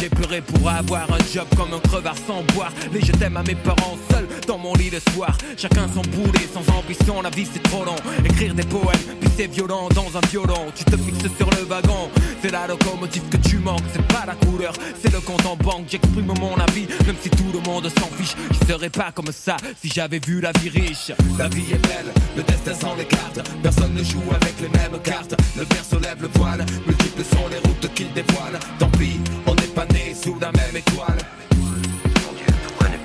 J'ai 0.00 0.08
pleuré 0.08 0.40
pour 0.40 0.68
avoir 0.68 1.10
un 1.12 1.18
job 1.32 1.46
comme 1.56 1.72
un 1.72 1.80
crevard 1.80 2.16
sans 2.26 2.42
boire. 2.54 2.72
Les 2.92 3.00
je 3.00 3.12
t'aime 3.12 3.36
à 3.36 3.42
mes 3.42 3.54
parents 3.54 3.96
seuls 4.10 4.26
dans 4.46 4.58
mon 4.58 4.74
lit 4.74 4.90
le 4.90 5.00
soir. 5.12 5.36
Chacun 5.56 5.88
son 5.94 6.02
boulet, 6.02 6.46
sans 6.52 6.68
ambition, 6.74 7.22
la 7.22 7.30
vie 7.30 7.46
c'est 7.50 7.62
trop 7.62 7.84
long. 7.84 7.96
Écrire 8.24 8.54
des 8.54 8.64
poèmes, 8.64 9.00
puis 9.20 9.30
c'est 9.36 9.46
violent 9.46 9.88
dans 9.94 10.16
un 10.16 10.20
violon. 10.30 10.66
Tu 10.74 10.84
te 10.84 10.96
fixes 10.96 11.36
sur 11.36 11.48
le 11.50 11.64
wagon, 11.64 12.10
c'est 12.42 12.50
la 12.50 12.66
locomotive 12.66 13.22
que 13.30 13.36
tu 13.36 13.58
manques. 13.58 13.82
C'est 13.92 14.06
pas 14.08 14.24
la 14.26 14.34
couleur, 14.34 14.72
c'est 15.02 15.12
le 15.12 15.20
compte 15.20 15.44
en 15.46 15.56
banque. 15.56 15.86
J'exprime 15.88 16.32
mon 16.38 16.56
avis, 16.56 16.86
même 17.06 17.16
si 17.20 17.30
tout 17.30 17.50
le 17.52 17.60
monde 17.60 17.88
s'en 17.98 18.08
fiche. 18.16 18.34
Je 18.50 18.72
serais 18.72 18.90
pas 18.90 19.12
comme 19.12 19.32
ça 19.32 19.56
si 19.82 19.88
j'avais 19.88 20.18
vu 20.18 20.40
la 20.40 20.52
vie 20.52 20.70
riche. 20.70 21.12
La 21.38 21.48
vie 21.48 21.72
est 21.72 21.86
belle, 21.86 22.12
le 22.36 22.42
destin 22.42 22.74
s'en 22.74 22.96
écarte. 22.98 23.40
Personne 23.62 23.94
ne 23.94 24.02
joue 24.02 24.22
avec 24.30 24.54
les 24.60 24.68
mêmes 24.68 25.00
cartes. 25.02 25.34
Le 25.56 25.64
berceau 25.64 25.98
lève 25.98 26.20
le 26.20 26.28
voile, 26.34 26.64
multiples 26.86 27.24
sont 27.24 27.48
les 27.50 27.58
routes 27.58 27.94
qu'il 27.94 28.12
dévoile. 28.12 28.58
Tant 28.78 28.90
pis, 28.90 29.20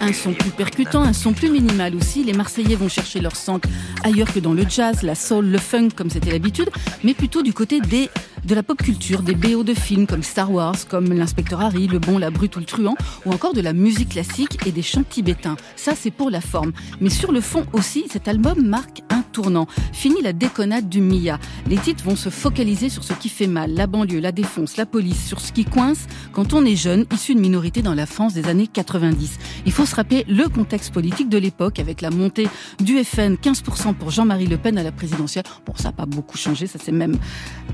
Un 0.01 0.13
son 0.13 0.33
plus 0.33 0.49
percutant, 0.51 1.03
un 1.03 1.13
son 1.13 1.33
plus 1.33 1.49
minimal 1.49 1.95
aussi. 1.95 2.23
Les 2.23 2.33
Marseillais 2.33 2.75
vont 2.75 2.87
chercher 2.87 3.19
leur 3.19 3.35
centre 3.35 3.67
ailleurs 4.03 4.31
que 4.33 4.39
dans 4.39 4.53
le 4.53 4.63
jazz, 4.67 5.03
la 5.03 5.13
soul, 5.13 5.47
le 5.47 5.57
funk 5.57 5.89
comme 5.95 6.09
c'était 6.09 6.31
l'habitude, 6.31 6.69
mais 7.03 7.13
plutôt 7.13 7.41
du 7.41 7.53
côté 7.53 7.81
des 7.81 8.09
de 8.45 8.55
la 8.55 8.63
pop 8.63 8.81
culture, 8.81 9.21
des 9.21 9.35
BO 9.35 9.63
de 9.63 9.73
films 9.73 10.07
comme 10.07 10.23
Star 10.23 10.51
Wars, 10.51 10.87
comme 10.87 11.13
l'inspecteur 11.13 11.61
Harry, 11.61 11.87
le 11.87 11.99
bon, 11.99 12.17
la 12.17 12.31
brute 12.31 12.55
ou 12.55 12.59
le 12.59 12.65
truand, 12.65 12.95
ou 13.25 13.31
encore 13.31 13.53
de 13.53 13.61
la 13.61 13.73
musique 13.73 14.09
classique 14.09 14.65
et 14.65 14.71
des 14.71 14.81
chants 14.81 15.03
tibétains. 15.07 15.57
Ça, 15.75 15.93
c'est 15.95 16.11
pour 16.11 16.29
la 16.29 16.41
forme. 16.41 16.71
Mais 17.01 17.09
sur 17.09 17.31
le 17.31 17.41
fond 17.41 17.65
aussi, 17.73 18.05
cet 18.09 18.27
album 18.27 18.65
marque 18.65 19.01
un 19.09 19.18
tournant. 19.29 19.67
Fini 19.93 20.21
la 20.21 20.33
déconnade 20.33 20.89
du 20.89 21.01
Mia. 21.01 21.39
Les 21.67 21.77
titres 21.77 22.03
vont 22.03 22.15
se 22.15 22.29
focaliser 22.29 22.89
sur 22.89 23.03
ce 23.03 23.13
qui 23.13 23.29
fait 23.29 23.47
mal, 23.47 23.73
la 23.73 23.87
banlieue, 23.87 24.19
la 24.19 24.31
défonce, 24.31 24.77
la 24.77 24.85
police, 24.85 25.25
sur 25.25 25.39
ce 25.39 25.51
qui 25.51 25.65
coince 25.65 26.07
quand 26.33 26.53
on 26.53 26.65
est 26.65 26.75
jeune, 26.75 27.05
issu 27.13 27.35
de 27.35 27.39
minorité 27.39 27.81
dans 27.81 27.93
la 27.93 28.05
France 28.05 28.33
des 28.33 28.47
années 28.47 28.67
90. 28.67 29.37
Il 29.65 29.71
faut 29.71 29.85
se 29.85 29.95
rappeler 29.95 30.25
le 30.27 30.47
contexte 30.49 30.93
politique 30.93 31.29
de 31.29 31.37
l'époque 31.37 31.79
avec 31.79 32.01
la 32.01 32.09
montée 32.09 32.47
du 32.79 33.03
FN, 33.03 33.35
15% 33.35 33.93
pour 33.93 34.11
Jean-Marie 34.11 34.47
Le 34.47 34.57
Pen 34.57 34.77
à 34.77 34.83
la 34.83 34.91
présidentielle. 34.91 35.43
Bon, 35.65 35.73
ça 35.75 35.85
n'a 35.85 35.91
pas 35.91 36.05
beaucoup 36.05 36.37
changé, 36.37 36.67
ça 36.67 36.79
s'est 36.79 36.91
même 36.91 37.17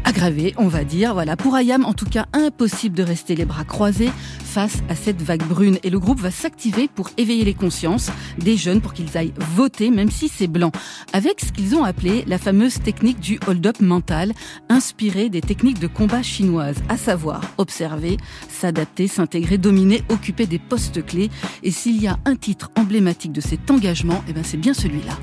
aggravé, 0.04 0.54
on 0.58 0.68
va 0.68 0.84
dire. 0.84 1.14
Voilà, 1.14 1.36
pour 1.38 1.56
Ayam, 1.56 1.86
en 1.86 1.94
tout 1.94 2.06
cas, 2.06 2.26
impossible 2.34 2.96
de 2.96 3.04
rester 3.04 3.36
les 3.36 3.46
bras 3.46 3.64
croisés 3.64 4.12
face 4.44 4.78
à 4.90 4.96
cette 4.96 5.22
vague 5.22 5.44
brune. 5.44 5.78
Et 5.84 5.90
le 5.90 6.00
groupe 6.00 6.20
va 6.20 6.32
s'activer 6.32 6.88
pour 6.88 7.10
éveiller 7.18 7.46
les 7.46 7.54
consciences 7.54 8.10
des 8.38 8.58
jeunes 8.58 8.82
pour 8.82 8.94
qu'ils 8.94 9.18
aillent 9.18 9.34
voter, 9.56 9.90
même 9.90 10.12
si 10.12 10.28
c'est 10.28 10.48
blanc. 10.48 10.72
Avec 11.14 11.40
ce 11.46 11.52
qu'ils 11.52 11.76
ont 11.76 11.84
appelé 11.84 12.24
la 12.28 12.38
fameuse 12.38 12.80
technique 12.82 13.20
du 13.20 13.40
hold-up 13.48 13.80
mental, 13.80 14.34
inspirée 14.70 15.30
des 15.30 15.42
techniques 15.42 15.80
de 15.80 15.88
combat 15.88 16.24
chinoises, 16.24 16.82
à 16.90 16.98
savoir 16.98 17.42
observer, 17.58 18.18
s'adapter, 18.50 19.08
s'intégrer, 19.08 19.58
dominer, 19.58 20.04
occuper 20.10 20.48
des 20.48 20.60
postes 20.60 21.06
clés. 21.06 21.30
Et 21.64 21.72
s'il 21.72 22.02
y 22.02 22.08
a 22.08 22.18
un 22.26 22.36
titre 22.36 22.72
emblématique 22.76 23.32
de 23.32 23.42
cet 23.42 23.70
engagement, 23.72 24.24
eh 24.28 24.34
ben 24.34 24.44
c'est 24.44 24.58
bien 24.58 24.74
celui-là. 24.74 25.18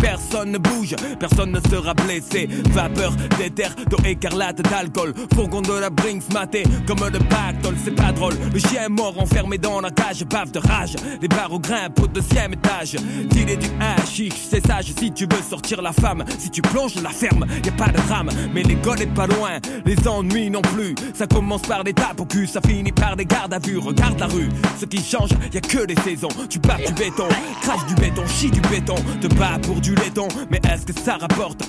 Personne 0.00 0.52
ne 0.52 0.58
bouge, 0.58 0.94
personne 1.18 1.52
ne 1.52 1.60
sera 1.60 1.94
blessé. 1.94 2.48
Vapeur 2.70 3.12
d'éther, 3.38 3.74
d'eau 3.88 3.98
écarlate, 4.04 4.62
d'alcool. 4.62 5.14
Fourgon 5.34 5.60
de 5.62 5.72
la 5.72 5.90
Brinks 5.90 6.32
maté 6.32 6.62
comme 6.86 6.98
le 7.12 7.18
pactole, 7.18 7.76
c'est 7.84 7.94
pas 7.94 8.12
drôle. 8.12 8.34
Le 8.52 8.58
chien 8.58 8.84
est 8.86 8.88
mort 8.88 9.14
enfermé 9.20 9.58
dans 9.58 9.80
la 9.80 9.90
cage, 9.90 10.24
bave 10.24 10.50
de 10.50 10.58
rage. 10.58 10.96
Les 11.20 11.28
barreaux 11.28 11.58
grimpent 11.58 12.00
au 12.00 12.06
deuxième 12.06 12.52
étage. 12.52 12.96
Dealer 13.30 13.56
du 13.56 13.68
hashish, 13.80 14.34
c'est 14.50 14.66
sage 14.66 14.92
si 14.98 15.12
tu 15.12 15.24
veux 15.24 15.42
sortir 15.42 15.82
la 15.82 15.92
femme. 15.92 16.24
Si 16.38 16.50
tu 16.50 16.62
plonges 16.62 17.00
la 17.02 17.10
ferme, 17.10 17.44
y 17.64 17.68
a 17.68 17.72
pas 17.72 17.88
de 17.88 17.98
drame. 18.06 18.30
Mais 18.54 18.62
l'école 18.62 19.02
est 19.02 19.14
pas 19.14 19.26
loin, 19.26 19.58
les 19.84 20.08
ennuis 20.08 20.50
non 20.50 20.62
plus. 20.62 20.94
Ça 21.14 21.26
commence 21.26 21.62
par 21.62 21.84
des 21.84 21.92
tapes 21.92 22.20
au 22.20 22.24
cul, 22.24 22.46
ça 22.46 22.60
finit 22.60 22.92
par 22.92 23.16
des 23.16 23.26
gardes 23.26 23.54
à 23.54 23.58
vue. 23.58 23.78
Regarde 23.78 24.18
la 24.20 24.26
rue, 24.26 24.48
ce 24.78 24.84
qui 24.84 25.02
change, 25.02 25.30
y 25.52 25.56
a 25.56 25.60
que 25.60 25.86
les 25.86 25.96
saisons. 25.96 26.28
Tu 26.48 26.58
bats 26.58 26.76
du 26.76 26.92
béton, 26.92 27.28
crache 27.62 27.86
du 27.86 27.94
béton, 27.94 28.22
chie 28.26 28.50
du 28.50 28.60
béton. 28.60 28.96
Te 29.20 29.26
bats 29.28 29.58
pour 29.62 29.80
du 29.80 29.87
mais 30.50 30.60
est-ce 30.70 30.86
que 30.86 30.92
ça 30.92 31.16
rapporte? 31.16 31.62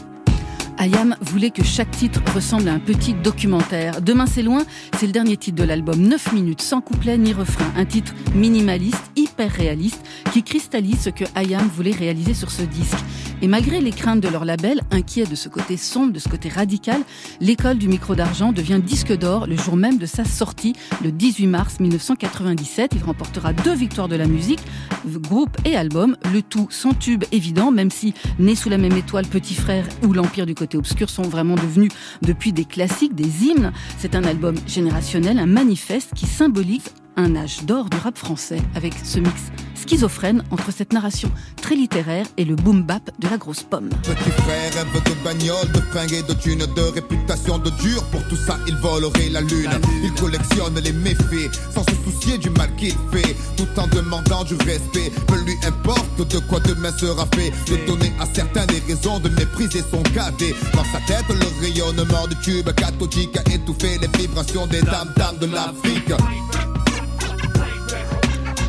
Ayam 0.78 1.16
voulait 1.20 1.50
que 1.50 1.64
chaque 1.64 1.92
titre 1.92 2.22
ressemble 2.34 2.70
à 2.70 2.74
un 2.74 2.80
petit 2.80 3.14
documentaire. 3.14 4.02
Demain 4.02 4.26
c'est 4.26 4.42
loin, 4.42 4.64
c'est 4.98 5.08
le 5.08 5.12
dernier 5.12 5.36
titre 5.36 5.58
de 5.62 5.66
l'album. 5.66 6.00
9 6.00 6.32
minutes, 6.32 6.62
sans 6.62 6.80
couplet 6.80 7.18
ni 7.18 7.34
refrain. 7.34 7.66
Un 7.76 7.86
titre 7.86 8.14
minimaliste, 8.34 9.12
hyper 9.18 9.52
réaliste 9.52 10.02
qui 10.32 10.42
cristallise 10.42 11.02
ce 11.02 11.10
que 11.10 11.26
Ayam 11.36 11.68
voulait 11.68 11.92
réaliser 11.92 12.34
sur 12.34 12.50
ce 12.50 12.62
disque. 12.62 12.98
Et 13.42 13.48
malgré 13.48 13.80
les 13.80 13.92
craintes 13.92 14.20
de 14.20 14.28
leur 14.28 14.44
label, 14.44 14.82
inquiet 14.92 15.26
de 15.26 15.36
ce 15.36 15.48
côté 15.48 15.78
sombre, 15.78 16.12
de 16.12 16.20
ce 16.20 16.28
côté 16.28 16.50
radical, 16.50 17.02
l'école 17.40 17.78
du 17.78 17.88
micro 17.88 18.14
d'argent 18.14 18.52
devient 18.52 18.82
disque 18.84 19.18
d'or 19.18 19.48
le 19.48 19.56
jour 19.56 19.78
même 19.78 19.98
de 19.98 20.06
sa 20.06 20.26
sortie, 20.26 20.74
le 21.02 21.12
18 21.12 21.48
mars 21.48 21.80
1997. 21.80 22.92
Il 22.96 23.04
remportera 23.04 23.54
deux 23.54 23.74
victoires 23.74 24.10
de 24.10 24.18
la 24.18 24.28
musique, 24.28 24.60
groupe 25.08 25.56
et 25.64 25.78
album, 25.78 26.18
le 26.34 26.42
tout 26.42 26.68
sans 26.70 26.94
tube 26.94 27.24
évident, 27.32 27.72
même 27.72 27.92
si 27.92 28.14
Né 28.40 28.56
sous 28.56 28.70
la 28.70 28.78
même 28.78 28.98
étoile, 28.98 29.26
Petit 29.26 29.56
Frère 29.56 29.86
ou 30.04 30.12
L'Empire 30.12 30.46
du 30.46 30.56
côté 30.56 30.78
obscur 30.78 31.10
sont 31.10 31.24
vraiment 31.24 31.56
devenus 31.56 31.92
depuis 32.22 32.52
des 32.52 32.66
classiques, 32.66 33.16
des 33.16 33.46
hymnes. 33.46 33.72
C'est 33.98 34.16
un 34.16 34.24
album 34.26 34.56
générationnel, 34.68 35.40
un 35.40 35.46
manifeste 35.46 36.12
qui 36.14 36.26
symbolise 36.26 36.90
un 37.16 37.36
âge 37.36 37.64
d'or 37.64 37.90
du 37.90 37.98
rap 37.98 38.18
français 38.18 38.62
avec 38.76 38.94
ce 39.04 39.20
mix 39.20 39.52
schizophrène 39.80 40.44
entre 40.52 40.72
cette 40.72 40.94
narration 40.94 41.32
très 41.62 41.76
littéraire 41.76 42.26
et 42.38 42.46
le 42.46 42.56
boom 42.56 42.84
bap 42.84 43.10
de 43.20 43.28
la 43.28 43.38
grosse 43.38 43.64
pomme. 43.64 43.90
Petit 44.04 44.32
frère 44.32 44.74
rêve 44.74 45.04
de 45.04 45.24
bagnole, 45.24 45.72
de 45.72 45.80
fringues 45.92 46.14
et 46.14 46.24
de 46.24 46.34
thunes, 46.34 46.66
de 46.76 46.82
réputation 46.82 47.58
de 47.58 47.70
dur. 47.82 48.04
Pour 48.12 48.24
tout 48.28 48.36
ça, 48.36 48.58
il 48.68 48.76
volerait 48.78 49.30
la 49.30 49.42
lune. 49.42 49.72
Il 50.04 50.14
collectionne 50.14 50.80
les 50.84 50.94
méfaits 50.94 51.50
sans 51.74 51.84
se 51.84 51.96
soucier 52.04 52.38
du 52.38 52.50
mal 52.52 52.70
qu'il 52.76 52.96
fait, 53.12 53.36
tout 53.58 53.68
en 53.78 53.88
demandant 53.88 54.44
du 54.44 54.56
respect. 54.56 55.12
Peu 55.28 55.40
lui 55.44 55.56
importe 55.66 56.28
de 56.28 56.40
quoi 56.40 56.60
demain 56.60 56.92
sera 56.98 57.26
fait. 57.36 57.52
De 57.72 57.86
donner 57.86 58.12
à 58.20 58.26
certains 58.34 58.66
des 58.66 58.82
raisons 58.88 59.20
de 59.20 59.30
mépriser 59.30 59.84
son 59.92 60.02
cadet. 60.14 60.56
Dans 60.74 60.86
sa 60.86 61.00
tête, 61.08 61.26
le 61.30 61.62
rayonnement 61.62 62.28
du 62.28 62.36
tube 62.38 62.70
cathodique 62.74 63.38
a 63.38 63.54
étouffé 63.54 63.98
les 64.00 64.20
vibrations 64.20 64.68
des 64.68 64.82
dames-dames 64.82 65.38
de 65.40 65.46
l'Afrique. 65.48 66.12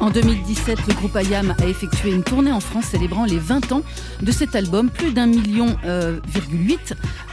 En 0.00 0.08
2017, 0.08 0.78
le 0.88 0.94
groupe 0.94 1.14
Ayam 1.14 1.54
a 1.58 1.66
effectué 1.66 2.10
une 2.10 2.22
tournée 2.22 2.52
en 2.52 2.60
France 2.60 2.86
célébrant 2.86 3.26
les 3.26 3.38
20 3.38 3.72
ans 3.72 3.82
de 4.22 4.32
cet 4.32 4.56
album. 4.56 4.88
Plus 4.88 5.12
d'un 5.12 5.26
million 5.26 5.76
euh, 5.84 6.20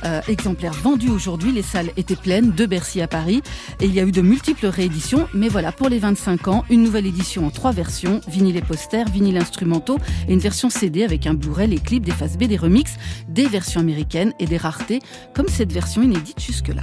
euh, 0.03 0.22
exemplaires 0.28 0.74
vendus 0.74 1.09
aujourd'hui. 1.09 1.53
Les 1.53 1.61
salles 1.61 1.91
étaient 1.95 2.18
pleines 2.18 2.51
de 2.51 2.65
Bercy 2.65 3.01
à 3.01 3.07
Paris 3.07 3.41
et 3.80 3.86
il 3.86 3.93
y 3.93 4.01
a 4.01 4.03
eu 4.03 4.11
de 4.11 4.22
multiples 4.22 4.68
rééditions. 4.68 5.30
Mais 5.34 5.47
voilà, 5.47 5.72
pour 5.72 5.88
les 5.88 5.97
25 5.97 6.49
ans, 6.49 6.65
une 6.70 6.84
nouvelle 6.84 7.05
édition 7.05 7.47
en 7.47 7.51
trois 7.51 7.72
versions 7.72 8.20
vinyle 8.28 8.57
et 8.57 8.61
poster, 8.61 9.05
vinyle 9.09 9.38
instrumentaux 9.38 9.97
et 10.28 10.34
une 10.34 10.39
version 10.39 10.70
CD 10.70 11.05
avec 11.05 11.26
un 11.26 11.36
Blu-ray, 11.36 11.70
les 11.70 11.80
clips, 11.80 12.03
des 12.03 12.11
faces 12.11 12.38
B, 12.38 12.43
des 12.43 12.57
remixes, 12.57 12.97
des 13.30 13.47
versions 13.47 13.80
américaines 13.80 14.34
et 14.39 14.45
des 14.45 14.57
raretés, 14.57 14.99
comme 15.34 15.47
cette 15.47 15.72
version 15.72 16.01
inédite 16.01 16.41
jusque-là. 16.41 16.82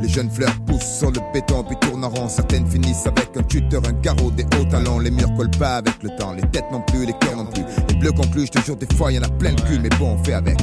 Les 0.00 0.08
jeunes 0.08 0.30
fleurs 0.30 0.54
poussent 0.66 0.98
sur 0.98 1.10
le 1.10 1.20
béton 1.32 1.64
puis 1.64 1.76
tournent 1.80 2.04
en 2.04 2.10
rond. 2.10 2.28
Certaines 2.28 2.66
finissent 2.66 3.06
avec 3.06 3.36
un 3.36 3.42
tuteur, 3.42 3.82
un 3.86 3.94
carreau, 3.94 4.30
des 4.30 4.44
hauts 4.44 4.64
talons. 4.70 4.98
Les 4.98 5.10
murs 5.10 5.34
collent 5.36 5.50
pas 5.58 5.76
avec 5.76 6.02
le 6.02 6.10
temps. 6.16 6.32
Les 6.32 6.42
têtes 6.42 6.70
non 6.70 6.82
plus, 6.82 7.06
les 7.06 7.14
cœurs 7.14 7.36
non 7.36 7.46
plus. 7.46 7.64
Les 7.88 7.96
bleus 7.96 8.12
concluent, 8.12 8.48
toujours 8.48 8.76
des 8.76 8.86
fois, 8.94 9.12
y 9.12 9.18
en 9.18 9.22
a 9.22 9.28
plein 9.28 9.52
de 9.52 9.60
cul, 9.62 9.78
mais 9.80 9.90
bon, 9.98 10.16
on 10.18 10.24
fait 10.24 10.34
avec. 10.34 10.58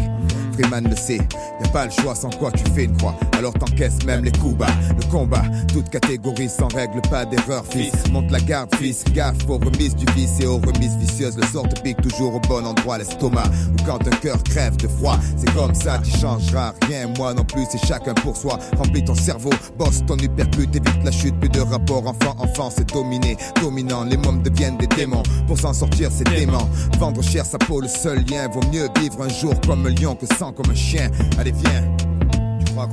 Freeman 0.55 0.87
le 0.87 0.95
sait, 0.95 1.17
y 1.17 1.65
a 1.65 1.67
pas 1.69 1.85
le 1.85 1.91
choix 1.91 2.15
sans 2.15 2.29
quoi 2.29 2.51
tu 2.51 2.63
fais 2.73 2.85
une 2.85 2.95
croix. 2.95 3.15
Alors 3.37 3.53
t'encaisses 3.53 4.03
même 4.05 4.23
les 4.23 4.31
coups 4.31 4.55
bas. 4.55 4.67
Le 4.97 5.03
combat, 5.11 5.43
toute 5.73 5.89
catégorie 5.89 6.47
sans 6.47 6.67
règle, 6.67 7.01
pas 7.09 7.25
d'erreur, 7.25 7.65
fils. 7.69 7.91
Monte 8.11 8.31
la 8.31 8.39
garde, 8.39 8.73
fils, 8.75 9.03
gaffe 9.11 9.37
aux 9.49 9.57
remises 9.57 9.95
du 9.95 10.05
vice 10.13 10.39
et 10.39 10.47
aux 10.47 10.57
remises 10.57 10.95
vicieuses. 10.97 11.37
Le 11.37 11.45
sort 11.47 11.67
te 11.67 11.81
pique 11.81 12.01
toujours 12.01 12.35
au 12.35 12.39
bon 12.39 12.65
endroit, 12.65 12.97
l'estomac. 12.97 13.43
Ou 13.73 13.83
quand 13.85 13.99
un 14.07 14.15
cœur 14.17 14.41
crève 14.43 14.77
de 14.77 14.87
froid, 14.87 15.19
c'est 15.35 15.53
comme 15.53 15.75
ça, 15.75 15.99
tu 15.99 16.11
changeras 16.17 16.73
rien. 16.87 17.07
Moi 17.17 17.33
non 17.33 17.43
plus, 17.43 17.65
c'est 17.69 17.85
chacun 17.85 18.13
pour 18.13 18.37
soi. 18.37 18.57
Remplis 18.77 19.03
ton 19.03 19.15
cerveau, 19.15 19.51
bosse 19.77 20.05
ton 20.05 20.15
hypercute, 20.17 20.73
évite 20.73 21.03
la 21.03 21.11
chute. 21.11 21.37
Plus 21.39 21.49
de 21.49 21.59
rapport 21.59 22.07
enfant-enfant, 22.07 22.69
c'est 22.73 22.87
dominé, 22.93 23.35
dominant. 23.61 24.05
Les 24.05 24.17
mômes 24.17 24.41
deviennent 24.41 24.77
des 24.77 24.87
démons. 24.87 25.23
Pour 25.47 25.59
s'en 25.59 25.73
sortir, 25.73 26.09
c'est 26.11 26.29
dément. 26.29 26.69
Vendre 26.97 27.21
cher 27.21 27.45
sa 27.45 27.57
peau, 27.57 27.81
le 27.81 27.89
seul 27.89 28.23
lien. 28.29 28.47
Vaut 28.47 28.61
mieux 28.71 28.87
vivre 29.01 29.21
un 29.21 29.29
jour 29.29 29.53
comme 29.67 29.85
un 29.85 29.89
lion 29.89 30.15
que 30.15 30.25
sans 30.37 30.44
un. 30.45 31.95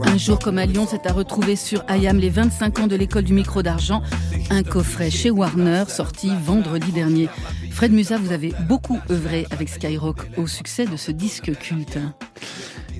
Un 0.07 0.16
jour 0.16 0.38
comme 0.38 0.59
à 0.59 0.64
Lyon, 0.64 0.86
c'est 0.88 1.07
à 1.07 1.12
retrouver 1.12 1.57
sur 1.57 1.84
IAM 1.90 2.18
les 2.18 2.30
25 2.30 2.78
ans 2.78 2.86
de 2.86 2.96
l'école 2.96 3.24
du 3.24 3.34
micro 3.34 3.62
d'argent. 3.62 4.03
Un 4.48 4.62
coffret 4.62 5.11
chez 5.11 5.30
Warner 5.30 5.84
sorti 5.88 6.30
vendredi 6.44 6.92
dernier. 6.92 7.28
Fred 7.70 7.92
Musa, 7.92 8.16
vous 8.16 8.32
avez 8.32 8.55
beaucoup 8.68 8.98
œuvré 9.11 9.46
avec 9.50 9.68
Skyrock 9.68 10.18
au 10.38 10.46
succès 10.46 10.86
de 10.86 10.96
ce 10.96 11.11
disque 11.11 11.53
culte. 11.59 11.98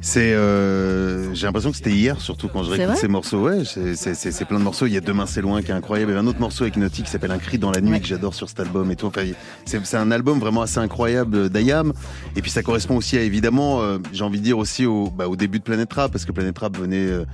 C'est, 0.05 0.34
euh, 0.34 1.32
j'ai 1.32 1.46
l'impression 1.46 1.70
que 1.70 1.76
c'était 1.76 1.92
hier, 1.92 2.20
surtout 2.20 2.48
quand 2.48 2.64
je 2.64 2.72
réécoute 2.72 2.96
ces 2.96 3.07
morceaux. 3.07 3.40
Ouais, 3.40 3.62
c'est 3.64 4.44
plein 4.44 4.59
de 4.59 4.64
morceaux. 4.64 4.86
Il 4.86 4.92
y 4.92 4.96
a 4.96 5.00
Demain 5.00 5.26
c'est 5.26 5.40
loin 5.40 5.62
qui 5.62 5.70
est 5.70 5.74
incroyable. 5.74 6.11
Il 6.11 6.14
y 6.14 6.18
avait 6.18 6.26
un 6.26 6.28
autre 6.28 6.40
morceau 6.40 6.64
avec 6.64 6.76
Naughty 6.76 7.05
qui 7.05 7.11
s'appelle 7.11 7.30
Un 7.30 7.38
cri 7.38 7.57
dans 7.57 7.70
la 7.70 7.80
nuit 7.80 8.00
que 8.00 8.07
j'adore 8.09 8.34
sur 8.34 8.48
cet 8.48 8.59
album 8.59 8.90
et 8.90 8.96
tout. 8.96 9.07
Enfin, 9.07 9.22
c'est 9.64 9.96
un 9.96 10.11
album 10.11 10.40
vraiment 10.40 10.62
assez 10.62 10.78
incroyable 10.78 11.48
d'Ayam. 11.50 11.92
Et 12.34 12.42
puis 12.42 12.50
ça 12.50 12.64
correspond 12.64 12.96
aussi 12.96 13.16
à 13.16 13.22
évidemment, 13.22 13.80
euh, 13.80 13.98
j'ai 14.12 14.24
envie 14.24 14.40
de 14.40 14.44
dire 14.44 14.59
aussi 14.59 14.86
au, 14.86 15.09
bah, 15.09 15.28
au 15.28 15.36
début 15.36 15.61
de 15.61 15.64
Planet 15.64 15.90
Rap 15.92 16.11
parce 16.11 16.24
que 16.24 16.32
Planet 16.32 16.59
Rap 16.59 16.76
venait 16.76 17.07
euh, 17.07 17.24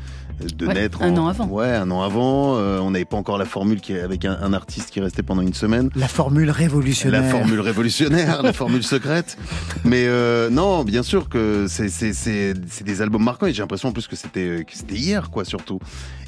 de 0.41 0.67
naître 0.67 1.03
un 1.03 1.17
an 1.17 1.29
avant. 1.29 1.47
Ouais, 1.47 1.75
un 1.75 1.91
an 1.91 2.03
avant. 2.03 2.57
Euh, 2.57 2.79
on 2.81 2.91
n'avait 2.91 3.05
pas 3.05 3.17
encore 3.17 3.39
la 3.39 3.45
formule 3.45 3.81
qui 3.81 3.93
est 3.93 4.01
avec 4.01 4.25
un, 4.25 4.39
un, 4.41 4.53
artiste 4.53 4.91
qui 4.91 5.01
restait 5.01 5.23
pendant 5.23 5.43
une 5.43 5.55
semaine. 5.55 5.91
La 5.97 6.09
formule 6.09 6.51
révolutionnaire. 6.51 7.23
La 7.23 7.29
formule 7.29 7.61
révolutionnaire, 7.61 8.43
la 8.43 8.53
formule 8.53 8.83
secrète. 8.83 9.37
Mais 9.85 10.05
euh, 10.07 10.51
non, 10.51 10.85
bien 10.85 11.03
sûr 11.03 11.29
que 11.29 11.67
c'est 11.69 11.89
c'est 11.89 12.85
des 12.85 13.03
albums 13.03 13.23
marquants 13.23 13.47
et 13.47 13.53
j'ai 13.53 13.63
l'impression 13.63 13.89
en 13.89 13.93
plus 13.93 14.07
que 14.07 14.17
c'était 14.17 14.65
c'était 14.71 14.97
hier 14.97 15.31
quoi 15.31 15.45
surtout. 15.45 15.81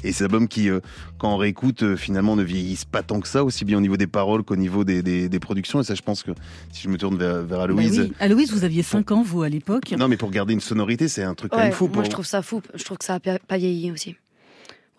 Et 0.03 0.11
c'est 0.11 0.23
albums 0.23 0.47
qui, 0.47 0.69
euh, 0.69 0.79
quand 1.17 1.33
on 1.33 1.37
réécoute, 1.37 1.83
euh, 1.83 1.95
finalement 1.95 2.35
ne 2.35 2.43
vieillissent 2.43 2.85
pas 2.85 3.03
tant 3.03 3.19
que 3.19 3.27
ça, 3.27 3.43
aussi 3.43 3.65
bien 3.65 3.77
au 3.77 3.81
niveau 3.81 3.97
des 3.97 4.07
paroles 4.07 4.43
qu'au 4.43 4.55
niveau 4.55 4.83
des, 4.83 5.03
des, 5.03 5.29
des, 5.29 5.39
productions. 5.39 5.81
Et 5.81 5.83
ça, 5.83 5.93
je 5.93 6.01
pense 6.01 6.23
que 6.23 6.31
si 6.71 6.83
je 6.83 6.89
me 6.89 6.97
tourne 6.97 7.17
vers, 7.17 7.41
vers 7.43 7.59
Aloïse. 7.61 7.97
Bah 7.97 8.05
oui. 8.05 8.13
Aloïse, 8.19 8.51
vous 8.51 8.63
aviez 8.63 8.83
5 8.83 9.11
ans, 9.11 9.21
vous, 9.21 9.43
à 9.43 9.49
l'époque. 9.49 9.93
Non, 9.97 10.07
mais 10.07 10.17
pour 10.17 10.31
garder 10.31 10.53
une 10.53 10.61
sonorité, 10.61 11.07
c'est 11.07 11.23
un 11.23 11.35
truc 11.35 11.53
ouais, 11.53 11.57
quand 11.57 11.63
même 11.65 11.73
fou. 11.73 11.89
Moi, 11.93 12.03
je 12.03 12.09
trouve 12.09 12.25
ça 12.25 12.41
fou. 12.41 12.61
Je 12.73 12.83
trouve 12.83 12.97
que 12.97 13.05
ça 13.05 13.15
a 13.15 13.19
pas 13.19 13.57
vieilli 13.57 13.91
aussi. 13.91 14.00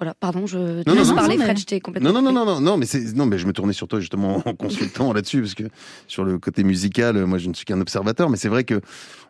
Voilà, 0.03 0.15
pardon, 0.15 0.47
je 0.49 0.59
non, 0.59 0.97
non, 0.97 1.15
parler, 1.15 1.39
Fred, 1.39 1.57
j'étais 1.57 1.79
complètement. 1.79 2.13
Non, 2.13 2.21
non, 2.21 2.33
non, 2.33 2.45
non, 2.45 2.61
non, 2.61 2.77
mais 2.77 2.87
c'est, 2.87 3.15
non, 3.15 3.25
mais 3.25 3.39
je 3.39 3.47
me 3.47 3.53
tournais 3.53 3.73
sur 3.73 3.87
toi 3.87 4.01
justement 4.01 4.43
en 4.45 4.55
consultant 4.57 5.13
là-dessus, 5.13 5.43
parce 5.43 5.55
que 5.55 5.63
sur 6.09 6.25
le 6.25 6.41
côté 6.41 6.65
musical, 6.65 7.25
moi 7.25 7.39
je 7.39 7.49
ne 7.49 7.55
suis 7.55 7.65
qu'un 7.65 7.81
observateur, 7.81 8.29
mais 8.29 8.37
c'est 8.37 8.49
vrai 8.49 8.65
que 8.65 8.81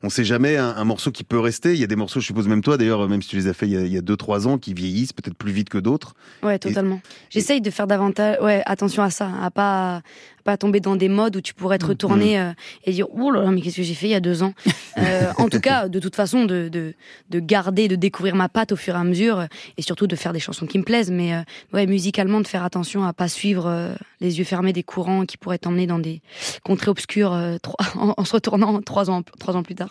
on 0.03 0.09
sait 0.09 0.25
jamais 0.25 0.57
un, 0.57 0.75
un, 0.77 0.85
morceau 0.85 1.11
qui 1.11 1.25
peut 1.25 1.39
rester. 1.39 1.75
Il 1.75 1.81
y 1.81 1.85
a 1.85 1.87
des 1.87 1.97
morceaux, 1.97 2.21
je 2.21 2.27
suppose 2.27 2.49
même 2.49 2.63
toi 2.63 2.77
d'ailleurs, 2.77 3.09
même 3.09 3.23
si 3.23 3.29
tu 3.29 3.37
les 3.37 3.47
as 3.47 3.55
fait 3.55 3.69
il 3.69 3.93
y 3.93 3.99
a 3.99 4.01
2-3 4.01 4.47
ans, 4.47 4.59
qui 4.59 4.75
vieillissent 4.75 5.13
peut-être 5.13 5.37
plus 5.37 5.53
vite 5.53 5.69
que 5.69 5.79
d'autres. 5.79 6.15
Ouais, 6.43 6.59
totalement. 6.59 6.97
Et... 6.97 7.09
J'essaye 7.31 7.61
de 7.61 7.71
faire 7.71 7.87
davantage, 7.87 8.39
ouais, 8.43 8.63
attention 8.67 9.03
à 9.03 9.11
ça, 9.11 9.31
à 9.41 9.51
pas, 9.51 10.03
pas 10.45 10.57
tomber 10.57 10.81
dans 10.81 10.97
des 10.97 11.09
modes 11.09 11.37
où 11.37 11.41
tu 11.41 11.55
pourrais 11.55 11.79
te 11.79 11.87
retourner 11.87 12.37
mmh. 12.37 12.41
euh, 12.41 12.53
et 12.85 12.93
dire 12.93 13.07
oh 13.13 13.31
là 13.31 13.43
là 13.43 13.51
mais 13.51 13.61
qu'est-ce 13.61 13.77
que 13.77 13.83
j'ai 13.83 13.95
fait 13.95 14.07
il 14.07 14.13
y 14.13 14.15
a 14.15 14.21
deux 14.21 14.43
ans? 14.43 14.55
Euh, 14.99 15.33
en 15.39 15.49
tout 15.49 15.59
cas 15.59 15.89
de 15.89 15.99
toute 15.99 16.15
façon 16.15 16.45
de, 16.45 16.69
de, 16.69 16.93
de, 17.31 17.41
garder 17.41 17.89
de 17.89 17.97
découvrir 17.97 18.35
ma 18.35 18.51
patte 18.51 18.73
au 18.73 18.77
fur 18.77 18.95
et 18.95 18.99
à 18.99 19.05
mesure 19.05 19.47
et 19.79 19.83
surtout 19.83 20.07
de 20.07 20.15
faire 20.17 20.35
des 20.35 20.39
chansons 20.39 20.67
qui 20.67 20.79
me 20.79 20.83
plaisent 20.85 21.11
mais 21.11 21.35
euh, 21.35 21.41
ouais 21.73 21.87
musicalement 21.87 22.43
de 22.43 22.47
faire 22.47 22.63
attention 22.63 23.03
à 23.03 23.15
pas 23.15 23.29
suivre 23.29 23.67
euh, 23.67 23.95
les 24.21 24.39
yeux 24.39 24.45
fermés 24.45 24.75
des 24.75 24.83
courants 24.83 25.25
qui 25.25 25.39
pourraient 25.39 25.57
t'emmener 25.57 25.87
dans 25.87 25.99
des 25.99 26.21
contrées 26.63 26.91
obscures 26.91 27.33
euh, 27.33 27.57
en, 27.95 28.13
en, 28.19 28.25
se 28.27 28.35
retournant 28.35 28.83
trois 28.83 29.09
ans 29.09 29.23
trois 29.41 29.57
ans 29.57 29.63
plus 29.63 29.75
tard 29.75 29.89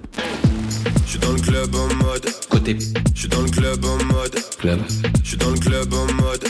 je 1.05 1.09
suis 1.09 1.19
dans 1.19 1.31
le 1.31 1.41
club 1.41 1.75
en 1.75 1.93
mode 2.03 2.25
côté. 2.49 2.77
Je 3.13 3.19
suis 3.19 3.29
dans 3.29 3.41
le 3.41 3.49
club 3.49 3.85
en 3.85 4.03
mode 4.05 4.35
club. 4.57 4.79
Je 5.23 5.27
suis 5.27 5.37
dans 5.37 5.49
le 5.49 5.59
club 5.59 5.93
en 5.93 6.05
mode 6.13 6.45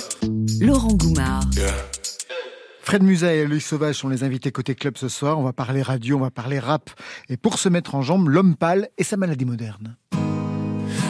Laurent 0.59 0.93
Goumard. 0.93 1.43
Yeah. 1.55 1.73
Fred 2.83 3.03
Musa 3.03 3.33
et 3.33 3.45
Louis 3.45 3.61
Sauvage 3.61 3.95
sont 3.95 4.09
les 4.09 4.23
invités 4.23 4.51
côté 4.51 4.75
club 4.75 4.97
ce 4.97 5.07
soir. 5.07 5.39
On 5.39 5.43
va 5.43 5.53
parler 5.53 5.81
radio, 5.81 6.17
on 6.17 6.21
va 6.21 6.31
parler 6.31 6.59
rap. 6.59 6.89
Et 7.29 7.37
pour 7.37 7.57
se 7.57 7.69
mettre 7.69 7.95
en 7.95 8.01
jambe, 8.01 8.27
l'homme 8.27 8.55
pâle 8.55 8.89
et 8.97 9.03
sa 9.03 9.17
maladie 9.17 9.45
moderne. 9.45 9.95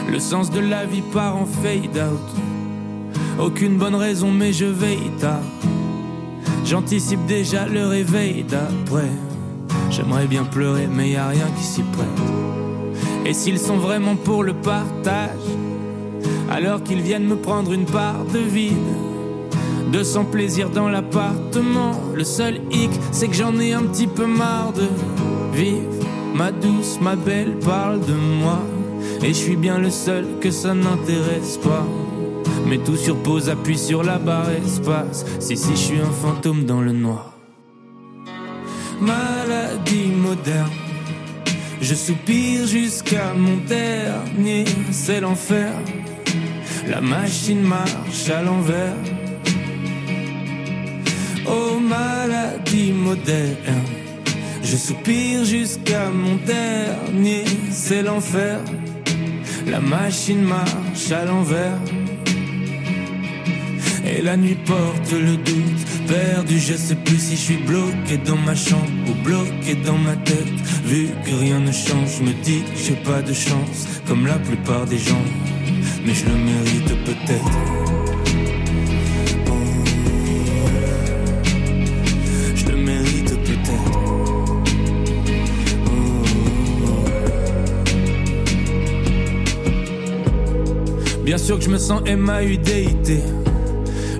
Le 0.08 0.18
sens 0.18 0.50
de 0.50 0.60
la 0.60 0.86
vie 0.86 1.02
part 1.12 1.36
en 1.36 1.46
fade 1.46 1.96
out. 1.96 3.40
Aucune 3.40 3.78
bonne 3.78 3.94
raison, 3.94 4.30
mais 4.30 4.52
je 4.52 4.66
veille 4.66 5.10
tard. 5.20 5.42
J'anticipe 6.64 7.24
déjà 7.26 7.66
le 7.66 7.86
réveil 7.86 8.44
d'après. 8.44 9.10
J'aimerais 9.92 10.26
bien 10.26 10.44
pleurer, 10.44 10.88
mais 10.90 11.10
y 11.10 11.16
a 11.16 11.28
rien 11.28 11.46
qui 11.56 11.62
s'y 11.62 11.82
prête. 11.82 12.08
Et 13.26 13.34
s'ils 13.34 13.58
sont 13.58 13.76
vraiment 13.76 14.16
pour 14.16 14.42
le 14.42 14.54
partage, 14.54 15.38
alors 16.50 16.82
qu'ils 16.82 17.02
viennent 17.02 17.26
me 17.26 17.36
prendre 17.36 17.72
une 17.72 17.84
part 17.84 18.24
de 18.24 18.38
vide 18.38 18.72
de 19.92 20.02
son 20.02 20.24
plaisir 20.24 20.70
dans 20.70 20.88
l'appartement. 20.88 21.92
Le 22.14 22.24
seul 22.24 22.62
hic, 22.70 22.90
c'est 23.10 23.28
que 23.28 23.34
j'en 23.34 23.58
ai 23.60 23.74
un 23.74 23.82
petit 23.82 24.06
peu 24.06 24.26
marre 24.26 24.72
de 24.72 24.88
vivre. 25.54 25.90
Ma 26.34 26.50
douce, 26.50 26.98
ma 27.00 27.14
belle 27.14 27.58
parle 27.58 28.00
de 28.00 28.14
moi. 28.14 28.60
Et 29.22 29.28
je 29.28 29.32
suis 29.38 29.56
bien 29.56 29.78
le 29.78 29.90
seul 29.90 30.24
que 30.40 30.50
ça 30.50 30.74
n'intéresse 30.74 31.58
pas. 31.58 31.86
Mais 32.66 32.78
tout 32.78 32.96
sur 32.96 33.16
pause, 33.22 33.50
appuie 33.50 33.76
sur 33.76 34.02
la 34.02 34.18
barre 34.18 34.50
espace. 34.50 35.26
Si, 35.40 35.56
si, 35.56 35.72
je 35.72 35.76
suis 35.76 36.00
un 36.00 36.10
fantôme 36.10 36.64
dans 36.64 36.80
le 36.80 36.92
noir. 36.92 37.31
Maladie 39.02 40.12
moderne. 40.14 40.70
Je 41.80 41.94
soupire 41.94 42.66
jusqu'à 42.68 43.34
mon 43.34 43.56
dernier, 43.66 44.64
c'est 44.92 45.20
l'enfer. 45.20 45.72
La 46.88 47.00
machine 47.00 47.62
marche 47.62 48.30
à 48.30 48.42
l'envers. 48.42 48.94
Oh 51.46 51.80
maladie 51.80 52.92
moderne. 52.92 53.82
Je 54.62 54.76
soupire 54.76 55.44
jusqu'à 55.44 56.08
mon 56.08 56.36
dernier, 56.36 57.44
c'est 57.70 58.02
l'enfer. 58.02 58.60
La 59.66 59.80
machine 59.80 60.42
marche 60.42 61.10
à 61.10 61.24
l'envers. 61.24 61.80
Et 64.04 64.22
la 64.22 64.36
nuit 64.36 64.58
porte 64.66 65.12
le 65.12 65.36
doute, 65.36 65.61
je 66.58 66.74
sais 66.74 66.94
plus 66.96 67.18
si 67.18 67.36
je 67.36 67.40
suis 67.40 67.56
bloqué 67.56 68.18
dans 68.18 68.36
ma 68.36 68.54
chambre 68.54 68.90
ou 69.08 69.14
bloqué 69.24 69.74
dans 69.84 69.98
ma 69.98 70.16
tête. 70.16 70.52
Vu 70.84 71.08
que 71.24 71.34
rien 71.34 71.60
ne 71.60 71.72
change, 71.72 72.18
je 72.18 72.24
me 72.24 72.32
dis 72.42 72.62
que 72.62 72.76
j'ai 72.76 72.96
pas 72.96 73.22
de 73.22 73.32
chance, 73.32 73.86
comme 74.06 74.26
la 74.26 74.38
plupart 74.38 74.84
des 74.86 74.98
gens, 74.98 75.24
mais 76.04 76.12
je 76.14 76.26
le 76.26 76.34
mérite 76.34 77.04
peut-être. 77.04 77.58
Oh, 79.48 79.52
je 82.54 82.64
le 82.66 82.76
mérite 82.76 83.34
peut-être. 83.44 83.98
Bien 91.24 91.38
sûr 91.38 91.58
que 91.58 91.64
je 91.64 91.70
me 91.70 91.78
sens 91.78 92.02
MAUDIT. 92.02 93.41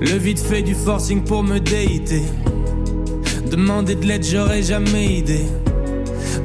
Le 0.02 0.18
vide 0.18 0.40
fait 0.40 0.62
du 0.62 0.74
forcing 0.74 1.22
pour 1.22 1.44
me 1.44 1.60
déiter. 1.60 2.22
Demander 3.48 3.94
de 3.94 4.04
l'aide, 4.04 4.24
j'aurais 4.24 4.64
jamais 4.64 5.18
idée. 5.18 5.46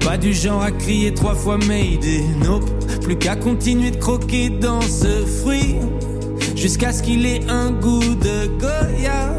Pas 0.06 0.16
du 0.16 0.32
genre 0.32 0.62
à 0.62 0.70
crier 0.70 1.12
trois 1.12 1.34
fois 1.34 1.58
Mayday. 1.58 2.22
Nope, 2.46 2.70
plus 3.02 3.18
qu'à 3.18 3.36
continuer 3.36 3.90
de 3.90 3.96
croquer 3.96 4.50
dans 4.50 4.82
ce 4.82 5.26
fruit. 5.42 5.78
Jusqu'à 6.56 6.94
ce 6.94 7.02
qu'il 7.02 7.26
ait 7.26 7.42
un 7.50 7.72
goût 7.72 8.14
de 8.14 8.46
Goya. 8.60 9.34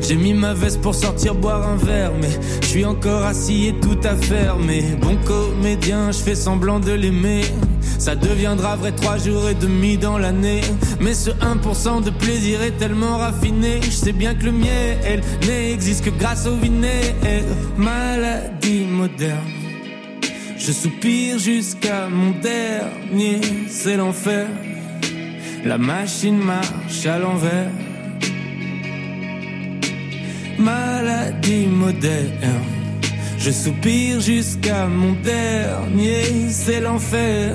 J'ai 0.00 0.16
mis 0.16 0.34
ma 0.34 0.52
veste 0.52 0.80
pour 0.80 0.96
sortir 0.96 1.36
boire 1.36 1.64
un 1.68 1.76
verre, 1.76 2.12
mais 2.20 2.30
je 2.62 2.66
suis 2.66 2.84
encore 2.84 3.24
assis 3.24 3.68
et 3.68 3.74
tout 3.74 3.98
à 4.02 4.16
fermer. 4.16 4.82
Bon 5.00 5.16
comédien, 5.24 6.10
je 6.10 6.18
fais 6.18 6.34
semblant 6.34 6.80
de 6.80 6.92
l'aimer. 6.92 7.42
Ça 8.08 8.16
deviendra 8.16 8.74
vrai 8.74 8.92
trois 8.92 9.18
jours 9.18 9.50
et 9.50 9.54
demi 9.54 9.98
dans 9.98 10.16
l'année. 10.16 10.62
Mais 10.98 11.12
ce 11.12 11.28
1% 11.28 12.02
de 12.02 12.08
plaisir 12.08 12.62
est 12.62 12.78
tellement 12.78 13.18
raffiné. 13.18 13.80
Je 13.82 13.90
sais 13.90 14.12
bien 14.12 14.34
que 14.34 14.44
le 14.44 14.52
miel 14.52 15.20
n'existe 15.46 16.06
que 16.06 16.10
grâce 16.18 16.46
au 16.46 16.56
vinaigre. 16.56 17.14
Maladie 17.76 18.86
moderne. 18.86 19.52
Je 20.56 20.72
soupire 20.72 21.38
jusqu'à 21.38 22.08
mon 22.08 22.30
dernier, 22.30 23.42
c'est 23.68 23.98
l'enfer. 23.98 24.46
La 25.66 25.76
machine 25.76 26.38
marche 26.38 27.04
à 27.04 27.18
l'envers. 27.18 27.70
Maladie 30.58 31.66
moderne. 31.66 32.64
Je 33.38 33.50
soupire 33.50 34.18
jusqu'à 34.18 34.86
mon 34.86 35.12
dernier, 35.12 36.48
c'est 36.48 36.80
l'enfer. 36.80 37.54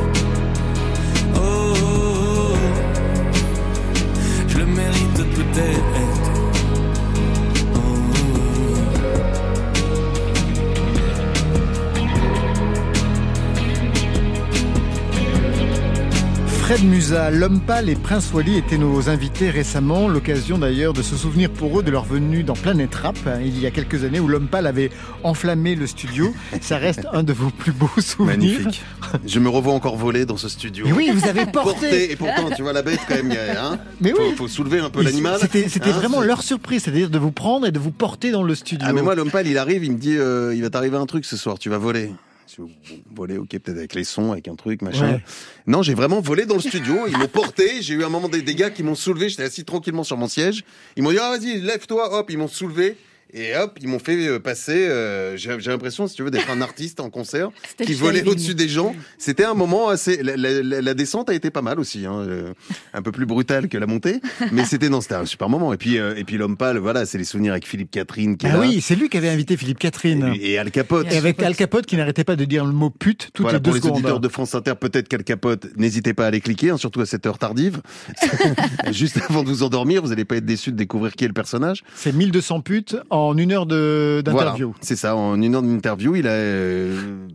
Fred 16.81 16.89
Musa, 16.89 17.29
L'Homme 17.29 17.59
Pâle 17.59 17.89
et 17.89 17.95
Prince 17.95 18.31
Wally 18.33 18.57
étaient 18.57 18.79
nos 18.79 19.07
invités 19.07 19.51
récemment, 19.51 20.07
l'occasion 20.07 20.57
d'ailleurs 20.57 20.93
de 20.93 21.03
se 21.03 21.15
souvenir 21.15 21.51
pour 21.51 21.79
eux 21.79 21.83
de 21.83 21.91
leur 21.91 22.05
venue 22.05 22.41
dans 22.41 22.55
Planète 22.55 22.95
Rap, 22.95 23.15
hein, 23.27 23.39
il 23.45 23.59
y 23.59 23.67
a 23.67 23.71
quelques 23.71 24.03
années 24.03 24.19
où 24.19 24.27
L'Homme 24.27 24.47
Pâle 24.47 24.65
avait 24.65 24.89
enflammé 25.21 25.75
le 25.75 25.85
studio. 25.85 26.33
Ça 26.59 26.79
reste 26.79 27.05
un 27.13 27.21
de 27.21 27.33
vos 27.33 27.51
plus 27.51 27.71
beaux 27.71 27.87
souvenirs. 27.99 28.61
Magnifique. 28.61 28.83
Je 29.27 29.39
me 29.39 29.47
revois 29.47 29.73
encore 29.73 29.95
voler 29.95 30.25
dans 30.25 30.37
ce 30.37 30.49
studio. 30.49 30.87
Et 30.87 30.91
oui, 30.91 31.11
vous 31.13 31.27
avez 31.27 31.45
porté. 31.45 32.11
Et 32.11 32.15
pourtant, 32.15 32.49
tu 32.55 32.63
vois 32.63 32.73
la 32.73 32.81
bête 32.81 33.01
quand 33.07 33.13
même, 33.15 33.31
hein, 33.31 33.77
Mais 33.99 34.09
faut, 34.09 34.17
oui. 34.23 34.33
faut 34.35 34.47
soulever 34.47 34.79
un 34.79 34.89
peu 34.89 35.03
l'animal. 35.03 35.37
C'était 35.39 35.67
Hein, 35.83 35.91
vraiment 35.91 36.21
leur 36.21 36.41
surprise, 36.41 36.81
c'est-à-dire 36.83 37.11
de 37.11 37.19
vous 37.19 37.31
prendre 37.31 37.67
et 37.67 37.71
de 37.71 37.77
vous 37.79 37.91
porter 37.91 38.31
dans 38.31 38.41
le 38.43 38.55
studio. 38.55 38.87
Ah 38.89 38.93
mais 38.93 39.03
moi 39.03 39.13
l'homme 39.13 39.29
pâle 39.29 39.45
il 39.47 39.59
arrive, 39.59 39.83
il 39.83 39.91
me 39.91 39.97
dit 39.99 40.17
euh, 40.17 40.55
il 40.55 40.63
va 40.63 40.71
t'arriver 40.71 40.97
un 40.97 41.05
truc 41.05 41.25
ce 41.25 41.37
soir, 41.37 41.59
tu 41.59 41.69
vas 41.69 41.77
voler. 41.77 42.11
Dis, 42.59 43.03
Bon, 43.09 43.23
Voler, 43.23 43.37
ok, 43.37 43.49
peut-être 43.49 43.77
avec 43.77 43.95
les 43.95 44.03
sons, 44.03 44.31
avec 44.31 44.47
un 44.47 44.55
truc, 44.55 44.81
machin. 44.81 45.13
Ouais. 45.13 45.23
Non, 45.67 45.81
j'ai 45.81 45.93
vraiment 45.93 46.19
volé 46.19 46.45
dans 46.45 46.55
le 46.55 46.61
studio. 46.61 47.07
Ils 47.07 47.17
m'ont 47.17 47.27
porté. 47.27 47.81
J'ai 47.81 47.93
eu 47.93 48.03
un 48.03 48.09
moment 48.09 48.27
des, 48.27 48.43
gars 48.55 48.69
qui 48.69 48.83
m'ont 48.83 48.95
soulevé. 48.95 49.29
J'étais 49.29 49.43
assis 49.43 49.63
tranquillement 49.63 50.03
sur 50.03 50.17
mon 50.17 50.27
siège. 50.27 50.63
Ils 50.95 51.03
m'ont 51.03 51.11
dit, 51.11 51.19
ah, 51.19 51.37
vas-y, 51.37 51.61
lève-toi. 51.61 52.13
Hop, 52.13 52.29
ils 52.29 52.37
m'ont 52.37 52.47
soulevé. 52.47 52.97
Et 53.33 53.55
hop, 53.55 53.77
ils 53.81 53.87
m'ont 53.87 53.99
fait 53.99 54.27
euh, 54.27 54.39
passer. 54.39 54.87
euh, 54.87 55.37
j'ai 55.37 55.57
l'impression, 55.71 56.07
si 56.07 56.15
tu 56.15 56.23
veux, 56.23 56.31
d'être 56.31 56.49
un 56.49 56.61
artiste 56.61 56.99
en 56.99 57.09
concert 57.09 57.49
qui 57.85 57.93
volait 57.93 58.27
au-dessus 58.27 58.55
des 58.55 58.67
gens. 58.67 58.95
C'était 59.17 59.45
un 59.45 59.53
moment 59.53 59.89
assez. 59.89 60.21
La, 60.21 60.35
la- 60.35 60.61
la- 60.61 60.81
la 60.81 60.93
descente 60.93 61.29
a 61.29 61.33
été 61.33 61.49
pas 61.49 61.61
mal 61.61 61.79
aussi, 61.79 62.05
hein, 62.05 62.13
euh, 62.27 62.53
un 62.93 63.01
peu 63.01 63.11
plus 63.11 63.25
brutale 63.25 63.67
que 63.69 63.77
la 63.77 63.87
montée, 63.87 64.19
mais 64.51 64.65
c'était 64.65 64.89
non, 64.89 64.99
c'était 65.01 65.15
un 65.15 65.25
super 65.25 65.47
moment. 65.49 65.71
Et 65.73 65.77
puis, 65.77 65.97
euh, 65.97 66.15
et 66.15 66.23
puis 66.23 66.37
l'homme 66.37 66.57
pâle, 66.57 66.77
voilà, 66.77 67.05
c'est 67.05 67.17
les 67.17 67.23
souvenirs 67.23 67.53
avec 67.53 67.65
Philippe 67.67 67.91
Catherine 67.91 68.35
qui 68.37 68.47
Ah 68.47 68.59
oui, 68.59 68.81
c'est 68.81 68.95
lui 68.95 69.07
qui 69.09 69.17
avait 69.17 69.29
invité 69.29 69.55
Philippe 69.57 69.79
Catherine. 69.79 70.33
Et, 70.35 70.51
et 70.51 70.57
Al 70.57 70.71
Capote. 70.71 71.07
Et 71.11 71.17
avec 71.17 71.41
Al 71.41 71.55
Capote 71.55 71.85
qui 71.85 71.95
n'arrêtait 71.97 72.23
pas 72.23 72.35
de 72.35 72.45
dire 72.45 72.65
le 72.65 72.71
mot 72.73 72.89
pute 72.89 73.29
toutes 73.33 73.43
Voilà, 73.43 73.57
les 73.59 73.61
deux 73.61 73.69
pour 73.71 73.75
les 73.75 73.81
secondes. 73.81 73.97
auditeurs 73.97 74.19
de 74.19 74.27
France 74.27 74.55
Inter, 74.55 74.73
peut-être 74.79 75.07
qu'Al 75.07 75.23
Capote, 75.23 75.67
n'hésitez 75.77 76.13
pas 76.13 76.25
à 76.25 76.27
aller 76.27 76.41
cliquer, 76.41 76.71
hein, 76.71 76.77
surtout 76.77 77.01
à 77.01 77.05
cette 77.05 77.25
heure 77.25 77.37
tardive. 77.37 77.81
Juste 78.91 79.19
avant 79.29 79.43
de 79.43 79.49
vous 79.49 79.63
endormir, 79.63 80.01
vous 80.01 80.09
n'allez 80.09 80.25
pas 80.25 80.35
être 80.37 80.45
déçus 80.45 80.71
de 80.71 80.77
découvrir 80.77 81.13
qui 81.13 81.23
est 81.23 81.27
le 81.27 81.33
personnage. 81.33 81.83
C'est 81.95 82.13
1200 82.13 82.61
putes 82.61 82.95
en 83.09 83.20
une 83.37 83.51
heure 83.51 83.65
Voilà, 83.67 84.21
d'interview. 84.21 84.73
c'est 84.81 84.95
ça, 84.95 85.15
en 85.15 85.41
une 85.41 85.55
heure 85.55 85.61
d'interview, 85.63 86.15
il 86.15 86.27
a 86.27 86.31
euh, 86.31 87.27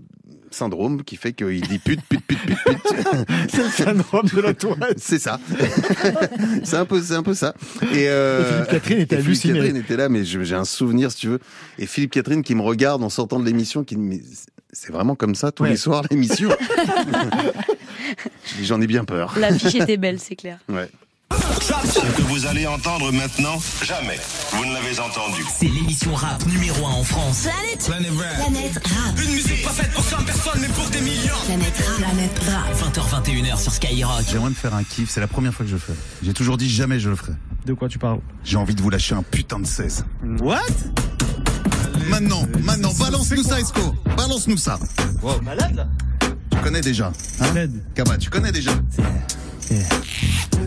syndrome 0.50 1.02
qui 1.04 1.16
fait 1.16 1.32
qu'il 1.32 1.60
dit 1.60 1.78
pute, 1.78 2.00
pute, 2.08 2.24
pute, 2.26 2.38
pute, 2.44 2.58
pute. 2.64 2.80
C'est 3.50 3.62
le 3.64 3.68
syndrome 3.70 4.26
de 4.34 4.40
la 4.40 4.54
tourette. 4.54 4.98
C'est 4.98 5.18
ça. 5.18 5.38
c'est 6.64 6.76
un 6.76 6.84
peu, 6.86 7.00
c'est 7.02 7.14
un 7.14 7.22
peu 7.22 7.34
ça. 7.34 7.54
Et, 7.92 8.08
euh, 8.08 8.40
Et 8.40 8.44
Philippe 8.64 8.70
Catherine 8.70 8.98
était 9.00 9.16
et 9.16 9.18
Philippe 9.18 9.26
halluciné. 9.26 9.54
Catherine 9.54 9.76
était 9.76 9.96
là, 9.96 10.08
mais 10.08 10.24
j'ai 10.24 10.54
un 10.54 10.64
souvenir, 10.64 11.10
si 11.10 11.18
tu 11.18 11.28
veux. 11.28 11.40
Et 11.78 11.86
Philippe 11.86 12.12
Catherine 12.12 12.42
qui 12.42 12.54
me 12.54 12.62
regarde 12.62 13.02
en 13.02 13.10
sortant 13.10 13.38
de 13.38 13.44
l'émission, 13.44 13.84
qui 13.84 13.96
me 13.96 14.10
dit, 14.14 14.20
mais 14.20 14.36
c'est 14.72 14.92
vraiment 14.92 15.14
comme 15.14 15.34
ça 15.34 15.52
tous 15.52 15.64
Ouais. 15.64 15.70
les 15.70 15.76
soirs 15.76 16.04
l'émission. 16.10 16.48
J'en 18.62 18.80
ai 18.80 18.86
bien 18.86 19.04
peur. 19.04 19.34
L'affiche 19.38 19.74
était 19.74 19.96
belle, 19.96 20.18
c'est 20.20 20.36
clair. 20.36 20.58
Ouais. 20.68 20.88
Ce 21.30 22.00
que 22.16 22.22
vous 22.22 22.46
allez 22.46 22.66
entendre 22.66 23.10
maintenant, 23.12 23.58
jamais 23.82 24.18
vous 24.52 24.64
ne 24.64 24.72
l'avez 24.74 25.00
entendu. 25.00 25.44
C'est 25.52 25.66
l'émission 25.66 26.14
rap 26.14 26.44
numéro 26.46 26.86
1 26.86 26.90
en 26.90 27.04
France. 27.04 27.48
Planète 27.84 28.12
Rap. 28.16 28.36
Planète 28.36 28.86
Rap. 28.86 29.18
Une 29.24 29.32
musique 29.32 29.62
pas 29.64 29.70
faite 29.70 29.90
pour 29.92 30.04
100 30.04 30.24
personnes, 30.24 30.60
mais 30.60 30.68
pour 30.68 30.88
des 30.90 31.00
millions. 31.00 31.34
Planète 31.46 31.76
Rap. 31.76 31.96
Planète 31.96 32.38
Rap. 32.48 32.92
20h, 32.94 33.24
21h 33.24 33.60
sur 33.60 33.72
Skyrock. 33.72 34.24
J'aimerais 34.30 34.50
me 34.50 34.54
faire 34.54 34.74
un 34.74 34.84
kiff, 34.84 35.10
c'est 35.10 35.20
la 35.20 35.26
première 35.26 35.52
fois 35.52 35.64
que 35.64 35.70
je 35.70 35.76
le 35.76 35.80
fais. 35.80 35.94
J'ai 36.22 36.32
toujours 36.32 36.56
dit 36.56 36.70
jamais 36.70 37.00
je 37.00 37.08
le 37.10 37.16
ferai. 37.16 37.32
De 37.64 37.74
quoi 37.74 37.88
tu 37.88 37.98
parles? 37.98 38.20
J'ai 38.44 38.56
envie 38.56 38.74
de 38.74 38.82
vous 38.82 38.90
lâcher 38.90 39.14
un 39.14 39.22
putain 39.22 39.58
de 39.58 39.66
16. 39.66 40.04
What? 40.40 40.60
Maintenant, 42.08 42.46
maintenant, 42.62 42.92
balance-nous 43.00 43.42
ça, 43.42 43.58
Esco. 43.58 43.94
Balance-nous 44.16 44.58
ça. 44.58 44.78
Malade 45.42 45.74
là 45.74 45.88
Tu 46.50 46.58
connais 46.58 46.80
déjà, 46.80 47.12
hein? 47.40 47.66
Kaba, 47.94 48.16
tu 48.16 48.30
connais 48.30 48.52
déjà 48.52 48.70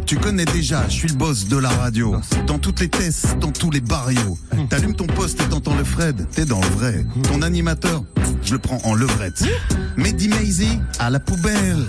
Tu 0.05 0.17
connais 0.17 0.45
déjà, 0.45 0.87
je 0.87 0.93
suis 0.93 1.07
le 1.07 1.15
boss 1.15 1.47
de 1.47 1.57
la 1.57 1.69
radio. 1.69 2.15
Dans 2.47 2.57
toutes 2.57 2.79
les 2.79 2.89
tests, 2.89 3.37
dans 3.39 3.51
tous 3.51 3.71
les 3.71 3.81
barrios. 3.81 4.37
T'allumes 4.69 4.95
ton 4.95 5.07
poste 5.07 5.41
et 5.41 5.49
t'entends 5.49 5.75
le 5.75 5.83
Fred, 5.83 6.27
t'es 6.31 6.45
dans 6.45 6.61
le 6.61 6.67
vrai. 6.67 7.05
Ton 7.23 7.41
animateur, 7.41 8.03
je 8.43 8.53
le 8.53 8.59
prends 8.59 8.81
en 8.85 8.93
levrette. 8.93 9.43
Mehdi 9.97 10.29
Maizy, 10.29 10.79
à 10.99 11.09
la 11.09 11.19
poubelle. 11.19 11.85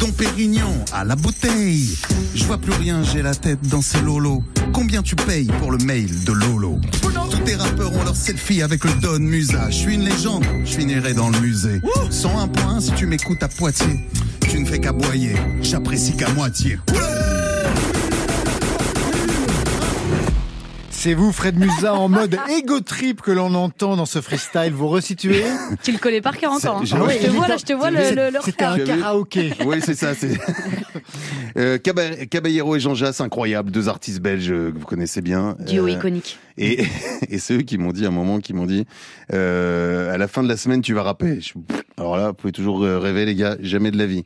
Don 0.00 0.12
Pérignon, 0.12 0.84
à 0.92 1.04
la 1.04 1.16
bouteille. 1.16 1.96
Je 2.34 2.44
vois 2.44 2.58
plus 2.58 2.72
rien, 2.72 3.02
j'ai 3.02 3.22
la 3.22 3.34
tête 3.34 3.66
dans 3.68 3.80
ces 3.80 4.00
lolos. 4.02 4.42
Combien 4.72 5.02
tu 5.02 5.16
payes 5.16 5.50
pour 5.58 5.72
le 5.72 5.78
mail 5.78 6.24
de 6.24 6.32
Lolo? 6.32 6.78
Tous 7.30 7.38
tes 7.38 7.54
rappeurs 7.54 7.94
ont 7.94 8.04
leur 8.04 8.16
selfie 8.16 8.60
avec 8.60 8.84
le 8.84 8.90
Don 9.00 9.20
Musa. 9.20 9.70
Je 9.70 9.76
suis 9.76 9.94
une 9.94 10.04
légende, 10.04 10.44
je 10.64 10.72
finirai 10.72 11.14
dans 11.14 11.30
le 11.30 11.40
musée. 11.40 11.80
101 12.10 12.48
points 12.48 12.80
si 12.80 12.92
tu 12.92 13.06
m'écoutes 13.06 13.42
à 13.42 13.48
Poitiers. 13.48 14.06
Tu 14.48 14.60
ne 14.60 14.66
fais 14.66 14.78
qu'aboyer, 14.78 15.34
j'apprécie 15.62 16.14
qu'à 16.16 16.28
moitié. 16.34 16.78
C'est 20.98 21.12
vous, 21.14 21.30
Fred 21.30 21.56
Musa, 21.58 21.94
en 21.94 22.08
mode 22.08 22.36
ego 22.48 22.80
trip 22.80 23.20
que 23.20 23.30
l'on 23.30 23.54
entend 23.54 23.96
dans 23.96 24.06
ce 24.06 24.20
freestyle. 24.20 24.72
Vous 24.72 24.88
resituez 24.88 25.44
Tu 25.82 25.92
le 25.92 25.98
connais 25.98 26.20
par 26.22 26.36
cœur 26.36 26.52
encore. 26.52 26.78
hein. 26.78 26.84
je- 26.84 26.96
Ah 26.96 27.04
ouais, 27.04 27.18
je 27.20 27.26
te 27.26 27.30
vois 27.30 27.46
là, 27.46 27.56
je 27.58 27.64
te 27.64 27.72
vois 27.74 27.90
le, 27.90 27.98
le, 28.14 28.30
le 28.32 28.38
C'était 28.42 28.64
un 28.64 28.78
karaoké. 28.78 29.52
Oui, 29.66 29.76
c'est 29.84 29.94
ça. 29.94 30.14
C'est 30.14 30.30
euh, 31.58 31.78
Caba- 31.78 32.26
Caballero 32.26 32.74
et 32.76 32.80
Jean 32.80 32.94
Jass, 32.94 33.20
incroyable, 33.20 33.70
deux 33.70 33.88
artistes 33.88 34.20
belges 34.20 34.50
euh, 34.50 34.72
que 34.72 34.78
vous 34.78 34.86
connaissez 34.86 35.20
bien. 35.20 35.54
Duo 35.60 35.86
Euh, 35.86 35.90
iconique. 35.90 36.38
Et, 36.58 36.84
et 37.28 37.38
c'est 37.38 37.54
eux 37.54 37.62
qui 37.62 37.78
m'ont 37.78 37.92
dit 37.92 38.04
à 38.06 38.08
un 38.08 38.12
moment, 38.12 38.40
qui 38.40 38.52
m'ont 38.54 38.66
dit, 38.66 38.86
euh, 39.32 40.12
à 40.12 40.18
la 40.18 40.26
fin 40.28 40.42
de 40.42 40.48
la 40.48 40.56
semaine, 40.56 40.80
tu 40.80 40.94
vas 40.94 41.02
rapper. 41.02 41.40
Je- 41.40 41.52
alors 41.98 42.16
là, 42.16 42.28
vous 42.28 42.34
pouvez 42.34 42.52
toujours 42.52 42.80
rêver, 42.80 43.26
les 43.26 43.34
gars, 43.34 43.56
jamais 43.60 43.90
de 43.90 43.98
la 43.98 44.06
vie. 44.06 44.24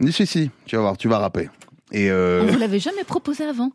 Dit, 0.00 0.12
si, 0.12 0.26
si, 0.26 0.50
tu 0.64 0.76
vas 0.76 0.82
voir, 0.82 0.96
tu 0.96 1.08
vas 1.08 1.18
rapper. 1.18 1.50
Et 1.92 2.10
euh, 2.10 2.42
On 2.42 2.52
vous 2.52 2.58
l'avait 2.58 2.80
jamais 2.80 3.04
proposé 3.04 3.44
avant. 3.44 3.70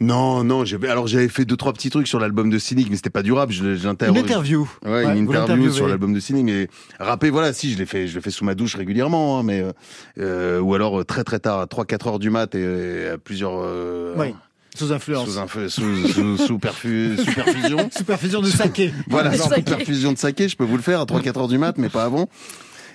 Non, 0.00 0.44
non, 0.44 0.64
j'avais, 0.66 0.88
alors 0.88 1.06
j'avais 1.06 1.28
fait 1.28 1.44
deux, 1.46 1.56
trois 1.56 1.72
petits 1.72 1.88
trucs 1.90 2.06
sur 2.06 2.20
l'album 2.20 2.50
de 2.50 2.58
Cynic, 2.58 2.90
mais 2.90 2.96
c'était 2.96 3.08
pas 3.10 3.22
durable. 3.22 3.52
Je, 3.52 3.76
je 3.76 3.86
l'interroge- 3.88 4.16
Une 4.18 4.24
interview. 4.24 4.68
Ouais, 4.84 4.90
Ouais, 5.06 5.16
une 5.18 5.26
interview 5.44 5.72
sur 5.72 5.88
l'album 5.88 6.12
de 6.12 6.20
Cynic, 6.20 6.44
mais 6.44 6.68
rapper, 7.00 7.30
voilà, 7.30 7.52
si, 7.54 7.72
je 7.72 7.78
l'ai 7.78 7.86
fait, 7.86 8.06
je 8.06 8.14
le 8.14 8.20
fais 8.20 8.30
sous 8.30 8.44
ma 8.44 8.54
douche 8.54 8.74
régulièrement, 8.76 9.38
hein, 9.38 9.42
mais, 9.42 9.60
euh, 9.62 9.72
euh, 10.18 10.60
ou 10.60 10.74
alors 10.74 11.00
euh, 11.00 11.04
très 11.04 11.24
très 11.24 11.38
tard, 11.38 11.60
à 11.60 11.64
3-4 11.66 12.08
heures 12.08 12.18
du 12.18 12.28
mat 12.30 12.54
et, 12.54 13.08
à 13.14 13.18
plusieurs, 13.18 13.52
euh, 13.56 14.12
Oui, 14.18 14.34
sous 14.76 14.92
influence. 14.92 15.30
sous, 15.30 15.38
inf- 15.38 15.68
sous, 15.68 16.08
sous, 16.08 16.36
sous 16.36 16.58
perfu- 16.58 17.16
sous 17.16 17.32
perfusion. 17.34 17.88
Sous 17.96 18.04
perfusion 18.04 18.40
de 18.42 18.48
saké. 18.48 18.92
Voilà, 19.08 19.32
sous 19.36 19.48
perfusion 19.48 20.12
de 20.12 20.18
saké, 20.18 20.48
je 20.50 20.56
peux 20.56 20.64
vous 20.64 20.76
le 20.76 20.82
faire 20.82 21.00
à 21.00 21.04
3-4 21.06 21.38
heures 21.38 21.48
du 21.48 21.56
mat, 21.56 21.78
mais 21.78 21.88
pas 21.88 22.04
avant. 22.04 22.28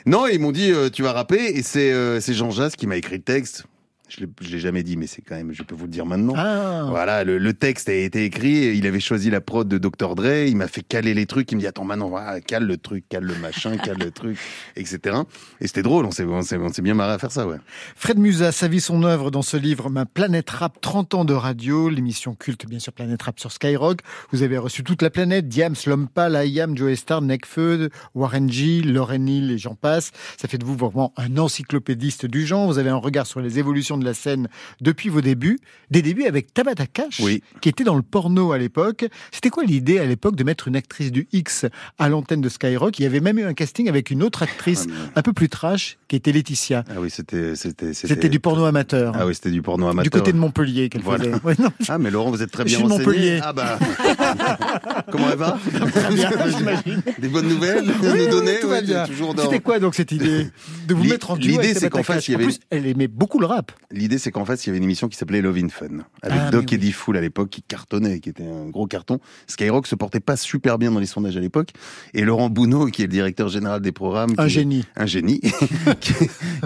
Non, 0.05 0.27
ils 0.27 0.39
m'ont 0.39 0.51
dit, 0.51 0.71
euh, 0.71 0.89
tu 0.89 1.01
vas 1.01 1.13
rapper, 1.13 1.57
et 1.57 1.63
c'est 1.63 1.91
euh, 1.91 2.19
c'est 2.19 2.33
Jean 2.35 2.51
Jass 2.51 2.75
qui 2.75 2.85
m'a 2.85 2.97
écrit 2.97 3.15
le 3.17 3.21
texte. 3.23 3.65
Je 4.13 4.19
l'ai- 4.25 4.29
je 4.41 4.49
l'ai 4.51 4.59
jamais 4.59 4.83
dit, 4.83 4.97
mais 4.97 5.07
c'est 5.07 5.21
quand 5.21 5.35
même, 5.35 5.53
je 5.53 5.63
peux 5.63 5.73
vous 5.73 5.85
le 5.85 5.91
dire 5.91 6.05
maintenant. 6.05 6.33
Ah. 6.35 6.85
Voilà, 6.89 7.23
le, 7.23 7.37
le 7.37 7.53
texte 7.53 7.87
a 7.87 7.93
été 7.93 8.25
écrit, 8.25 8.75
il 8.77 8.85
avait 8.85 8.99
choisi 8.99 9.29
la 9.29 9.39
prod 9.39 9.65
de 9.69 9.77
Dr. 9.77 10.15
Dre, 10.15 10.45
il 10.47 10.57
m'a 10.57 10.67
fait 10.67 10.81
caler 10.83 11.13
les 11.13 11.25
trucs, 11.25 11.49
il 11.51 11.55
me 11.55 11.61
dit, 11.61 11.67
attends, 11.67 11.85
maintenant, 11.85 12.09
voilà, 12.09 12.41
cale 12.41 12.65
le 12.65 12.75
truc, 12.75 13.05
cale 13.07 13.23
le 13.23 13.35
machin, 13.35 13.77
cale 13.77 13.99
le 13.99 14.11
truc, 14.11 14.37
etc. 14.75 15.15
Et 15.61 15.67
c'était 15.67 15.81
drôle, 15.81 16.05
on 16.05 16.11
s'est 16.11 16.25
on 16.25 16.41
s'est- 16.41 16.57
on 16.57 16.67
s'est 16.73 16.81
bien 16.81 16.93
marré 16.93 17.13
à 17.13 17.19
faire 17.19 17.31
ça, 17.31 17.47
ouais. 17.47 17.55
Fred 17.95 18.19
Musa, 18.19 18.51
sa 18.51 18.67
vie, 18.67 18.81
son 18.81 19.03
œuvre 19.03 19.31
dans 19.31 19.41
ce 19.43 19.55
livre 19.55 19.89
Ma 19.89 20.05
planète 20.05 20.49
rap, 20.49 20.81
30 20.81 21.13
ans 21.13 21.23
de 21.25 21.33
radio, 21.33 21.87
l'émission 21.89 22.35
culte 22.35 22.65
bien 22.67 22.79
sûr 22.79 22.91
Planète 22.91 23.21
Rap 23.21 23.39
sur 23.39 23.51
Skyrock. 23.53 23.99
Vous 24.33 24.43
avez 24.43 24.57
reçu 24.57 24.83
toute 24.83 25.01
la 25.01 25.09
planète, 25.09 25.47
Diams, 25.47 25.75
Lompa, 25.87 26.25
Ayam, 26.25 26.75
Joe 26.75 26.95
Star, 26.97 27.21
Necfeu, 27.21 27.89
Warren 28.13 28.51
G, 28.51 28.81
Lauren 28.81 29.25
Hill 29.25 29.51
et 29.51 29.57
j'en 29.57 29.75
passe. 29.75 30.11
Ça 30.37 30.47
fait 30.49 30.57
de 30.57 30.65
vous 30.65 30.75
vraiment 30.75 31.13
un 31.15 31.37
encyclopédiste 31.37 32.25
du 32.25 32.45
genre. 32.45 32.67
Vous 32.67 32.77
avez 32.79 32.89
un 32.89 32.95
regard 32.97 33.25
sur 33.25 33.39
les 33.39 33.57
évolutions 33.59 33.97
de 34.01 34.05
la 34.05 34.13
scène 34.13 34.49
depuis 34.81 35.09
vos 35.09 35.21
débuts. 35.21 35.59
Des 35.89 36.01
débuts 36.01 36.25
avec 36.25 36.53
Tabata 36.53 36.85
Cash, 36.87 37.19
Oui. 37.21 37.41
qui 37.61 37.69
était 37.69 37.83
dans 37.83 37.95
le 37.95 38.01
porno 38.01 38.51
à 38.51 38.57
l'époque. 38.57 39.05
C'était 39.31 39.49
quoi 39.49 39.63
l'idée 39.63 39.99
à 39.99 40.05
l'époque 40.05 40.35
de 40.35 40.43
mettre 40.43 40.67
une 40.67 40.75
actrice 40.75 41.11
du 41.11 41.27
X 41.31 41.65
à 41.99 42.09
l'antenne 42.09 42.41
de 42.41 42.49
Skyrock? 42.49 42.99
Il 42.99 43.03
y 43.03 43.05
avait 43.05 43.19
même 43.19 43.39
eu 43.39 43.43
un 43.43 43.53
casting 43.53 43.87
avec 43.89 44.09
une 44.11 44.23
autre 44.23 44.43
actrice 44.43 44.87
un 45.15 45.21
peu 45.21 45.33
plus 45.33 45.49
trash, 45.49 45.97
qui 46.07 46.15
était 46.15 46.31
Laetitia. 46.31 46.83
Ah 46.89 46.93
oui, 46.99 47.09
c'était, 47.09 47.55
c'était, 47.55 47.93
C'était 47.93 48.29
du 48.29 48.39
porno 48.39 48.65
amateur. 48.65 49.13
Ah 49.17 49.25
oui, 49.25 49.35
c'était 49.35 49.51
du 49.51 49.61
porno 49.61 49.87
amateur. 49.87 50.03
Du 50.03 50.09
côté 50.09 50.31
de 50.33 50.37
Montpellier 50.37 50.89
qu'elle 50.89 51.01
Voilà. 51.01 51.23
faisait. 51.25 51.35
Ouais, 51.43 51.55
non. 51.59 51.69
Ah, 51.87 51.97
mais 51.97 52.09
Laurent, 52.11 52.31
vous 52.31 52.41
êtes 52.41 52.51
très 52.51 52.63
Je 52.63 52.67
bien 52.67 52.77
suis 52.77 52.87
de 52.87 52.91
renseigné. 52.91 53.07
Montpellier. 53.07 53.39
Ah 53.43 53.53
bah. 53.53 53.77
Comment 55.11 55.29
elle 55.31 55.37
va? 55.37 55.57
Très 55.93 56.13
bien, 56.13 56.29
j'imagine. 56.57 57.01
Des 57.19 57.27
bonnes 57.27 57.47
nouvelles 57.47 57.83
Oui, 57.85 57.93
nous 58.03 58.11
oui, 58.11 58.27
donner? 58.29 58.63
ouais, 58.63 58.81
dans- 58.81 59.05
C'était 59.43 59.59
quoi 59.59 59.79
donc 59.79 59.95
cette 59.95 60.11
idée 60.11 60.47
de 60.87 60.93
vous 60.93 61.03
mettre 61.03 61.31
en 61.31 61.37
duo 61.37 61.59
l'idée, 61.61 61.73
c'est 61.73 61.89
qu'en 61.89 62.03
fait, 62.03 62.27
il 62.27 62.31
y 62.31 62.35
avait 62.35 62.43
En 62.45 62.47
plus, 62.47 62.59
elle 62.69 62.87
aimait 62.87 63.07
beaucoup 63.07 63.39
le 63.39 63.45
rap. 63.45 63.71
L'idée, 63.91 64.17
c'est 64.17 64.31
qu'en 64.31 64.45
fait, 64.45 64.63
il 64.65 64.67
y 64.67 64.69
avait 64.69 64.77
une 64.77 64.83
émission 64.83 65.07
qui 65.09 65.17
s'appelait 65.17 65.41
Love 65.41 65.57
in 65.57 65.69
Fun, 65.69 65.87
avec 66.21 66.39
Ah, 66.41 66.49
Doc 66.51 66.65
mais 66.71 66.77
Eddie 66.77 66.91
Fool 66.91 67.17
à 67.17 67.21
l'époque, 67.21 67.49
qui 67.49 67.61
cartonnait, 67.61 68.19
qui 68.19 68.29
était 68.29 68.45
un 68.45 68.69
gros 68.69 68.87
carton. 68.87 69.19
Skyrock 69.47 69.87
se 69.87 69.95
portait 69.95 70.19
pas 70.19 70.37
super 70.37 70.77
bien 70.77 70.91
dans 70.91 70.99
les 70.99 71.05
sondages 71.05 71.35
à 71.37 71.39
l'époque. 71.41 71.69
Et 72.13 72.21
Laurent 72.23 72.49
Bounot, 72.49 72.87
qui 72.87 73.01
est 73.01 73.05
le 73.07 73.11
directeur 73.11 73.49
général 73.49 73.81
des 73.81 73.91
programmes. 73.91 74.33
Un 74.37 74.45
qui- 74.45 74.49
génie. 74.53 74.85
Un 74.95 75.05
génie. 75.05 75.41
qui, 75.99 76.13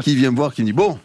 qui 0.01 0.15
vient 0.15 0.31
me 0.31 0.35
voir, 0.35 0.53
qui 0.53 0.61
me 0.61 0.67
dit, 0.67 0.73
bon, 0.73 0.99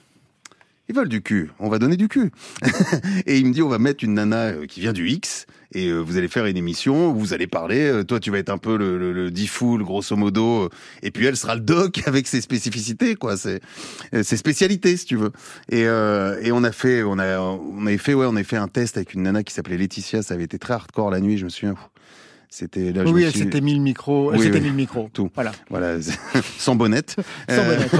ils 0.91 0.97
veulent 0.97 1.09
du 1.09 1.23
cul, 1.23 1.53
on 1.61 1.69
va 1.69 1.79
donner 1.79 1.97
du 1.97 2.09
cul. 2.09 2.33
et 3.27 3.39
il 3.39 3.47
me 3.47 3.53
dit, 3.53 3.63
on 3.63 3.69
va 3.69 3.79
mettre 3.79 4.03
une 4.03 4.15
nana 4.15 4.49
euh, 4.49 4.67
qui 4.67 4.81
vient 4.81 4.93
du 4.93 5.09
X, 5.09 5.47
et 5.73 5.87
euh, 5.87 6.01
vous 6.01 6.17
allez 6.17 6.27
faire 6.27 6.47
une 6.47 6.57
émission 6.57 7.13
vous 7.13 7.33
allez 7.33 7.47
parler, 7.47 7.87
euh, 7.87 8.03
toi 8.03 8.19
tu 8.19 8.33
vas 8.33 8.39
être 8.39 8.51
un 8.51 8.59
peu 8.59 8.77
le, 8.77 8.99
le, 8.99 9.13
le 9.29 9.85
grosso 9.85 10.17
modo, 10.17 10.69
et 11.05 11.13
puis 11.13 11.27
elle 11.27 11.37
sera 11.37 11.55
le 11.55 11.61
doc 11.61 12.03
avec 12.07 12.27
ses 12.27 12.41
spécificités, 12.41 13.15
quoi, 13.15 13.37
ses, 13.37 13.61
ses 14.23 14.37
spécialités, 14.37 14.97
si 14.97 15.05
tu 15.05 15.15
veux. 15.15 15.31
Et, 15.71 15.87
euh, 15.87 16.41
et 16.43 16.51
on 16.51 16.65
a 16.65 16.73
fait, 16.73 17.05
on 17.05 17.21
a, 17.21 17.39
on 17.39 17.87
avait 17.87 17.97
fait, 17.97 18.15
ouais, 18.15 18.27
on 18.27 18.35
avait 18.35 18.43
fait 18.43 18.57
un 18.57 18.69
test 18.69 18.97
avec 18.97 19.15
une 19.15 19.23
nana 19.23 19.45
qui 19.45 19.55
s'appelait 19.55 19.79
Laetitia, 19.79 20.23
ça 20.23 20.35
avait 20.35 20.45
été 20.45 20.59
très 20.59 20.75
hardcore 20.75 21.11
la 21.11 21.21
nuit, 21.21 21.39
je 21.39 21.45
me 21.45 21.51
souviens. 21.51 21.77
C'était 22.53 22.93
là, 22.93 23.05
je 23.05 23.11
oui, 23.13 23.21
me 23.23 23.27
elle 23.27 23.31
suis- 23.31 23.41
s'était 23.45 23.61
mis 23.61 23.75
le 23.75 23.81
micro. 23.81 24.33
Elle 24.33 24.39
Oui, 24.41 24.45
s'était 24.47 24.57
oui. 24.59 24.65
mis 24.65 24.71
le 24.71 24.75
micro. 24.75 25.09
Tout. 25.13 25.31
Voilà. 25.37 25.53
Voilà, 25.71 25.99
sans 26.59 26.75
bonnette. 26.75 27.15
Sans 27.49 27.55
Euh, 27.59 27.77
bonnette, 27.77 27.93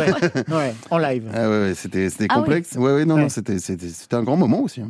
ouais. 0.49 0.55
Ouais, 0.57 0.75
en 0.91 0.99
live. 0.99 1.31
ah 1.33 1.49
ouais, 1.49 1.73
c'était 1.77 2.11
c'était 2.11 2.27
Ah 2.29 2.35
oui. 2.39 2.41
complexe. 2.43 2.73
Ouais, 2.75 2.93
ouais, 2.95 3.05
non, 3.05 3.17
non, 3.17 3.23
Ouais. 3.25 3.29
c'était 3.29 3.61
c'était 3.61 3.89
c'était 3.89 4.17
un 4.17 4.25
grand 4.25 4.37
moment 4.37 4.63
aussi. 4.63 4.81
hein, 4.81 4.89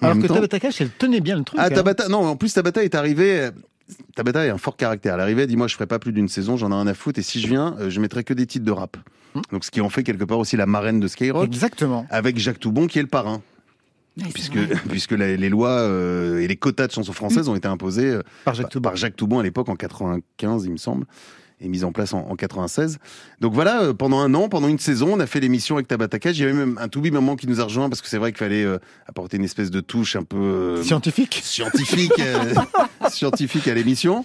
Alors 0.00 0.16
que 0.16 0.26
temps. 0.28 0.34
Tabata 0.34 0.60
Cash, 0.60 0.80
elle 0.80 0.90
tenait 0.90 1.20
bien 1.20 1.36
le 1.36 1.42
truc. 1.44 1.58
Ah, 1.60 1.66
hein. 1.66 1.74
Tabata, 1.74 2.08
non, 2.08 2.24
en 2.24 2.36
plus 2.36 2.54
Tabata 2.54 2.84
est 2.84 2.94
arrivée. 2.94 3.40
euh, 3.40 3.50
Tabata 4.14 4.46
est 4.46 4.50
un 4.50 4.58
fort 4.58 4.76
caractère. 4.76 5.14
Elle 5.14 5.20
arrivait, 5.20 5.42
elle 5.42 5.48
dit 5.48 5.56
moi 5.56 5.66
je 5.66 5.74
ferai 5.74 5.86
pas 5.86 5.98
plus 5.98 6.12
d'une 6.12 6.28
saison, 6.28 6.56
j'en 6.56 6.70
ai 6.70 6.74
un 6.76 6.86
à 6.86 6.94
foutre 6.94 7.18
et 7.18 7.22
si 7.22 7.40
je 7.40 7.48
viens, 7.48 7.74
euh, 7.80 7.90
je 7.90 7.98
mettrai 8.00 8.22
que 8.22 8.32
des 8.32 8.46
titres 8.46 8.64
de 8.64 8.70
rap. 8.70 8.96
Donc 9.50 9.64
ce 9.64 9.70
qui 9.72 9.80
en 9.80 9.90
fait 9.90 10.04
quelque 10.04 10.24
part 10.24 10.38
aussi 10.38 10.56
la 10.56 10.66
marraine 10.66 11.00
de 11.00 11.08
Skyrock. 11.08 11.44
Exactement. 11.46 12.06
Avec 12.10 12.38
Jacques 12.38 12.60
Toubon 12.60 12.86
qui 12.86 13.00
est 13.00 13.02
le 13.02 13.08
parrain. 13.08 13.42
Puisque, 14.32 14.58
puisque 14.88 15.12
la- 15.12 15.36
les 15.36 15.48
lois 15.48 15.70
euh, 15.70 16.40
et 16.40 16.48
les 16.48 16.56
quotas 16.56 16.86
de 16.86 16.92
chansons 16.92 17.12
françaises 17.12 17.48
ont 17.48 17.54
été 17.56 17.68
imposés 17.68 18.06
euh, 18.10 18.22
Par 18.44 18.54
Jacques 18.54 18.78
par 18.78 18.96
Jacques 18.96 19.16
Toubon 19.16 19.38
à 19.38 19.42
l'époque 19.42 19.68
en 19.68 19.76
95, 19.76 20.64
il 20.66 20.72
me 20.72 20.76
semble, 20.76 21.06
et 21.60 21.68
mise 21.68 21.84
en 21.84 21.92
place 21.92 22.14
en, 22.14 22.20
en 22.28 22.36
96. 22.36 22.98
Donc 23.40 23.52
voilà, 23.52 23.82
euh, 23.82 23.92
pendant 23.94 24.20
un 24.20 24.32
an, 24.34 24.48
pendant 24.48 24.68
une 24.68 24.78
saison, 24.78 25.10
on 25.12 25.20
a 25.20 25.26
fait 25.26 25.40
l'émission 25.40 25.76
avec 25.76 25.88
Tabata 25.88 26.18
Cash. 26.18 26.36
Il 26.38 26.40
y 26.40 26.44
avait 26.44 26.52
même 26.54 26.78
un 26.80 26.88
Toubi 26.88 27.10
moment 27.10 27.36
qui 27.36 27.46
nous 27.46 27.60
a 27.60 27.64
rejoint 27.64 27.88
parce 27.88 28.00
que 28.02 28.08
c'est 28.08 28.18
vrai 28.18 28.32
qu'il 28.32 28.38
fallait 28.38 28.64
euh, 28.64 28.78
apporter 29.06 29.36
une 29.36 29.44
espèce 29.44 29.70
de 29.70 29.80
touche 29.80 30.16
un 30.16 30.22
peu 30.22 30.36
euh, 30.38 30.82
Scientifique. 30.82 31.40
scientifique, 31.42 32.12
euh, 32.20 32.54
scientifique 33.10 33.68
à 33.68 33.74
l'émission. 33.74 34.24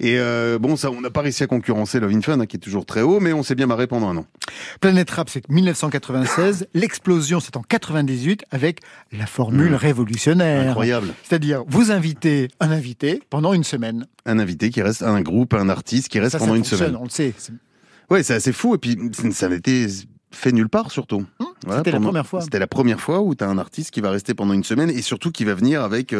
Et 0.00 0.18
euh, 0.18 0.58
bon, 0.58 0.76
ça, 0.76 0.90
on 0.90 1.00
n'a 1.00 1.10
pas 1.10 1.20
réussi 1.22 1.42
à 1.42 1.46
concurrencer 1.46 2.00
Love 2.00 2.12
in 2.12 2.20
Fun, 2.20 2.40
hein, 2.40 2.46
qui 2.46 2.56
est 2.56 2.60
toujours 2.60 2.84
très 2.86 3.02
haut, 3.02 3.20
mais 3.20 3.32
on 3.32 3.42
s'est 3.42 3.54
bien 3.54 3.66
marré 3.66 3.86
pendant 3.86 4.08
un 4.08 4.16
an. 4.16 4.26
Planète 4.80 5.10
Rap, 5.10 5.28
c'est 5.30 5.48
1996. 5.48 6.66
L'explosion, 6.74 7.40
c'est 7.40 7.56
en 7.56 7.62
98 7.62 8.44
avec 8.50 8.80
la 9.12 9.26
formule 9.26 9.72
Mmh. 9.72 9.74
révolutionnaire. 9.76 10.68
Incroyable. 10.70 11.08
C'est-à-dire, 11.22 11.62
vous 11.66 11.90
invitez 11.92 12.48
un 12.60 12.70
invité 12.70 13.22
pendant 13.30 13.52
une 13.52 13.64
semaine. 13.64 14.06
Un 14.26 14.38
invité 14.38 14.70
qui 14.70 14.82
reste, 14.82 15.02
un 15.02 15.20
groupe, 15.20 15.54
un 15.54 15.68
artiste 15.68 16.08
qui 16.08 16.18
reste 16.18 16.32
Ça, 16.32 16.38
ça 16.38 16.44
pendant 16.44 16.54
une 16.56 16.64
fonctionne, 16.64 16.88
semaine. 16.88 16.96
On 17.00 17.04
le 17.04 17.10
sait. 17.10 17.32
Ouais, 18.10 18.22
c'est 18.22 18.34
assez 18.34 18.52
fou. 18.52 18.74
Et 18.74 18.78
puis, 18.78 18.98
ça 19.32 19.48
n'a 19.48 19.56
été 19.56 19.86
fait 20.30 20.52
nulle 20.52 20.68
part, 20.68 20.90
surtout. 20.90 21.24
Voilà, 21.64 21.78
c'était 21.80 21.92
la 21.92 22.00
première 22.00 22.26
fois. 22.26 22.40
C'était 22.42 22.58
la 22.58 22.66
première 22.66 23.00
fois 23.00 23.20
où 23.22 23.34
tu 23.34 23.44
as 23.44 23.48
un 23.48 23.58
artiste 23.58 23.90
qui 23.90 24.00
va 24.00 24.10
rester 24.10 24.34
pendant 24.34 24.52
une 24.52 24.64
semaine 24.64 24.90
et 24.90 25.00
surtout 25.02 25.30
qui 25.30 25.44
va 25.44 25.54
venir 25.54 25.82
avec. 25.82 26.14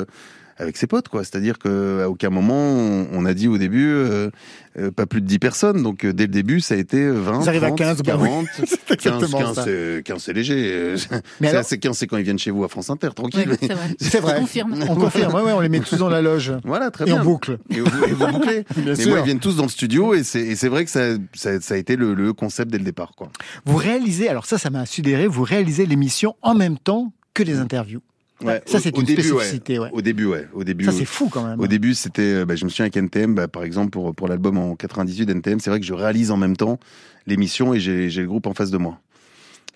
Euh, 0.58 0.62
avec 0.62 0.76
ses 0.76 0.86
potes, 0.86 1.08
quoi. 1.08 1.24
C'est-à-dire 1.24 1.58
qu'à 1.58 2.08
aucun 2.08 2.30
moment, 2.30 2.54
on, 2.54 3.06
on 3.12 3.24
a 3.26 3.34
dit 3.34 3.48
au 3.48 3.58
début, 3.58 3.88
euh, 3.90 4.30
euh, 4.78 4.90
pas 4.90 5.06
plus 5.06 5.20
de 5.20 5.26
10 5.26 5.38
personnes. 5.38 5.82
Donc, 5.82 6.04
euh, 6.04 6.12
dès 6.12 6.24
le 6.24 6.32
début, 6.32 6.60
ça 6.60 6.74
a 6.74 6.78
été 6.78 7.08
20, 7.10 7.42
Ils 7.42 7.48
arrivent 7.48 7.64
à 7.64 7.68
30, 7.68 7.78
15, 7.78 8.02
bah 8.02 8.16
oui. 8.20 8.28
40. 8.28 8.46
C'est 8.56 8.96
15, 8.96 9.14
exactement 9.24 9.38
15, 9.38 9.54
ça. 9.54 9.64
c'est- 9.64 10.02
15, 10.04 10.22
c'est 10.22 10.32
léger. 10.32 10.70
Euh, 10.72 10.96
Mais 11.40 11.48
c'est 11.48 11.54
alors- 11.54 11.64
c'est 11.64 11.78
15, 11.78 11.96
c'est 11.98 12.06
quand 12.06 12.16
ils 12.16 12.24
viennent 12.24 12.38
chez 12.38 12.50
vous 12.50 12.64
à 12.64 12.68
France 12.68 12.90
Inter, 12.90 13.08
tranquille. 13.14 13.56
C'est 13.60 14.18
vrai. 14.20 14.20
Vrai. 14.20 14.34
On 14.36 14.40
confirme. 14.40 14.74
On 14.88 14.94
confirme. 14.94 15.34
Ouais, 15.34 15.42
ouais, 15.42 15.52
on 15.52 15.60
les 15.60 15.68
met 15.68 15.80
tous 15.80 15.96
dans 15.96 16.08
la 16.08 16.22
loge. 16.22 16.52
Voilà, 16.64 16.90
très 16.90 17.04
Et 17.04 17.06
bien. 17.08 17.20
en 17.20 17.24
boucle. 17.24 17.58
Et 17.70 17.80
vous, 17.80 18.04
et 18.04 18.12
vous 18.12 18.26
bouclez. 18.28 18.64
Bien 18.76 18.94
Mais 18.96 19.06
moi, 19.06 19.18
ils 19.20 19.24
viennent 19.24 19.40
tous 19.40 19.56
dans 19.56 19.64
le 19.64 19.68
studio 19.68 20.14
et 20.14 20.22
c'est 20.24 20.40
et 20.40 20.56
c'est 20.56 20.68
vrai 20.68 20.84
que 20.84 20.90
ça, 20.90 21.10
ça, 21.34 21.60
ça 21.60 21.74
a 21.74 21.76
été 21.76 21.96
le, 21.96 22.14
le 22.14 22.32
concept 22.32 22.70
dès 22.70 22.78
le 22.78 22.84
départ, 22.84 23.12
quoi. 23.16 23.30
Vous 23.64 23.76
réalisez, 23.76 24.28
alors 24.28 24.46
ça, 24.46 24.56
ça 24.58 24.70
m'a 24.70 24.86
sidéré, 24.86 25.26
vous 25.26 25.42
réalisez 25.42 25.84
l'émission 25.86 26.36
en 26.42 26.54
même 26.54 26.78
temps 26.78 27.12
que 27.34 27.42
les 27.42 27.58
interviews. 27.58 28.00
Ouais, 28.44 28.62
ça, 28.66 28.78
c'est 28.80 28.94
au 28.96 29.00
une 29.00 29.06
début, 29.06 29.22
spécificité. 29.22 29.78
Ouais. 29.78 29.88
Au 29.92 30.02
début, 30.02 30.26
ouais. 30.26 30.46
Au 30.52 30.64
début, 30.64 30.84
Ça, 30.84 30.92
c'est 30.92 31.04
fou 31.04 31.28
quand 31.30 31.46
même. 31.46 31.58
Au 31.60 31.66
début, 31.66 31.94
c'était, 31.94 32.22
euh, 32.22 32.44
bah, 32.44 32.56
je 32.56 32.64
me 32.64 32.70
souviens 32.70 32.84
avec 32.84 32.96
NTM, 32.96 33.34
bah, 33.34 33.48
par 33.48 33.64
exemple, 33.64 33.90
pour, 33.90 34.14
pour 34.14 34.28
l'album 34.28 34.58
en 34.58 34.76
98 34.76 35.28
NTM, 35.30 35.60
c'est 35.60 35.70
vrai 35.70 35.80
que 35.80 35.86
je 35.86 35.94
réalise 35.94 36.30
en 36.30 36.36
même 36.36 36.56
temps 36.56 36.78
l'émission 37.26 37.72
et 37.74 37.80
j'ai 37.80 38.08
le 38.10 38.26
groupe 38.26 38.46
en 38.46 38.54
face 38.54 38.70
de 38.70 38.78
moi. 38.78 39.00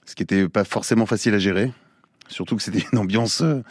Ce 0.06 0.14
qui 0.14 0.22
était 0.22 0.48
pas 0.48 0.64
forcément 0.64 1.06
facile 1.06 1.34
à 1.34 1.38
gérer. 1.38 1.72
Surtout 2.28 2.56
que 2.56 2.62
c'était 2.62 2.84
une 2.92 2.98
ambiance 2.98 3.40
euh, 3.42 3.62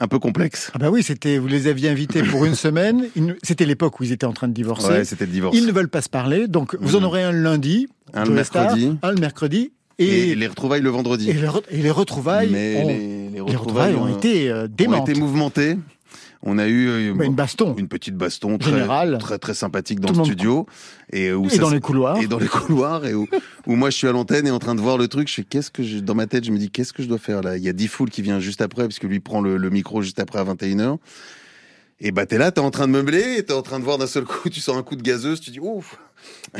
un 0.00 0.08
peu 0.08 0.18
complexe. 0.18 0.70
Ah 0.74 0.78
bah 0.78 0.90
oui, 0.90 1.02
c'était, 1.02 1.38
vous 1.38 1.46
les 1.46 1.66
aviez 1.66 1.88
invités 1.88 2.22
pour 2.22 2.44
une 2.44 2.54
semaine. 2.54 3.06
C'était 3.42 3.64
l'époque 3.64 3.98
où 4.00 4.04
ils 4.04 4.12
étaient 4.12 4.26
en 4.26 4.32
train 4.32 4.48
de 4.48 4.52
divorcer. 4.52 4.88
Ouais, 4.88 5.04
c'était 5.04 5.24
le 5.26 5.32
divorce. 5.32 5.56
Ils 5.56 5.66
ne 5.66 5.72
veulent 5.72 5.88
pas 5.88 6.02
se 6.02 6.08
parler, 6.10 6.48
donc 6.48 6.74
vous 6.80 6.96
en 6.96 7.00
Mhm. 7.00 7.04
aurez 7.06 7.22
un 7.22 7.32
le 7.32 7.40
lundi, 7.42 7.86
Un 8.12 8.24
le 8.26 8.44
Star, 8.44 8.62
mercredi. 8.76 8.98
un 9.02 9.10
le 9.12 9.20
mercredi, 9.20 9.72
Et, 9.98 10.30
et, 10.30 10.34
les 10.34 10.46
retrouvailles 10.46 10.80
le 10.82 10.90
vendredi. 10.90 11.30
et 11.30 11.34
les, 11.34 11.46
re- 11.46 11.62
et 11.70 11.82
les 11.82 11.90
retrouvailles, 11.90 12.48
Mais 12.50 12.82
ont, 12.82 12.88
les, 12.88 12.98
les 12.98 13.30
les 13.30 13.40
retrouvailles 13.40 13.94
ont 13.94 14.08
été 14.16 14.50
euh, 14.50 14.64
ont 14.64 14.68
démentes. 14.70 15.08
été 15.08 15.18
mouvementées. 15.18 15.76
On 16.46 16.58
a 16.58 16.66
eu 16.66 16.88
euh, 16.88 17.14
Bah, 17.14 17.24
une 17.24 17.34
baston. 17.34 17.74
une 17.78 17.88
petite 17.88 18.16
baston 18.16 18.58
très, 18.58 18.86
très 19.18 19.38
très 19.38 19.54
sympathique 19.54 20.00
dans 20.00 20.12
le 20.12 20.24
studio 20.24 20.66
et 21.10 21.32
où 21.32 21.46
Et 21.46 21.50
ça 21.50 21.62
dans 21.62 21.70
les 21.70 21.80
couloirs. 21.80 22.18
et 22.20 22.26
dans 22.26 22.38
les 22.38 22.48
couloirs 22.48 23.06
et 23.06 23.14
où, 23.14 23.26
où 23.66 23.76
moi 23.76 23.88
je 23.88 23.96
suis 23.96 24.06
à 24.08 24.12
l'antenne 24.12 24.46
et 24.46 24.50
en 24.50 24.58
train 24.58 24.74
de 24.74 24.80
voir 24.82 24.98
le 24.98 25.08
truc 25.08 25.28
je 25.28 25.34
fais 25.34 25.44
qu'est-ce 25.44 25.70
que 25.70 25.82
je, 25.82 26.00
dans 26.00 26.14
ma 26.14 26.26
tête 26.26 26.44
je 26.44 26.50
me 26.50 26.58
dis 26.58 26.68
qu'est-ce 26.70 26.92
que 26.92 27.02
je 27.02 27.08
dois 27.08 27.16
faire 27.18 27.40
là? 27.40 27.56
Il 27.56 27.62
y 27.62 27.68
a 27.70 27.72
Diffoul 27.72 28.10
qui 28.10 28.20
vient 28.20 28.40
juste 28.40 28.60
après 28.60 28.82
parce 28.82 28.98
que 28.98 29.06
lui 29.06 29.20
prend 29.20 29.40
le, 29.40 29.56
le 29.56 29.70
micro 29.70 30.02
juste 30.02 30.20
après 30.20 30.38
à 30.38 30.44
21h 30.44 30.98
Et 32.00 32.10
bah 32.10 32.26
t'es 32.26 32.38
là, 32.38 32.50
t'es 32.52 32.60
en 32.60 32.70
train 32.70 32.86
de 32.86 32.92
meubler, 32.92 33.42
t'es 33.44 33.52
en 33.52 33.62
train 33.62 33.78
de 33.78 33.84
voir 33.84 33.98
d'un 33.98 34.06
seul 34.06 34.24
coup, 34.24 34.48
tu 34.50 34.60
sens 34.60 34.76
un 34.76 34.82
coup 34.82 34.96
de 34.96 35.02
gazeuse, 35.02 35.40
tu 35.40 35.50
dis 35.50 35.60
ouf, 35.60 35.96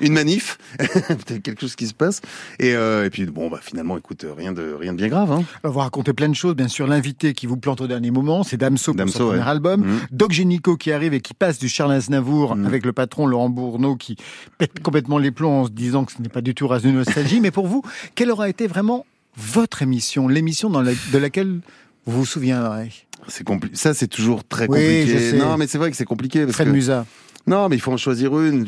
une 0.00 0.12
manif, 0.14 0.58
peut-être 0.78 1.42
quelque 1.42 1.60
chose 1.60 1.76
qui 1.76 1.86
se 1.86 1.94
passe. 1.94 2.20
Et, 2.58 2.74
euh, 2.74 3.04
et 3.04 3.10
puis 3.10 3.24
bon 3.26 3.48
bah 3.48 3.60
finalement, 3.62 3.96
écoute, 3.96 4.26
rien 4.36 4.52
de 4.52 4.72
rien 4.78 4.92
de 4.92 4.98
bien 4.98 5.08
grave. 5.08 5.30
Hein. 5.32 5.44
On 5.62 5.70
va 5.70 5.82
raconter 5.82 6.12
plein 6.12 6.28
de 6.28 6.34
choses. 6.34 6.54
Bien 6.54 6.68
sûr, 6.68 6.86
l'invité 6.86 7.34
qui 7.34 7.46
vous 7.46 7.56
plante 7.56 7.80
au 7.80 7.86
dernier 7.86 8.10
moment, 8.10 8.42
c'est 8.42 8.56
Damso 8.56 8.92
pour 8.92 8.96
Damso, 8.98 9.18
son 9.18 9.24
ouais. 9.26 9.30
premier 9.38 9.48
album. 9.48 9.80
Mhm. 9.84 10.00
Doc 10.10 10.32
Génico 10.32 10.76
qui 10.76 10.90
arrive 10.92 11.14
et 11.14 11.20
qui 11.20 11.34
passe 11.34 11.58
du 11.58 11.68
Charles 11.68 11.92
Aznavour 11.92 12.56
Mhm. 12.56 12.66
avec 12.66 12.84
le 12.84 12.92
patron 12.92 13.26
Laurent 13.26 13.48
Bourneau 13.50 13.96
qui 13.96 14.16
pète 14.58 14.80
complètement 14.82 15.18
les 15.18 15.30
plombs 15.30 15.60
en 15.62 15.64
se 15.66 15.70
disant 15.70 16.04
que 16.04 16.12
ce 16.12 16.20
n'est 16.20 16.28
pas 16.28 16.40
du 16.42 16.54
tout 16.54 16.66
race 16.68 16.82
de 16.82 16.90
nostalgie. 16.90 17.40
Mais 17.40 17.50
pour 17.52 17.66
vous, 17.68 17.82
quelle 18.16 18.30
aura 18.30 18.48
été 18.48 18.66
vraiment 18.66 19.06
votre 19.36 19.82
émission, 19.82 20.28
l'émission 20.28 20.68
dans 20.68 20.82
la- 20.82 20.92
de 21.12 21.18
laquelle 21.18 21.60
vous 22.06 22.18
vous 22.18 22.26
souviendrez? 22.26 22.92
C'est 23.28 23.46
compli- 23.46 23.74
Ça 23.74 23.94
c'est 23.94 24.06
toujours 24.08 24.44
très 24.46 24.66
compliqué. 24.66 25.32
Non 25.38 25.56
mais 25.56 25.66
c'est 25.66 25.78
vrai 25.78 25.90
que 25.90 25.96
c'est 25.96 26.04
compliqué 26.04 26.42
parce 26.44 26.54
Fred 26.54 26.68
que 26.68 26.72
Musa. 26.72 27.06
non 27.46 27.68
mais 27.68 27.76
il 27.76 27.80
faut 27.80 27.92
en 27.92 27.96
choisir 27.96 28.38
une. 28.40 28.66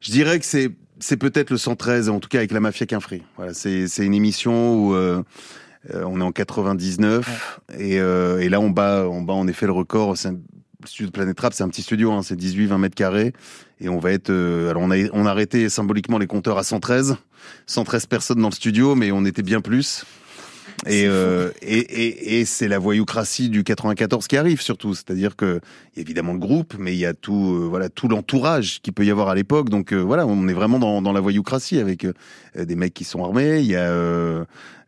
Je 0.00 0.10
dirais 0.10 0.38
que 0.38 0.44
c'est 0.44 0.70
c'est 0.98 1.16
peut-être 1.16 1.50
le 1.50 1.56
113 1.58 2.08
en 2.08 2.20
tout 2.20 2.28
cas 2.28 2.38
avec 2.38 2.52
la 2.52 2.60
mafia 2.60 2.86
qu'un. 2.86 2.98
Voilà, 3.36 3.54
c'est 3.54 3.88
c'est 3.88 4.04
une 4.04 4.14
émission 4.14 4.74
où 4.76 4.94
euh, 4.94 5.22
euh, 5.94 6.04
on 6.06 6.20
est 6.20 6.24
en 6.24 6.32
99 6.32 7.58
et, 7.78 7.98
euh, 8.00 8.38
et 8.38 8.48
là 8.48 8.60
on 8.60 8.70
bat 8.70 9.06
on 9.08 9.22
bat 9.22 9.32
en 9.34 9.46
effet 9.48 9.66
le 9.66 9.72
record. 9.72 10.14
Un- 10.24 10.38
le 10.84 10.88
studio 10.88 11.06
de 11.06 11.12
Planète 11.12 11.38
Rap, 11.38 11.52
c'est 11.54 11.62
un 11.62 11.68
petit 11.68 11.82
studio, 11.82 12.10
hein, 12.10 12.22
c'est 12.24 12.34
18-20 12.34 12.76
mètres 12.76 12.96
carrés 12.96 13.32
et 13.80 13.88
on 13.88 14.00
va 14.00 14.10
être. 14.10 14.30
euh, 14.30 14.68
alors 14.68 14.82
on 14.82 14.90
a 14.90 14.96
on 15.12 15.26
a 15.26 15.30
arrêté 15.30 15.68
symboliquement 15.68 16.18
les 16.18 16.26
compteurs 16.26 16.58
à 16.58 16.64
113, 16.64 17.14
113 17.66 18.06
personnes 18.06 18.40
dans 18.42 18.48
le 18.48 18.54
studio, 18.54 18.96
mais 18.96 19.12
on 19.12 19.24
était 19.24 19.42
bien 19.44 19.60
plus. 19.60 20.04
Et, 20.86 21.06
euh, 21.06 21.50
et, 21.62 21.78
et, 21.78 22.40
et 22.40 22.44
c'est 22.44 22.68
la 22.68 22.78
voyoucratie 22.78 23.48
du 23.48 23.62
94 23.64 24.26
qui 24.26 24.36
arrive 24.36 24.60
surtout, 24.60 24.94
c'est-à-dire 24.94 25.36
que 25.36 25.60
il 25.94 25.98
y 25.98 26.00
a 26.00 26.02
évidemment 26.02 26.32
le 26.32 26.38
groupe, 26.38 26.74
mais 26.78 26.92
il 26.92 26.98
y 26.98 27.06
a 27.06 27.14
tout, 27.14 27.54
euh, 27.54 27.66
voilà, 27.68 27.88
tout 27.88 28.08
l'entourage 28.08 28.80
qui 28.82 28.92
peut 28.92 29.04
y 29.04 29.10
avoir 29.10 29.28
à 29.28 29.34
l'époque. 29.34 29.68
Donc 29.68 29.92
euh, 29.92 29.98
voilà, 29.98 30.26
on 30.26 30.48
est 30.48 30.54
vraiment 30.54 30.78
dans, 30.78 31.02
dans 31.02 31.12
la 31.12 31.20
voyoucratie 31.20 31.78
avec 31.78 32.04
euh, 32.04 32.64
des 32.64 32.76
mecs 32.76 32.94
qui 32.94 33.04
sont 33.04 33.22
armés, 33.24 33.60
il 33.60 33.66
y 33.66 33.76
a 33.76 33.90
euh, 33.90 34.44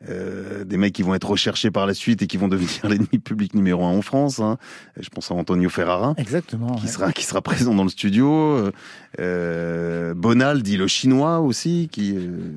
euh, 0.08 0.64
des 0.64 0.76
mecs 0.76 0.92
qui 0.92 1.02
vont 1.02 1.14
être 1.14 1.28
recherchés 1.28 1.70
par 1.70 1.86
la 1.86 1.94
suite 1.94 2.22
et 2.22 2.26
qui 2.26 2.36
vont 2.36 2.48
devenir 2.54 2.88
l'ennemi 2.88 3.18
public 3.18 3.54
numéro 3.54 3.84
un 3.84 3.90
en 3.90 4.02
France. 4.02 4.40
Hein. 4.40 4.58
Je 4.98 5.08
pense 5.10 5.30
à 5.30 5.34
Antonio 5.34 5.68
Ferrara. 5.68 6.14
Exactement. 6.16 6.74
Qui 6.74 6.86
ouais. 6.86 6.90
sera, 6.90 7.12
qui 7.12 7.24
sera 7.24 7.40
présent 7.40 7.74
dans 7.74 7.84
le 7.84 7.90
studio. 7.90 8.70
Bonal, 9.18 10.62
dit 10.62 10.76
le 10.76 10.88
chinois 10.88 11.40
aussi, 11.40 11.88
qui, 11.92 12.16
euh, 12.16 12.50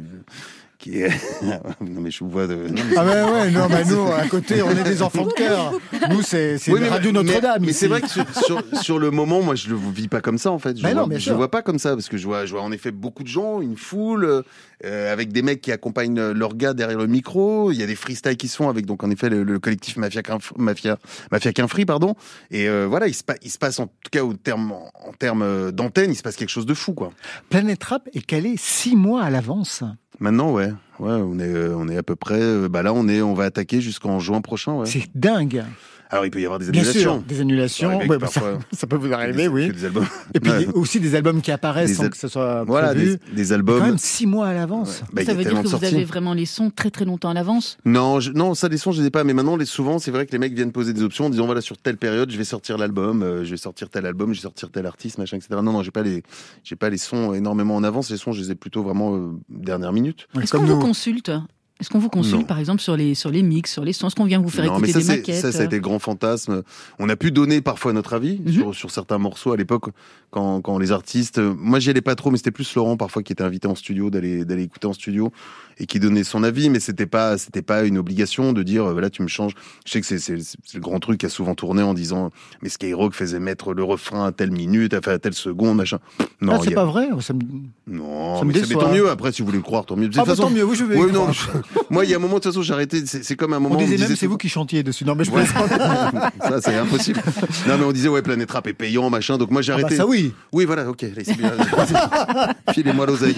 qui 0.77 1.01
est. 1.01 1.09
non, 1.81 2.01
mais 2.01 2.11
je 2.11 2.23
vous 2.23 2.29
vois 2.29 2.47
de. 2.47 2.55
non, 2.55 2.83
mais 2.89 2.95
Ah 2.97 3.05
ouais, 3.05 3.23
ouais, 3.31 3.51
non, 3.51 3.67
bah 3.67 3.83
nous, 3.83 4.01
à 4.11 4.27
côté, 4.27 4.61
on 4.61 4.69
est 4.71 4.83
des 4.83 5.01
enfants 5.01 5.25
de 5.25 5.33
cœur. 5.33 5.73
Nous, 6.09 6.21
c'est 6.21 6.57
c'est 6.57 6.71
Oui, 6.71 6.79
mais- 6.81 6.89
radio 6.89 7.11
mais- 7.11 7.23
Notre-Dame. 7.23 7.63
Mais, 7.65 7.73
c'est 7.73 7.87
vrai 7.87 8.01
que 8.01 8.07
sur, 8.09 8.25
sur, 8.45 8.61
sur 8.81 8.99
le 8.99 9.11
moment, 9.11 9.41
moi, 9.41 9.55
je 9.55 9.69
le 9.69 9.75
vis 9.93 10.07
pas 10.07 10.21
comme 10.21 10.37
ça, 10.37 10.51
en 10.51 10.59
fait. 10.59 10.77
Je 10.77 10.83
Mais 10.83 10.93
vois, 10.93 11.07
non, 11.07 11.15
je 11.17 11.33
vois 11.33 11.49
pas 11.51 11.61
comme 11.61 11.79
ça, 11.79 11.91
parce 11.95 12.09
que 12.09 12.17
je 12.17 12.25
vois, 12.25 12.45
je 12.45 12.51
vois 12.51 12.61
en 12.61 12.71
effet 12.71 12.91
beaucoup 12.91 13.23
de 13.23 13.27
gens, 13.27 13.61
une 13.61 13.77
foule, 13.77 14.43
euh, 14.85 15.11
avec 15.13 15.31
des 15.31 15.41
mecs 15.41 15.61
qui 15.61 15.71
accompagnent 15.71 16.31
leurs 16.31 16.55
gars 16.55 16.73
derrière 16.73 16.97
le 16.99 17.07
micro. 17.07 17.71
Il 17.71 17.77
y 17.79 17.83
a 17.83 17.87
des 17.87 17.95
freestyles 17.95 18.37
qui 18.37 18.47
se 18.47 18.55
font 18.57 18.69
avec, 18.69 18.85
donc, 18.85 19.03
en 19.03 19.09
effet, 19.11 19.29
le, 19.29 19.43
le 19.43 19.59
collectif 19.59 19.97
Mafia 19.97 20.21
Quin, 20.21 20.37
Mafia, 20.57 20.97
Mafia 21.31 21.53
Quin 21.53 21.67
Free, 21.67 21.85
pardon. 21.85 22.15
Et 22.51 22.67
euh, 22.69 22.85
voilà, 22.87 23.07
il 23.07 23.13
se, 23.15 23.23
pa- 23.23 23.35
il 23.41 23.49
se 23.51 23.57
passe, 23.57 23.79
en 23.79 23.87
tout 23.87 24.09
cas, 24.11 24.23
au 24.23 24.33
terme, 24.33 24.71
en 24.71 25.11
termes 25.17 25.41
euh, 25.41 25.71
d'antenne, 25.71 26.11
il 26.11 26.15
se 26.15 26.21
passe 26.23 26.35
quelque 26.35 26.49
chose 26.49 26.65
de 26.65 26.73
fou, 26.73 26.93
quoi. 26.93 27.11
Planète 27.49 27.83
Rap 27.83 28.07
est 28.13 28.25
calé 28.25 28.55
six 28.57 28.95
mois 28.95 29.23
à 29.23 29.29
l'avance. 29.29 29.83
Maintenant, 30.19 30.51
ouais. 30.51 30.71
Ouais, 30.99 31.11
on 31.11 31.37
est, 31.39 31.43
euh, 31.43 31.75
on 31.77 31.87
est 31.89 31.97
à 31.97 32.03
peu 32.03 32.15
près, 32.15 32.41
euh, 32.41 32.67
bah 32.67 32.81
là, 32.81 32.91
on 32.91 33.07
est, 33.07 33.21
on 33.21 33.35
va 33.35 33.45
attaquer 33.45 33.81
jusqu'en 33.81 34.19
juin 34.19 34.41
prochain. 34.41 34.83
C'est 34.85 35.05
dingue. 35.13 35.63
Alors, 36.09 36.25
il 36.25 36.31
peut 36.31 36.39
y 36.39 36.45
avoir 36.45 36.59
des 36.59 36.69
Bien 36.71 36.81
annulations. 36.83 37.15
sûr, 37.15 37.21
des 37.23 37.41
annulations. 37.41 37.89
Ça 38.01 38.07
Ouais, 38.07 38.17
bah, 38.17 38.27
ça, 38.71 38.87
peut 38.87 38.95
vous 38.95 39.11
arriver, 39.11 39.47
oui. 39.47 39.69
Des 39.71 39.85
albums. 39.85 40.05
Et 40.33 40.39
puis 40.39 40.51
Ouais. 40.51 40.67
aussi 40.73 40.99
des 40.99 41.15
albums 41.15 41.41
qui 41.41 41.51
apparaissent 41.51 41.95
sans 41.97 42.09
que 42.09 42.17
ce 42.17 42.27
soit 42.27 42.63
Voilà, 42.63 42.89
prévu. 42.93 43.17
des, 43.33 43.51
albums. 43.53 43.79
Quand 43.79 43.85
même 43.87 43.97
six 43.97 44.25
mois 44.25 44.47
à 44.47 44.53
l'avance. 44.53 45.03
Bah, 45.11 45.23
ça 45.25 45.31
a 45.31 45.33
veut 45.35 45.43
dire 45.43 45.61
que 45.61 45.67
vous 45.67 45.75
avez 45.85 46.03
vraiment 46.05 46.33
les 46.33 46.45
sons 46.45 46.69
très 46.69 46.91
très 46.91 47.05
longtemps 47.05 47.29
à 47.29 47.33
l'avance? 47.33 47.77
Non, 47.85 48.19
je- 48.19 48.31
non, 48.31 48.53
ça 48.55 48.67
les 48.69 48.77
sons, 48.77 48.91
je 48.91 49.01
les 49.01 49.07
ai 49.07 49.11
pas. 49.11 49.23
Mais 49.23 49.33
maintenant, 49.33 49.57
les, 49.57 49.65
souvent, 49.65 49.99
c'est 49.99 50.11
vrai 50.11 50.25
que 50.25 50.31
les 50.31 50.37
mecs 50.39 50.53
viennent 50.53 50.71
poser 50.71 50.93
des 50.93 51.03
options 51.03 51.25
en 51.25 51.29
disant 51.29 51.45
voilà 51.45 51.61
sur 51.61 51.77
telle 51.77 51.97
période, 51.97 52.31
je 52.31 52.37
vais 52.37 52.43
sortir 52.45 52.77
l'album, 52.77 53.21
euh, 53.23 53.43
je 53.43 53.51
vais 53.51 53.57
sortir 53.57 53.89
tel 53.89 54.05
album, 54.05 54.31
je 54.33 54.37
vais 54.39 54.43
sortir 54.43 54.69
tel 54.71 54.85
artiste, 54.85 55.17
machin, 55.17 55.37
etc. 55.37 55.59
Non, 55.61 55.73
non, 55.73 55.83
j'ai 55.83 55.91
pas 55.91 56.03
les, 56.03 56.23
j'ai 56.63 56.75
pas 56.75 56.89
les 56.89 56.97
sons 56.97 57.33
énormément 57.33 57.75
en 57.75 57.83
avance. 57.83 58.09
Les 58.09 58.17
sons, 58.17 58.31
je 58.31 58.41
les 58.41 58.51
ai 58.51 58.55
plutôt 58.55 58.83
vraiment 58.83 59.15
euh, 59.15 59.31
dernière 59.49 59.91
minute. 59.91 60.27
Est-ce 60.41 60.53
qu'on 60.55 60.63
vous 60.63 60.79
consulte? 60.79 61.31
Est-ce 61.79 61.89
qu'on 61.89 61.99
vous 61.99 62.09
consulte 62.09 62.41
Non. 62.41 62.43
par 62.45 62.57
exemple 62.59 62.81
sur 62.81 62.97
les, 62.97 63.13
sur 63.13 63.29
les 63.29 63.43
mix, 63.43 63.71
sur 63.71 63.83
les 63.85 63.93
sons? 63.93 64.07
Est-ce 64.07 64.15
qu'on 64.15 64.25
vient 64.25 64.41
vous 64.41 64.49
faire 64.49 64.65
non, 64.65 64.79
mais 64.79 64.89
écouter 64.89 65.03
ça, 65.05 65.13
des 65.13 65.19
maquettes 65.19 65.35
ça, 65.41 65.51
ça 65.51 65.61
a 65.61 65.65
été 65.65 65.75
le 65.75 65.81
grand 65.81 65.99
fantasme. 65.99 66.63
On 66.99 67.07
a 67.09 67.15
pu 67.15 67.31
donner 67.31 67.61
parfois 67.61 67.93
notre 67.93 68.13
avis 68.13 68.39
Mhm. 68.43 68.51
sur, 68.51 68.75
sur 68.75 68.91
certains 68.91 69.17
morceaux 69.19 69.51
à 69.51 69.57
l'époque, 69.57 69.85
quand, 70.31 70.61
quand 70.61 70.79
les 70.79 70.91
artistes. 70.91 71.37
euh, 71.37 71.53
Moi, 71.57 71.79
j'y 71.79 71.89
allais 71.91 72.01
pas 72.01 72.15
trop, 72.15 72.31
mais 72.31 72.37
c'était 72.37 72.51
plus 72.51 72.73
Laurent 72.75 72.97
parfois 72.97 73.21
qui 73.23 73.31
était 73.31 73.43
invité 73.43 73.67
en 73.67 73.75
studio, 73.75 74.09
d'aller 74.09 74.43
d'aller 74.45 74.63
écouter 74.63 74.87
en 74.87 74.93
studio 74.93 75.31
et 75.79 75.85
qui 75.85 75.99
donnait 75.99 76.23
son 76.23 76.41
avis, 76.43 76.69
mais 76.71 76.79
c'était 76.79 77.05
pas 77.05 77.37
c'était 77.37 77.61
pas 77.61 77.83
une 77.83 77.97
obligation 77.99 78.53
de 78.53 78.63
dire 78.63 78.85
euh, 78.85 78.99
là 78.99 79.09
tu 79.11 79.21
me 79.21 79.27
changes. 79.27 79.53
Je 79.85 79.91
sais 79.91 80.01
que 80.01 80.07
c'est 80.07 80.17
c'est 80.19 80.37
c'est 80.39 80.73
le 80.75 80.79
grand 80.79 80.99
truc 80.99 81.19
qui 81.19 81.25
a 81.27 81.29
souvent 81.29 81.53
tourné 81.53 81.83
en 81.83 81.93
disant 81.93 82.31
mais 82.63 82.69
Skyrock 82.69 83.13
faisait 83.13 83.39
mettre 83.39 83.73
le 83.75 83.83
refrain 83.83 84.25
à 84.25 84.31
telle 84.31 84.51
minute, 84.51 84.93
à 84.95 85.19
telle 85.19 85.33
seconde, 85.35 85.77
machin. 85.77 85.99
Non, 86.41 86.53
ah, 86.55 86.59
c'est 86.63 86.71
a- 86.71 86.75
pas 86.75 86.85
vrai 86.85 87.07
ça 87.21 87.33
me... 87.33 87.39
non, 87.87 88.39
Ça 88.39 88.45
me 88.45 88.47
mais, 88.51 88.59
déçoit. 88.61 88.83
tant 88.83 88.91
mieux. 88.91 89.09
Après, 89.09 89.31
si 89.31 89.41
vous 89.41 89.45
voulez 89.47 89.57
le 89.59 89.63
croire, 89.63 89.85
tant 89.85 89.95
mieux. 89.95 90.07
De 90.09 90.13
Ah, 90.17 90.21
toute 90.21 90.27
bah, 90.27 90.35
façon- 90.35 90.43
tant 90.49 90.49
mieux, 90.49 90.63
oui, 90.63 90.75
je 90.75 90.83
vais 90.83 90.95
y 90.95 90.99
Ouais, 90.99 91.11
non, 91.11 91.27
croire. 91.31 91.63
Moi, 91.89 92.05
il 92.05 92.11
y 92.11 92.13
a 92.13 92.17
un 92.17 92.19
moment, 92.19 92.35
de 92.35 92.39
toute 92.39 92.51
façon, 92.51 92.61
j'ai 92.61 92.73
arrêté. 92.73 93.03
C'est 93.05 93.35
comme 93.35 93.53
un 93.53 93.59
moment. 93.59 93.75
On 93.75 93.77
disait 93.77 93.91
même 93.97 94.01
disait 94.07 94.15
c'est 94.15 94.27
vous 94.27 94.37
qui 94.37 94.49
chantiez 94.49 94.83
dessus. 94.83 95.05
Non 95.05 95.15
mais 95.15 95.23
je 95.23 95.31
Ouais. 95.31 95.45
ça, 96.41 96.61
c'est 96.61 96.75
impossible. 96.75 97.21
Non, 97.67 97.77
mais 97.77 97.83
on 97.85 97.91
disait, 97.91 98.07
ouais, 98.09 98.21
Planète 98.21 98.49
Rap 98.51 98.67
est 98.67 98.73
payant, 98.73 99.09
machin. 99.09 99.37
Donc 99.37 99.51
moi, 99.51 99.61
j'ai 99.61 99.71
Ah 99.73 99.75
bah, 99.75 99.81
arrêté. 99.83 99.95
ça, 99.97 100.05
oui. 100.07 100.33
Oui, 100.51 100.65
voilà, 100.65 100.89
ok. 100.89 101.05
Filez-moi 102.73 103.05
l'oseille. 103.05 103.35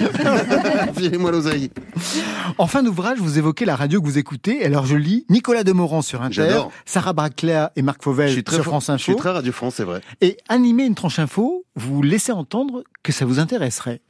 Filez-moi 0.96 1.32
l'oseille. 1.32 1.72
En 2.58 2.68
fin 2.68 2.84
d'ouvrage, 2.84 3.20
vous 3.20 3.38
évoquez 3.38 3.66
la 3.66 3.76
radio 3.76 4.02
que 4.02 4.06
vous 4.06 4.18
écoutez. 4.18 4.64
Alors 4.66 4.86
je 4.86 4.96
lis 4.96 5.26
Nicolas 5.30 5.64
Demorand 5.64 6.02
sur 6.02 6.22
Inter. 6.22 6.62
Sarah 6.86 7.14
Braclea 7.14 7.72
et 7.76 7.82
Marc 7.82 8.04
Fauvel 8.04 8.32
sur 8.32 8.64
France 8.64 8.90
Je 8.92 8.98
suis 9.04 9.12
Info. 9.12 9.20
très 9.20 9.32
Radio 9.32 9.52
France, 9.52 9.76
c'est 9.78 9.84
vrai. 9.84 10.02
Et 10.22 10.38
animer 10.48 10.86
une 10.86 10.96
tranche 10.96 11.20
info, 11.20 11.66
vous 11.76 12.02
laissez 12.02 12.32
entendre 12.32 12.84
que 13.04 13.12
ça 13.12 13.26
vous 13.26 13.40
intéresserait. 13.40 14.02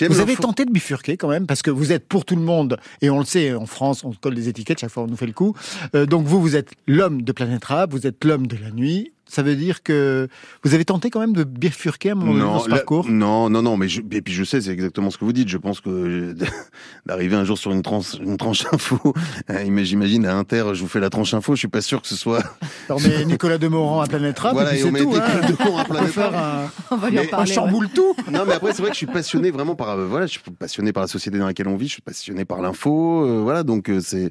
Vous 0.00 0.20
avez 0.20 0.36
tenté 0.36 0.64
de 0.64 0.70
bifurquer 0.70 1.16
quand 1.16 1.28
même, 1.28 1.46
parce 1.46 1.62
que 1.62 1.70
vous 1.70 1.92
êtes 1.92 2.06
pour 2.06 2.24
tout 2.24 2.36
le 2.36 2.42
monde, 2.42 2.78
et 3.00 3.10
on 3.10 3.18
le 3.18 3.24
sait, 3.24 3.54
en 3.54 3.66
France, 3.66 4.04
on 4.04 4.12
colle 4.12 4.34
des 4.34 4.48
étiquettes, 4.48 4.80
chaque 4.80 4.90
fois 4.90 5.02
on 5.02 5.06
nous 5.06 5.16
fait 5.16 5.26
le 5.26 5.32
coup. 5.32 5.54
Euh, 5.94 6.06
donc 6.06 6.26
vous, 6.26 6.40
vous 6.40 6.56
êtes 6.56 6.72
l'homme 6.86 7.22
de 7.22 7.32
Planète 7.32 7.64
Rap, 7.64 7.92
vous 7.92 8.06
êtes 8.06 8.24
l'homme 8.24 8.46
de 8.46 8.56
la 8.56 8.70
nuit. 8.70 9.12
Ça 9.32 9.42
veut 9.42 9.56
dire 9.56 9.82
que 9.82 10.28
vous 10.62 10.74
avez 10.74 10.84
tenté 10.84 11.08
quand 11.08 11.20
même 11.20 11.32
de 11.32 11.44
bifurquer 11.44 12.10
à 12.10 12.12
un 12.12 12.16
moment 12.16 12.32
donné 12.32 12.44
dans 12.44 12.58
ce 12.60 12.68
parcours 12.68 13.08
non, 13.08 13.48
non, 13.48 13.62
non, 13.62 13.78
mais 13.78 13.88
je, 13.88 14.02
et 14.10 14.20
puis 14.20 14.34
je 14.34 14.44
sais, 14.44 14.60
c'est 14.60 14.70
exactement 14.72 15.08
ce 15.10 15.16
que 15.16 15.24
vous 15.24 15.32
dites. 15.32 15.48
Je 15.48 15.56
pense 15.56 15.80
que 15.80 16.34
d'arriver 17.06 17.34
un 17.36 17.44
jour 17.44 17.56
sur 17.56 17.72
une 17.72 17.80
tranche, 17.80 18.14
une 18.20 18.36
tranche 18.36 18.66
info, 18.72 19.14
euh, 19.48 19.84
j'imagine 19.84 20.26
à 20.26 20.36
Inter, 20.36 20.64
je 20.74 20.82
vous 20.82 20.88
fais 20.88 21.00
la 21.00 21.08
tranche 21.08 21.32
info, 21.32 21.54
je 21.54 21.60
suis 21.60 21.68
pas 21.68 21.80
sûr 21.80 22.02
que 22.02 22.08
ce 22.08 22.14
soit. 22.16 22.42
Alors, 22.90 23.00
mais 23.00 23.24
Nicolas 23.24 23.56
Demorand 23.56 24.02
à 24.02 24.06
Planète 24.06 24.38
Rap, 24.38 24.52
Voilà, 24.52 24.74
et 24.76 24.80
et 24.80 24.82
puis 24.82 24.84
on 24.84 24.86
c'est 24.86 24.92
met 24.92 25.00
tout. 25.00 25.14
Hein. 25.16 25.40
Demorand 25.58 25.78
à 25.78 25.80
On 25.80 25.84
peut 25.84 25.92
Planète 25.94 26.12
faire 26.12 26.32
Rap. 26.32 26.70
un, 26.90 26.94
On 26.94 26.96
va 26.98 27.08
lui 27.10 27.18
en 27.18 27.22
Mais- 27.22 27.26
un 27.28 27.30
parler. 27.30 27.48
ouais. 27.50 27.54
chamboule 27.54 27.88
tout. 27.88 28.14
Non, 28.30 28.44
mais 28.46 28.52
après, 28.52 28.72
c'est 28.74 28.82
vrai 28.82 28.90
que 28.90 28.94
je 28.94 28.98
suis 28.98 29.06
passionné 29.06 29.50
vraiment 29.50 29.74
par, 29.74 29.90
euh, 29.90 30.06
voilà, 30.06 30.26
je 30.26 30.32
suis 30.32 30.40
passionné 30.58 30.92
par 30.92 31.02
la 31.02 31.06
société 31.08 31.38
dans 31.38 31.46
laquelle 31.46 31.68
on 31.68 31.76
vit, 31.76 31.86
je 31.88 31.92
suis 31.94 32.02
passionné 32.02 32.44
par 32.44 32.60
l'info, 32.60 33.24
euh, 33.26 33.40
voilà, 33.42 33.62
donc 33.62 33.88
euh, 33.88 34.00
c'est, 34.00 34.30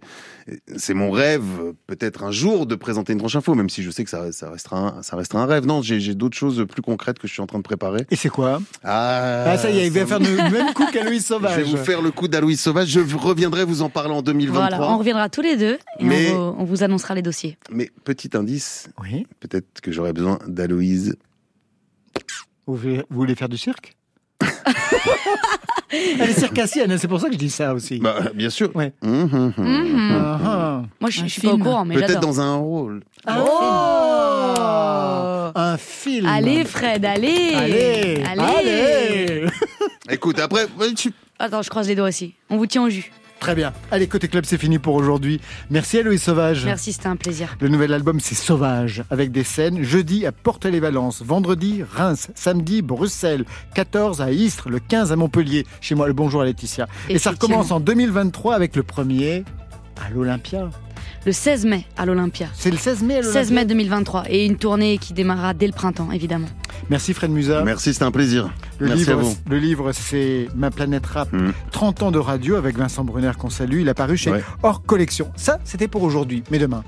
c'est 0.76 0.93
mon 0.93 1.10
rêve, 1.12 1.43
peut-être 1.88 2.24
un 2.24 2.32
jour, 2.32 2.66
de 2.68 2.76
présenter 2.76 3.14
une 3.14 3.20
tranche 3.20 3.36
info, 3.36 3.56
même 3.56 3.70
si 3.70 3.82
je 3.84 3.89
sais 3.91 4.04
que 4.04 4.10
ça, 4.12 4.32
ça 4.32 4.49
restera 4.52 4.78
un, 4.78 4.91
ça 5.02 5.16
restera 5.16 5.44
un 5.44 5.46
rêve. 5.46 5.66
Non, 5.66 5.82
j'ai, 5.82 6.14
d'autres 6.16 6.38
choses 6.38 6.66
plus 6.70 6.82
concrètes 6.82 7.20
que 7.20 7.28
je 7.28 7.34
suis 7.34 7.42
en 7.42 7.48
train 7.48 7.58
de 7.58 7.64
préparer. 7.64 8.06
Et 8.12 8.16
c'est 8.16 8.30
quoi? 8.30 8.60
Ah, 8.84 9.44
Ah, 9.48 9.58
ça 9.58 9.70
y 9.70 9.80
est, 9.80 9.88
il 9.88 9.92
va 9.94 10.06
faire 10.06 10.20
le 10.20 10.50
même 10.52 10.74
coup 10.74 10.86
qu'à 10.92 11.04
Louis 11.04 11.20
Je 11.20 11.24
Sauvage. 11.24 11.58
vais 11.58 11.64
vous 11.64 11.78
faire 11.78 12.02
le 12.02 12.12
coup 12.12 12.28
d'Aloïs 12.28 12.60
Sauvage. 12.62 12.88
Je 12.89 13.00
reviendrai 13.18 13.64
vous 13.66 13.82
en 13.82 13.89
parler 13.89 14.14
en 14.14 14.22
2023. 14.22 14.70
Voilà, 14.78 14.94
on 14.94 14.98
reviendra 14.98 15.30
tous 15.30 15.42
les 15.42 15.56
deux 15.58 15.78
et 16.00 16.04
Mais- 16.06 16.32
on, 16.34 16.52
vous, 16.52 16.56
on 16.60 16.64
vous 16.66 16.84
annoncera 16.84 17.16
les 17.16 17.22
dossiers. 17.22 17.58
Mais 17.72 17.89
petit 18.04 18.30
indice, 18.36 18.89
Oui. 19.02 19.26
peut-être 19.39 19.82
que 19.82 19.92
j'aurais 19.92 20.14
besoin 20.14 20.39
d'Aloïse. 20.48 21.16
Vous 22.68 22.76
voulez, 22.76 22.98
vous 23.10 23.18
voulez 23.18 23.36
faire 23.36 23.50
du 23.50 23.58
cirque? 23.58 23.96
Elle 25.94 26.30
est 26.30 26.39
circassienne, 26.39 26.98
c'est 26.98 27.08
pour 27.10 27.20
ça 27.20 27.28
que 27.28 27.34
je 27.34 27.38
dis 27.39 27.50
ça 27.50 27.74
aussi. 27.74 28.00
Bah, 28.00 28.16
bien 28.34 28.50
sûr. 28.50 28.74
Ouais. 28.76 28.94
Hum, 29.02 29.30
hum, 29.34 29.54
hum. 29.58 29.66
Mhm. 29.66 30.12
Ah, 30.24 30.39
ah. 30.46 30.82
Moi, 31.02 31.10
je, 31.10 31.26
suis 31.26 31.42
pas 31.42 31.54
au 31.54 31.58
courant, 31.58 31.84
mais 31.84 31.96
Peut-être 31.96 32.22
dans 32.22 32.39
un 32.39 32.56
rôle. 32.56 33.04
Oh 33.28 33.32
Un 35.56 35.78
film. 35.78 36.26
Allez, 36.28 36.64
Fred, 36.66 37.04
allez 37.06 37.54
Allez, 37.56 38.24
allez. 38.26 39.45
Écoute, 40.10 40.39
après, 40.39 40.66
ouais, 40.80 40.93
tu- 40.93 41.14
Attends, 41.39 41.62
je 41.62 41.70
croise 41.70 41.88
les 41.88 41.95
doigts 41.95 42.08
aussi. 42.10 42.34
On 42.49 42.58
vous 42.58 42.68
tient 42.68 42.84
au 42.84 42.89
jus. 42.89 43.12
Très 43.39 43.56
bien. 43.56 43.74
Allez, 43.89 44.06
côté 44.08 44.28
club, 44.28 44.45
c'est 44.45 44.60
fini 44.60 44.78
pour 44.78 44.93
aujourd'hui. 44.93 45.41
Merci 45.72 45.97
à 45.97 46.04
Louis 46.04 46.20
Sauvage. 46.20 46.64
Merci, 46.64 46.93
c'était 46.93 47.08
un 47.08 47.16
plaisir. 47.16 47.58
Le 47.60 47.70
nouvel 47.70 47.91
album, 47.91 48.20
c'est 48.20 48.36
Sauvage, 48.36 49.04
avec 49.10 49.32
des 49.32 49.43
scènes 49.43 49.82
jeudi 49.82 50.28
à 50.28 50.32
Porte-les-Valences, 50.32 51.24
vendredi 51.24 51.82
Reims, 51.95 52.28
samedi 52.36 52.84
Bruxelles, 52.84 53.45
14 53.74 54.22
à 54.22 54.32
Istres, 54.32 54.70
le 54.70 54.78
15 54.78 55.12
à 55.12 55.16
Montpellier. 55.16 55.66
Chez 55.82 55.95
moi, 55.95 56.06
le 56.06 56.14
bonjour 56.14 56.41
à 56.41 56.45
Laetitia. 56.45 56.88
Et 57.10 57.18
ça 57.18 57.32
recommence 57.32 57.72
en 57.72 57.80
2023 57.80 58.54
avec 58.54 58.76
le 58.76 58.84
premier 58.84 59.43
À 60.06 60.10
l'Olympia 60.14 60.70
Le 61.26 61.32
16 61.32 61.66
mai 61.66 61.86
à 61.97 62.06
l'Olympia. 62.06 62.47
C'est 62.54 62.72
le 62.72 62.78
16 62.78 63.04
mai 63.04 63.16
à 63.16 63.22
l'Olympia 63.22 63.41
16 63.43 63.52
mai 63.52 63.66
2023 63.66 64.24
et 64.30 64.45
une 64.45 64.58
tournée 64.58 64.97
qui 64.97 65.14
démarrera 65.14 65.54
dès 65.54 65.68
le 65.68 65.74
printemps, 65.74 66.12
évidemment. 66.12 66.47
Merci 66.89 67.14
Fred 67.14 67.30
Musa. 67.32 67.62
Merci, 67.64 67.93
c'était 67.93 68.06
un 68.06 68.12
plaisir. 68.12 68.49
Le 68.80 68.88
Merci 68.88 68.99
livre, 69.06 69.12
à 69.12 69.22
vous. 69.22 69.36
le 69.49 69.58
livre, 69.60 69.91
c'est 69.91 70.47
Ma 70.56 70.72
planète 70.72 71.06
rap, 71.06 71.32
Mm. 71.32 71.52
30 71.72 72.04
ans 72.04 72.12
de 72.12 72.18
radio 72.20 72.56
avec 72.56 72.78
Vincent 72.78 73.04
Brunner 73.04 73.32
qu'on 73.38 73.49
salue. 73.49 73.82
Il 73.82 73.89
a 73.89 73.93
paru 73.93 74.18
chez 74.18 74.32
Ouais. 74.32 74.43
Hors 74.64 74.82
Collection. 74.84 75.32
Ça, 75.36 75.60
c'était 75.64 75.88
pour 75.88 76.04
aujourd'hui. 76.04 76.43
Mais 76.52 76.58
demain. 76.60 76.84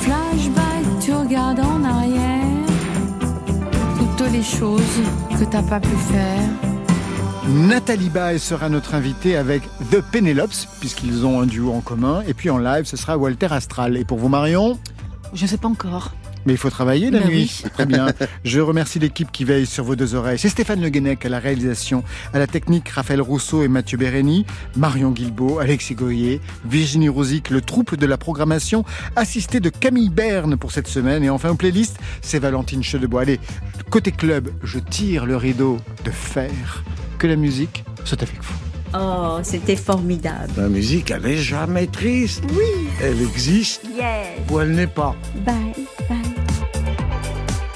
Flashback, 0.00 0.84
tu 1.00 1.12
regardes 1.12 1.60
en 1.60 1.82
arrière 1.84 2.44
toutes 3.98 4.30
les 4.30 4.42
choses 4.42 4.82
que 5.38 5.44
t'as 5.44 5.62
pas 5.62 5.80
pu 5.80 5.88
faire. 6.12 6.40
Nathalie 7.46 8.08
Baye 8.08 8.38
sera 8.38 8.70
notre 8.70 8.94
invitée 8.94 9.36
avec 9.36 9.64
The 9.90 10.00
Penelopes, 10.00 10.66
puisqu'ils 10.80 11.26
ont 11.26 11.42
un 11.42 11.46
duo 11.46 11.72
en 11.72 11.80
commun. 11.80 12.22
Et 12.26 12.32
puis 12.32 12.48
en 12.48 12.56
live, 12.56 12.86
ce 12.86 12.96
sera 12.96 13.18
Walter 13.18 13.48
Astral. 13.50 13.98
Et 13.98 14.04
pour 14.04 14.18
vous, 14.18 14.28
Marion? 14.28 14.78
Je 15.34 15.42
ne 15.42 15.48
sais 15.48 15.58
pas 15.58 15.68
encore. 15.68 16.12
Mais 16.46 16.52
il 16.52 16.58
faut 16.58 16.70
travailler 16.70 17.10
la 17.10 17.20
Ben 17.20 17.28
nuit. 17.28 17.62
oui. 17.64 17.70
Très 17.72 17.86
bien. 17.86 18.06
Je 18.44 18.60
remercie 18.60 18.98
l'équipe 18.98 19.30
qui 19.32 19.44
veille 19.44 19.66
sur 19.66 19.84
vos 19.84 19.96
deux 19.96 20.14
oreilles. 20.14 20.38
C'est 20.38 20.48
Stéphane 20.48 20.80
Le 20.80 20.88
Guenec 20.90 21.24
à 21.24 21.28
la 21.28 21.38
réalisation, 21.38 22.04
à 22.32 22.38
la 22.38 22.46
technique, 22.46 22.88
Raphaël 22.90 23.20
Rousseau 23.22 23.62
et 23.62 23.68
Mathieu 23.68 23.96
Bérény, 23.98 24.44
Marion 24.76 25.10
Guilbault, 25.10 25.58
Alexis 25.58 25.94
Goyer, 25.94 26.40
Virginie 26.66 27.08
Rosic, 27.08 27.50
le 27.50 27.60
troupe 27.60 27.96
de 27.96 28.06
la 28.06 28.18
programmation, 28.18 28.84
assisté 29.16 29.60
de 29.60 29.70
Camille 29.70 30.10
Berne 30.10 30.56
pour 30.56 30.70
cette 30.72 30.88
semaine. 30.88 31.22
Et 31.24 31.30
enfin, 31.30 31.50
en 31.50 31.56
playlist, 31.56 31.98
c'est 32.20 32.38
Valentine 32.38 32.82
Chedebois. 32.82 33.22
Allez, 33.22 33.40
côté 33.90 34.12
club, 34.12 34.50
je 34.62 34.78
tire 34.78 35.24
le 35.26 35.36
rideau 35.36 35.78
de 36.04 36.10
fer. 36.10 36.50
Que 37.18 37.26
la 37.26 37.36
musique 37.36 37.84
soit 38.04 38.22
avec 38.22 38.42
vous. 38.42 38.54
Oh, 38.96 39.38
c'était 39.42 39.76
formidable. 39.76 40.52
La 40.56 40.68
musique, 40.68 41.10
elle 41.10 41.26
est 41.26 41.36
jamais 41.36 41.86
triste. 41.86 42.44
Oui. 42.50 42.88
Elle 43.02 43.20
existe 43.22 43.82
Yes. 43.96 44.38
ou 44.50 44.60
elle 44.60 44.72
n'est 44.72 44.86
pas. 44.86 45.16
Bye, 45.44 45.72
bye. 46.08 46.33